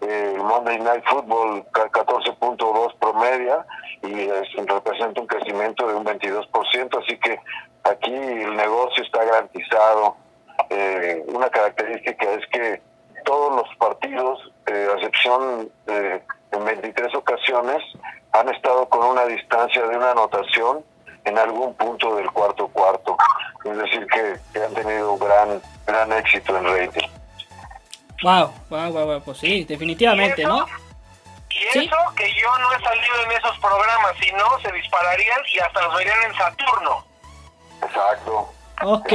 El 0.00 0.36
Monday 0.38 0.78
Night 0.78 1.04
Football 1.08 1.64
14.2 1.72 2.94
promedia 2.98 3.64
y 4.02 4.28
representa 4.66 5.20
un 5.20 5.26
crecimiento 5.26 5.86
de 5.86 5.94
un 5.94 6.04
22%, 6.04 7.02
así 7.02 7.18
que 7.18 7.40
aquí 7.84 8.14
el 8.14 8.54
negocio 8.56 9.02
está 9.02 9.24
garantizado. 9.24 10.16
Eh, 10.70 11.24
una 11.28 11.48
característica 11.48 12.30
es 12.32 12.46
que 12.48 12.82
todos 13.24 13.56
los 13.56 13.76
partidos, 13.76 14.52
eh, 14.66 14.88
a 14.90 14.96
excepción 14.96 15.70
de 15.86 16.22
en 16.52 16.64
23 16.64 17.14
ocasiones, 17.14 17.82
han 18.32 18.48
estado 18.48 18.88
con 18.88 19.04
una 19.04 19.24
distancia 19.26 19.82
de 19.86 19.96
una 19.96 20.12
anotación 20.12 20.84
en 21.24 21.38
algún 21.38 21.74
punto 21.74 22.14
del 22.16 22.30
cuarto 22.30 22.68
cuarto. 22.68 23.16
Es 23.64 23.76
decir, 23.76 24.06
que, 24.06 24.60
han 24.60 24.74
tenido 24.74 25.16
gran, 25.18 25.60
gran 25.86 26.12
éxito 26.12 26.56
en 26.56 26.64
rating. 26.64 27.08
Wow, 28.22 28.52
wow, 28.70 28.92
wow, 28.92 29.22
pues 29.22 29.38
sí, 29.38 29.64
definitivamente, 29.64 30.44
¿no? 30.44 30.66
Y 31.50 31.78
eso 31.78 31.96
que 32.14 32.28
yo 32.34 32.58
no 32.58 32.72
he 32.72 32.82
salido 32.82 33.14
en 33.24 33.32
esos 33.32 33.58
programas, 33.58 34.14
si 34.20 34.30
no, 34.32 34.60
se 34.60 34.72
dispararían 34.72 35.40
y 35.54 35.58
hasta 35.58 35.82
los 35.82 35.96
verían 35.96 36.22
en 36.24 36.34
Saturno. 36.34 37.06
Exacto. 37.82 38.52
Ok, 38.82 39.12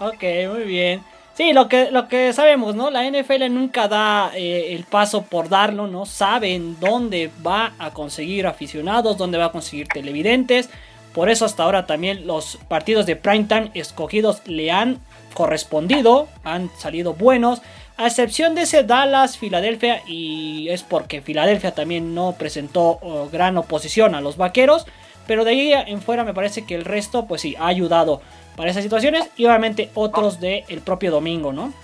ok, 0.00 0.22
muy 0.48 0.64
bien. 0.64 1.04
Sí, 1.34 1.52
lo 1.52 1.68
que, 1.68 1.90
lo 1.90 2.08
que 2.08 2.32
sabemos, 2.32 2.74
¿no? 2.74 2.90
La 2.90 3.08
NFL 3.08 3.48
nunca 3.50 3.88
da 3.88 4.30
eh, 4.34 4.74
el 4.74 4.84
paso 4.84 5.22
por 5.22 5.48
darlo, 5.48 5.86
¿no? 5.86 6.04
Saben 6.06 6.78
dónde 6.80 7.30
va 7.46 7.72
a 7.78 7.92
conseguir 7.92 8.46
aficionados, 8.46 9.16
dónde 9.16 9.38
va 9.38 9.46
a 9.46 9.52
conseguir 9.52 9.88
televidentes. 9.88 10.68
Por 11.14 11.30
eso 11.30 11.44
hasta 11.44 11.62
ahora 11.62 11.86
también 11.86 12.26
los 12.26 12.58
partidos 12.68 13.06
de 13.06 13.16
primetime 13.16 13.70
escogidos 13.74 14.46
le 14.46 14.70
han 14.70 15.00
correspondido, 15.32 16.28
han 16.44 16.68
salido 16.76 17.14
buenos. 17.14 17.62
A 18.00 18.06
excepción 18.06 18.54
de 18.54 18.62
ese 18.62 18.82
Dallas, 18.82 19.36
Filadelfia, 19.36 20.00
y 20.06 20.70
es 20.70 20.82
porque 20.82 21.20
Filadelfia 21.20 21.74
también 21.74 22.14
no 22.14 22.32
presentó 22.32 22.98
oh, 23.02 23.28
gran 23.30 23.58
oposición 23.58 24.14
a 24.14 24.22
los 24.22 24.38
vaqueros. 24.38 24.86
Pero 25.26 25.44
de 25.44 25.50
ahí 25.50 25.72
en 25.74 26.00
fuera 26.00 26.24
me 26.24 26.32
parece 26.32 26.64
que 26.64 26.74
el 26.74 26.86
resto, 26.86 27.26
pues 27.26 27.42
sí, 27.42 27.56
ha 27.58 27.66
ayudado 27.66 28.22
para 28.56 28.70
esas 28.70 28.84
situaciones. 28.84 29.28
Y 29.36 29.44
obviamente 29.44 29.90
otros 29.92 30.40
del 30.40 30.64
el 30.68 30.80
propio 30.80 31.10
domingo, 31.10 31.52
¿no? 31.52 31.74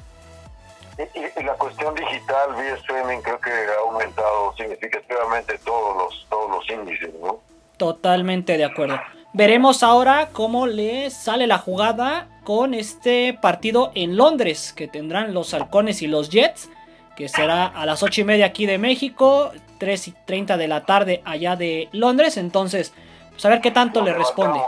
Y, 0.96 1.44
la 1.44 1.52
cuestión 1.52 1.94
digital, 1.94 2.54
vía 2.54 2.76
streaming, 2.76 3.18
creo 3.18 3.38
que 3.38 3.50
ha 3.50 3.80
aumentado 3.86 4.54
significativamente 4.56 5.58
todos 5.66 5.98
los, 5.98 6.26
todos 6.30 6.50
los 6.50 6.70
índices, 6.70 7.12
¿no? 7.20 7.40
Totalmente 7.76 8.56
de 8.56 8.64
acuerdo. 8.64 8.98
Veremos 9.34 9.82
ahora 9.82 10.30
cómo 10.32 10.66
le 10.66 11.10
sale 11.10 11.46
la 11.46 11.58
jugada 11.58 12.28
con 12.46 12.74
este 12.74 13.34
partido 13.34 13.90
en 13.96 14.16
Londres, 14.16 14.72
que 14.72 14.86
tendrán 14.86 15.34
los 15.34 15.52
halcones 15.52 16.00
y 16.00 16.06
los 16.06 16.30
Jets, 16.30 16.70
que 17.16 17.28
será 17.28 17.66
a 17.66 17.84
las 17.86 18.04
8 18.04 18.20
y 18.20 18.24
media 18.24 18.46
aquí 18.46 18.66
de 18.66 18.78
México, 18.78 19.50
3 19.78 20.06
y 20.06 20.14
30 20.24 20.56
de 20.56 20.68
la 20.68 20.86
tarde 20.86 21.22
allá 21.24 21.56
de 21.56 21.88
Londres. 21.90 22.36
Entonces, 22.36 22.92
pues 23.32 23.44
a 23.44 23.48
ver 23.48 23.60
qué 23.60 23.72
tanto 23.72 24.00
le 24.00 24.14
responde. 24.14 24.60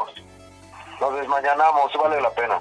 Nos 1.01 1.15
desmañanamos, 1.21 1.93
vale 2.03 2.21
la 2.21 2.31
pena. 2.31 2.61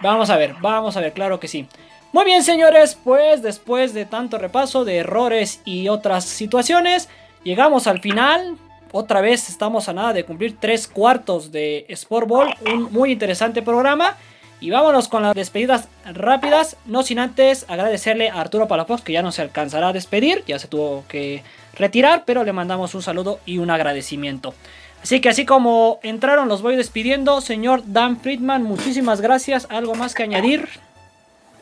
Vamos 0.00 0.30
a 0.30 0.38
ver, 0.38 0.54
vamos 0.62 0.96
a 0.96 1.00
ver, 1.00 1.12
claro 1.12 1.38
que 1.38 1.46
sí. 1.46 1.68
Muy 2.12 2.24
bien, 2.24 2.42
señores, 2.42 2.98
pues 3.04 3.42
después 3.42 3.92
de 3.92 4.06
tanto 4.06 4.38
repaso 4.38 4.86
de 4.86 4.96
errores 4.96 5.60
y 5.66 5.90
otras 5.90 6.24
situaciones, 6.24 7.10
llegamos 7.44 7.86
al 7.86 8.00
final 8.00 8.56
otra 8.92 9.20
vez 9.20 9.50
estamos 9.50 9.90
a 9.90 9.92
nada 9.92 10.14
de 10.14 10.24
cumplir 10.24 10.56
tres 10.58 10.88
cuartos 10.88 11.52
de 11.52 11.84
Sport 11.90 12.26
Ball, 12.26 12.54
un 12.72 12.90
muy 12.90 13.12
interesante 13.12 13.60
programa. 13.60 14.16
Y 14.60 14.70
vámonos 14.70 15.08
con 15.08 15.22
las 15.22 15.34
despedidas 15.34 15.88
rápidas, 16.04 16.76
no 16.84 17.02
sin 17.02 17.20
antes 17.20 17.64
agradecerle 17.68 18.30
a 18.30 18.40
Arturo 18.40 18.66
Palafox 18.66 19.02
que 19.02 19.12
ya 19.12 19.22
no 19.22 19.30
se 19.30 19.42
alcanzará 19.42 19.88
a 19.88 19.92
despedir, 19.92 20.44
ya 20.46 20.58
se 20.58 20.66
tuvo 20.66 21.04
que 21.08 21.44
retirar, 21.74 22.24
pero 22.26 22.42
le 22.42 22.52
mandamos 22.52 22.94
un 22.94 23.02
saludo 23.02 23.38
y 23.46 23.58
un 23.58 23.70
agradecimiento. 23.70 24.54
Así 25.02 25.20
que 25.20 25.28
así 25.28 25.46
como 25.46 26.00
entraron 26.02 26.48
los 26.48 26.62
voy 26.62 26.74
despidiendo, 26.74 27.40
señor 27.40 27.82
Dan 27.84 28.20
Friedman, 28.20 28.64
muchísimas 28.64 29.20
gracias, 29.20 29.68
¿algo 29.70 29.94
más 29.94 30.14
que 30.14 30.24
añadir? 30.24 30.68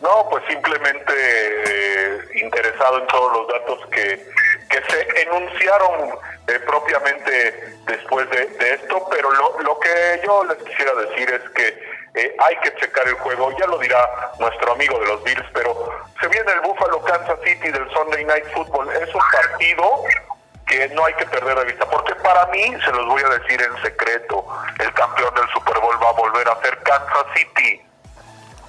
No, 0.01 0.29
pues 0.31 0.43
simplemente 0.49 1.13
eh, 1.13 2.19
interesado 2.43 3.01
en 3.01 3.07
todos 3.09 3.33
los 3.33 3.49
datos 3.49 3.79
que, 3.91 4.27
que 4.71 4.83
se 4.91 5.23
enunciaron 5.23 6.19
eh, 6.49 6.61
propiamente 6.67 7.77
después 7.87 8.29
de, 8.31 8.75
esto, 8.75 9.07
pero 9.11 9.31
lo, 9.31 9.61
lo, 9.63 9.79
que 9.81 10.21
yo 10.25 10.45
les 10.45 10.59
quisiera 10.59 10.93
decir 10.95 11.31
es 11.31 11.51
que 11.51 11.96
eh, 12.17 12.35
hay 12.39 12.57
que 12.61 12.75
checar 12.77 13.07
el 13.07 13.15
juego, 13.17 13.51
ya 13.59 13.67
lo 13.67 13.77
dirá 13.79 14.33
nuestro 14.39 14.73
amigo 14.73 14.99
de 14.99 15.07
los 15.07 15.23
Bills, 15.23 15.45
pero 15.53 15.91
se 16.19 16.29
viene 16.29 16.51
el 16.51 16.61
Buffalo 16.61 17.03
Kansas 17.03 17.39
City 17.45 17.71
del 17.71 17.87
Sunday 17.93 18.25
Night 18.25 18.47
Football, 18.55 18.91
es 18.91 19.15
un 19.15 19.21
partido 19.31 20.03
que 20.67 20.89
no 20.95 21.05
hay 21.05 21.13
que 21.15 21.27
perder 21.27 21.59
de 21.59 21.65
vista, 21.67 21.85
porque 21.91 22.15
para 22.15 22.47
mí, 22.47 22.75
se 22.83 22.91
los 22.91 23.07
voy 23.07 23.23
a 23.23 23.39
decir 23.39 23.61
en 23.61 23.83
secreto, 23.83 24.47
el 24.79 24.93
campeón 24.95 25.35
del 25.35 25.47
Super 25.53 25.79
Bowl 25.79 25.95
va 26.03 26.09
a 26.09 26.13
volver 26.13 26.49
a 26.49 26.61
ser 26.63 26.79
Kansas 26.79 27.27
City. 27.35 27.83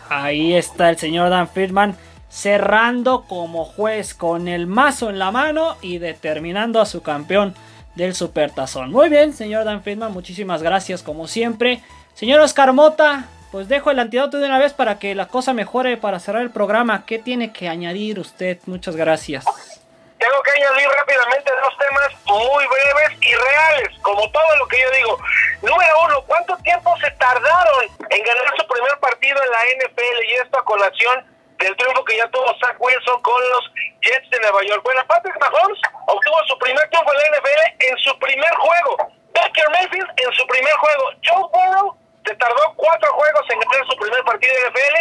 Ahí 0.09 0.53
está 0.53 0.89
el 0.89 0.97
señor 0.97 1.29
Dan 1.29 1.47
Friedman 1.47 1.97
cerrando 2.29 3.23
como 3.29 3.63
juez 3.63 4.13
con 4.13 4.49
el 4.49 4.67
mazo 4.67 5.09
en 5.09 5.19
la 5.19 5.31
mano 5.31 5.77
y 5.81 5.99
determinando 5.99 6.81
a 6.81 6.85
su 6.85 7.01
campeón 7.01 7.55
del 7.95 8.13
Supertazón. 8.13 8.91
Muy 8.91 9.07
bien, 9.07 9.31
señor 9.31 9.63
Dan 9.63 9.83
Friedman, 9.83 10.11
muchísimas 10.11 10.61
gracias 10.61 11.01
como 11.01 11.27
siempre. 11.27 11.81
Señor 12.13 12.41
Oscar 12.41 12.73
Mota, 12.73 13.25
pues 13.51 13.67
dejo 13.67 13.91
el 13.91 13.99
antídoto 13.99 14.37
de 14.37 14.47
una 14.47 14.59
vez 14.59 14.73
para 14.73 14.99
que 14.99 15.15
la 15.15 15.27
cosa 15.27 15.53
mejore 15.53 15.97
para 15.97 16.19
cerrar 16.19 16.41
el 16.41 16.51
programa. 16.51 17.05
¿Qué 17.05 17.19
tiene 17.19 17.53
que 17.53 17.69
añadir 17.69 18.19
usted? 18.19 18.59
Muchas 18.65 18.95
gracias. 18.95 19.45
Tengo 20.19 20.41
que 20.43 20.51
añadir 20.51 20.87
rápidamente 20.89 21.51
dos 21.61 21.77
temas 21.77 22.09
muy 22.25 22.65
breves 22.65 23.17
y 23.21 23.35
reales, 23.35 23.89
como 24.01 24.29
todo 24.31 24.55
lo 24.57 24.67
que 24.67 24.77
yo 24.81 24.91
digo. 24.91 25.19
Número 25.61 25.93
uno, 26.05 26.21
¿cuánto 26.25 26.57
tiempo 26.57 26.95
se 26.97 27.09
tardaron 27.11 27.85
en 28.09 28.23
ganar 28.23 28.53
su 28.57 28.67
primer 28.67 28.99
partido 28.99 29.37
en 29.43 29.49
la 29.51 29.85
NFL? 29.85 30.23
Y 30.27 30.33
esto 30.41 30.57
a 30.57 30.65
colación 30.65 31.25
del 31.59 31.75
triunfo 31.77 32.03
que 32.03 32.17
ya 32.17 32.27
tuvo 32.29 32.47
Zach 32.59 32.75
Wilson 32.79 33.21
con 33.21 33.41
los 33.49 33.71
Jets 34.01 34.29
de 34.31 34.39
Nueva 34.39 34.63
York. 34.63 34.81
Bueno, 34.83 35.01
Patrick 35.07 35.39
Mahomes 35.39 35.79
obtuvo 36.07 36.37
su 36.47 36.57
primer 36.59 36.89
triunfo 36.89 37.11
en 37.13 37.17
la 37.17 37.37
NFL 37.37 37.61
en 37.79 37.97
su 37.99 38.19
primer 38.19 38.53
juego. 38.55 38.97
Baker 39.33 39.69
Mayfield 39.69 40.09
en 40.17 40.31
su 40.33 40.47
primer 40.47 40.73
juego. 40.73 41.03
Joe 41.23 41.49
Burrow 41.53 41.97
se 42.27 42.35
tardó 42.35 42.73
cuatro 42.75 43.13
juegos 43.13 43.45
en 43.49 43.59
ganar 43.59 43.87
su 43.89 43.97
primer 43.97 44.23
partido 44.23 44.53
de 44.53 44.69
NFL. 44.69 44.95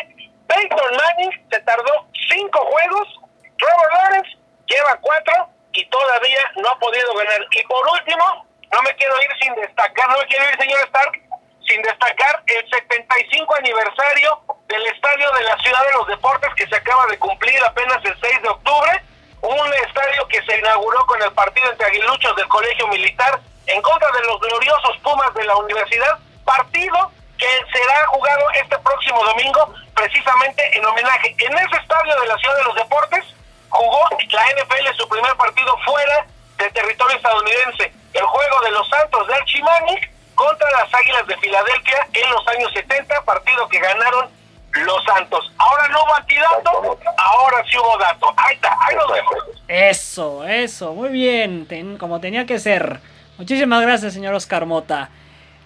Peyton 0.47 0.97
Manning 0.97 1.49
se 1.51 1.61
tardó 1.61 2.07
cinco 2.31 2.65
juegos. 2.65 3.21
Trevor 3.59 3.93
Lawrence 3.95 4.31
lleva 4.67 4.97
cuatro 5.01 5.49
y 5.73 5.85
todavía 5.87 6.41
no 6.57 6.71
ha 6.71 6.79
podido 6.79 7.15
ganar. 7.15 7.41
Y 7.51 7.63
por 7.65 7.85
último, 7.89 8.47
no 8.73 8.83
me 8.83 8.95
quiero 8.95 9.15
ir 9.23 9.31
sin 9.41 9.55
destacar, 9.57 10.09
no 10.09 10.19
me 10.19 10.27
quiero 10.27 10.45
ir, 10.51 10.57
señor 10.59 10.81
Stark, 10.87 11.21
sin 11.67 11.83
destacar 11.83 12.43
el 12.47 12.71
75 12.71 13.55
aniversario 13.57 14.41
del 14.69 14.87
Estadio 14.87 15.31
de 15.33 15.45
la 15.45 15.57
Ciudad 15.59 15.85
de 15.85 15.93
los 15.93 16.07
Deportes 16.07 16.55
que 16.55 16.67
se 16.69 16.77
acaba 16.77 17.07
de 17.07 17.19
cumplir 17.19 17.59
apenas 17.65 18.05
el 18.05 18.17
6 18.21 18.43
de 18.43 18.49
octubre. 18.49 19.03
Un 19.43 19.73
estadio 19.75 20.27
que 20.29 20.43
se 20.43 20.59
inauguró 20.59 21.05
con 21.07 21.23
el 21.23 21.33
partido 21.33 21.71
entre 21.71 21.87
aguiluchos 21.87 22.35
del 22.37 22.49
Colegio 22.49 22.89
Militar 22.89 23.41
en 23.67 23.83
contra 23.83 24.11
de 24.13 24.25
los 24.27 24.41
gloriosos 24.41 24.97
Pumas 25.03 25.33
de 25.35 25.45
la 25.45 25.57
universidad. 25.57 26.19
Partido 26.47 27.13
que 27.37 27.47
será 27.71 28.07
jugado 28.07 28.51
este 28.63 28.79
próximo 28.79 29.23
domingo, 29.25 29.75
precisamente 29.95 30.63
en 30.79 30.87
homenaje. 30.87 31.37
En 31.39 31.53
ese 31.59 31.77
estadio 31.77 32.19
de 32.21 32.27
la 32.27 32.39
Ciudad 32.39 32.57
de 32.57 32.65
los 32.65 32.75
Deportes 32.77 33.25
jugó 33.69 34.09
la 34.31 34.43
NFL 34.53 34.97
su 34.97 35.09
primer 35.09 35.35
partido 35.37 35.77
fuera 35.85 36.27
de 36.59 36.71
territorio 36.71 37.17
estadounidense. 37.17 37.93
El 38.15 38.25
juego 38.25 38.61
de 38.63 38.71
los 38.71 38.89
Santos 38.89 39.27
de 39.27 39.35
Archimanic 39.35 40.11
contra 40.35 40.71
las 40.71 40.95
Águilas 40.95 41.27
de 41.27 41.37
Filadelfia 41.39 42.09
en 42.13 42.31
los 42.31 42.47
años 42.49 42.73
70, 42.73 43.23
partido 43.23 43.69
que 43.69 43.79
ganaron 43.79 44.31
los 44.73 45.05
Santos. 45.05 45.53
Ahora 45.59 45.89
no 45.89 46.03
hubo 46.03 46.15
antidato, 46.15 46.99
ahora 47.17 47.65
sí 47.71 47.79
hubo 47.79 47.99
dato. 47.99 48.33
Ahí 48.37 48.55
está, 48.55 48.77
ahí 48.81 48.97
nos 48.97 49.13
vemos. 49.13 49.35
Eso, 49.69 50.45
eso, 50.45 50.93
muy 50.93 51.09
bien, 51.09 51.97
como 51.99 52.21
tenía 52.21 52.47
que 52.47 52.59
ser. 52.59 53.01
Muchísimas 53.39 53.83
gracias, 53.83 54.13
señor 54.15 54.35
Oscar 54.35 54.67
Mota. 54.67 55.11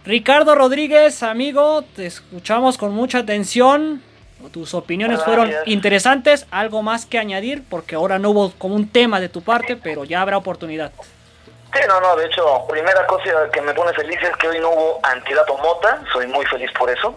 Ricardo 0.04 0.54
Rodríguez, 0.54 1.22
amigo, 1.22 1.82
te 1.94 2.06
escuchamos 2.06 2.78
con 2.78 2.92
mucha 2.92 3.18
atención. 3.18 4.02
Tus 4.50 4.72
opiniones 4.72 5.22
fueron 5.22 5.52
interesantes. 5.66 6.46
Algo 6.50 6.82
más 6.82 7.04
que 7.04 7.18
añadir, 7.18 7.62
porque 7.68 7.96
ahora 7.96 8.18
no 8.18 8.30
hubo 8.30 8.52
como 8.52 8.74
un 8.74 8.90
tema 8.90 9.20
de 9.20 9.28
tu 9.28 9.42
parte, 9.42 9.76
pero 9.76 10.04
ya 10.04 10.22
habrá 10.22 10.38
oportunidad. 10.38 10.90
Sí, 11.74 11.80
no, 11.86 12.00
no, 12.00 12.16
de 12.16 12.26
hecho, 12.26 12.66
primera 12.66 13.06
cosa 13.06 13.50
que 13.52 13.60
me 13.60 13.74
pone 13.74 13.92
feliz 13.92 14.18
es 14.22 14.34
que 14.38 14.48
hoy 14.48 14.58
no 14.58 14.70
hubo 14.70 15.00
antidato 15.02 15.56
mota, 15.58 16.02
soy 16.12 16.26
muy 16.26 16.46
feliz 16.46 16.70
por 16.78 16.90
eso. 16.90 17.14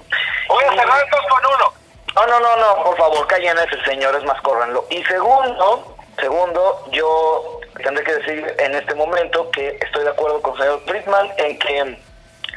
Voy 0.49 0.63
a 0.65 0.69
cerrar 0.69 0.99
dos 1.09 1.21
con 1.29 1.41
uno. 1.55 1.73
No, 2.15 2.27
no, 2.27 2.39
no, 2.41 2.57
no, 2.57 2.83
por 2.83 2.97
favor, 2.97 3.25
callen 3.27 3.57
a 3.57 3.63
ese 3.63 3.81
señor, 3.85 4.13
es 4.15 4.23
más, 4.25 4.39
córranlo. 4.41 4.85
Y 4.91 5.01
segundo, 5.05 5.95
segundo, 6.19 6.85
yo 6.91 7.61
tendré 7.81 8.03
que 8.03 8.13
decir 8.15 8.55
en 8.59 8.75
este 8.75 8.93
momento 8.93 9.49
que 9.51 9.79
estoy 9.81 10.03
de 10.03 10.09
acuerdo 10.09 10.41
con 10.41 10.53
el 10.53 10.59
señor 10.59 10.81
Friedman 10.85 11.29
en 11.37 11.57
que 11.57 11.97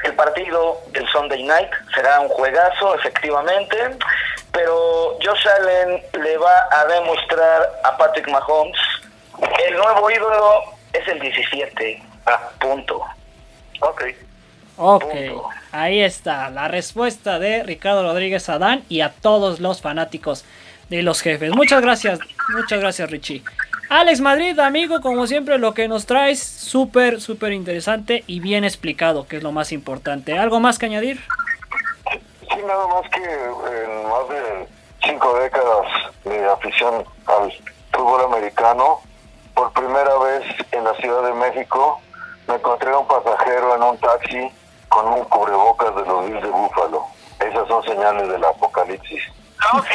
el 0.03 0.13
partido 0.13 0.81
del 0.91 1.07
Sunday 1.09 1.43
Night 1.43 1.69
será 1.93 2.19
un 2.19 2.29
juegazo, 2.29 2.95
efectivamente, 2.95 3.77
pero 4.51 5.17
Josh 5.23 5.47
Allen 5.59 6.01
le 6.23 6.37
va 6.37 6.67
a 6.71 6.85
demostrar 6.85 7.69
a 7.83 7.97
Patrick 7.97 8.27
Mahomes 8.29 8.77
el 9.67 9.75
nuevo 9.75 10.09
ídolo 10.09 10.63
es 10.93 11.07
el 11.07 11.19
17. 11.19 12.01
Ah, 12.25 12.49
punto. 12.59 13.01
Ok. 13.81 14.03
Ok, 14.79 15.15
ahí 15.71 16.01
está 16.01 16.51
la 16.51 16.67
respuesta 16.67 17.39
de 17.39 17.63
Ricardo 17.63 18.03
Rodríguez 18.03 18.47
Adán 18.47 18.83
y 18.89 19.01
a 19.01 19.11
todos 19.11 19.59
los 19.59 19.81
fanáticos 19.81 20.45
de 20.89 21.01
los 21.01 21.21
jefes. 21.21 21.51
Muchas 21.51 21.81
gracias, 21.81 22.19
muchas 22.55 22.79
gracias 22.79 23.09
Richie. 23.09 23.43
Alex 23.89 24.19
Madrid, 24.19 24.59
amigo, 24.59 24.99
como 24.99 25.27
siempre 25.27 25.57
lo 25.57 25.73
que 25.73 25.87
nos 25.87 26.05
traes, 26.05 26.43
súper, 26.43 27.21
súper 27.21 27.53
interesante 27.53 28.25
y 28.27 28.41
bien 28.41 28.65
explicado, 28.65 29.25
que 29.27 29.37
es 29.37 29.43
lo 29.43 29.53
más 29.53 29.71
importante. 29.71 30.37
¿Algo 30.37 30.59
más 30.59 30.77
que 30.77 30.87
añadir? 30.87 31.23
Sí, 32.11 32.61
nada 32.65 32.85
más 32.87 33.09
que 33.09 33.23
en 33.23 34.09
más 34.09 34.27
de 34.29 34.67
cinco 35.03 35.39
décadas 35.39 35.87
de 36.25 36.45
afición 36.49 37.05
al 37.27 37.53
fútbol 37.93 38.25
americano, 38.25 38.99
por 39.53 39.71
primera 39.71 40.17
vez 40.17 40.43
en 40.73 40.83
la 40.83 40.93
Ciudad 40.95 41.23
de 41.23 41.33
México, 41.33 42.01
me 42.49 42.55
encontré 42.55 42.91
a 42.91 42.97
un 42.97 43.07
pasajero 43.07 43.75
en 43.75 43.83
un 43.83 43.97
taxi 43.99 44.51
con 44.89 45.07
un 45.07 45.23
cubrebocas 45.25 45.95
de 45.95 46.05
los 46.05 46.25
Bills 46.25 46.43
de 46.43 46.49
Búfalo. 46.49 47.05
Esas 47.39 47.67
son 47.69 47.81
señales 47.85 48.27
del 48.27 48.43
apocalipsis. 48.43 49.23
Ok. 49.73 49.87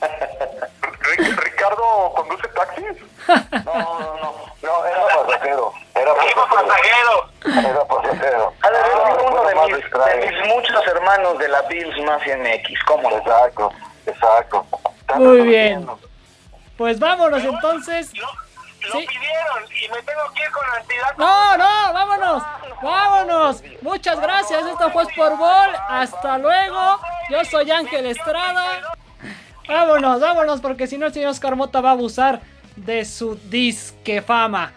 ¿Ricardo 1.66 2.12
conduce 2.14 2.48
taxis? 2.48 2.84
No, 3.64 3.98
no, 3.98 4.16
no. 4.20 4.46
No, 4.62 4.86
era 4.86 5.06
pasajero. 5.06 5.72
Era 5.94 6.14
pasajero. 6.14 7.30
Era 7.44 7.84
pasajero. 7.84 8.52
uno 9.26 9.44
de 9.44 9.54
mis, 10.16 10.46
muchos 10.46 10.86
hermanos 10.86 11.38
de 11.38 11.48
la 11.48 11.62
Bills 11.62 12.04
Mafia 12.04 12.36
MX. 12.36 12.84
¿Cómo? 12.86 13.10
Exacto, 13.10 13.72
exacto. 14.06 14.66
Muy 15.16 15.42
bien. 15.42 15.86
Pues 16.76 16.98
vámonos 16.98 17.42
entonces. 17.42 18.12
Lo, 18.14 18.98
pidieron 18.98 19.64
y 19.64 19.88
me 19.88 20.02
tengo 20.02 20.32
que 20.34 20.42
ir 20.42 20.50
con 20.52 20.70
la 20.70 20.78
entidad. 20.78 21.16
No, 21.16 21.56
no, 21.56 21.92
vámonos. 21.92 22.42
Vámonos. 22.82 23.62
Muchas 23.82 24.20
gracias. 24.20 24.66
Esto 24.66 24.90
fue 24.90 25.02
Sport 25.04 25.38
Ball. 25.38 25.76
Hasta 25.88 26.38
luego. 26.38 27.00
Yo 27.30 27.44
soy 27.44 27.70
Ángel 27.70 28.06
Estrada. 28.06 28.96
Vámonos, 29.68 30.20
vámonos, 30.20 30.60
porque 30.60 30.86
si 30.86 30.96
no 30.96 31.06
el 31.06 31.12
señor 31.12 31.30
Oscar 31.30 31.56
Mota 31.56 31.80
va 31.80 31.90
a 31.90 31.92
abusar 31.92 32.40
de 32.76 33.04
su 33.04 33.36
disque 33.50 34.22
fama. 34.22 34.72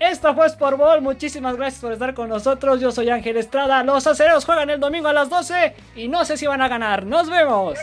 Esto 0.00 0.34
fue 0.34 0.46
Sport 0.46 0.76
Ball, 0.76 1.00
muchísimas 1.00 1.56
gracias 1.56 1.80
por 1.80 1.92
estar 1.92 2.14
con 2.14 2.28
nosotros. 2.28 2.80
Yo 2.80 2.92
soy 2.92 3.08
Ángel 3.08 3.36
Estrada. 3.36 3.82
Los 3.84 4.06
acereros 4.06 4.44
juegan 4.44 4.68
el 4.68 4.80
domingo 4.80 5.08
a 5.08 5.12
las 5.12 5.30
12 5.30 5.74
y 5.96 6.08
no 6.08 6.24
sé 6.24 6.36
si 6.36 6.46
van 6.46 6.60
a 6.60 6.68
ganar. 6.68 7.06
Nos 7.06 7.30
vemos. 7.30 7.78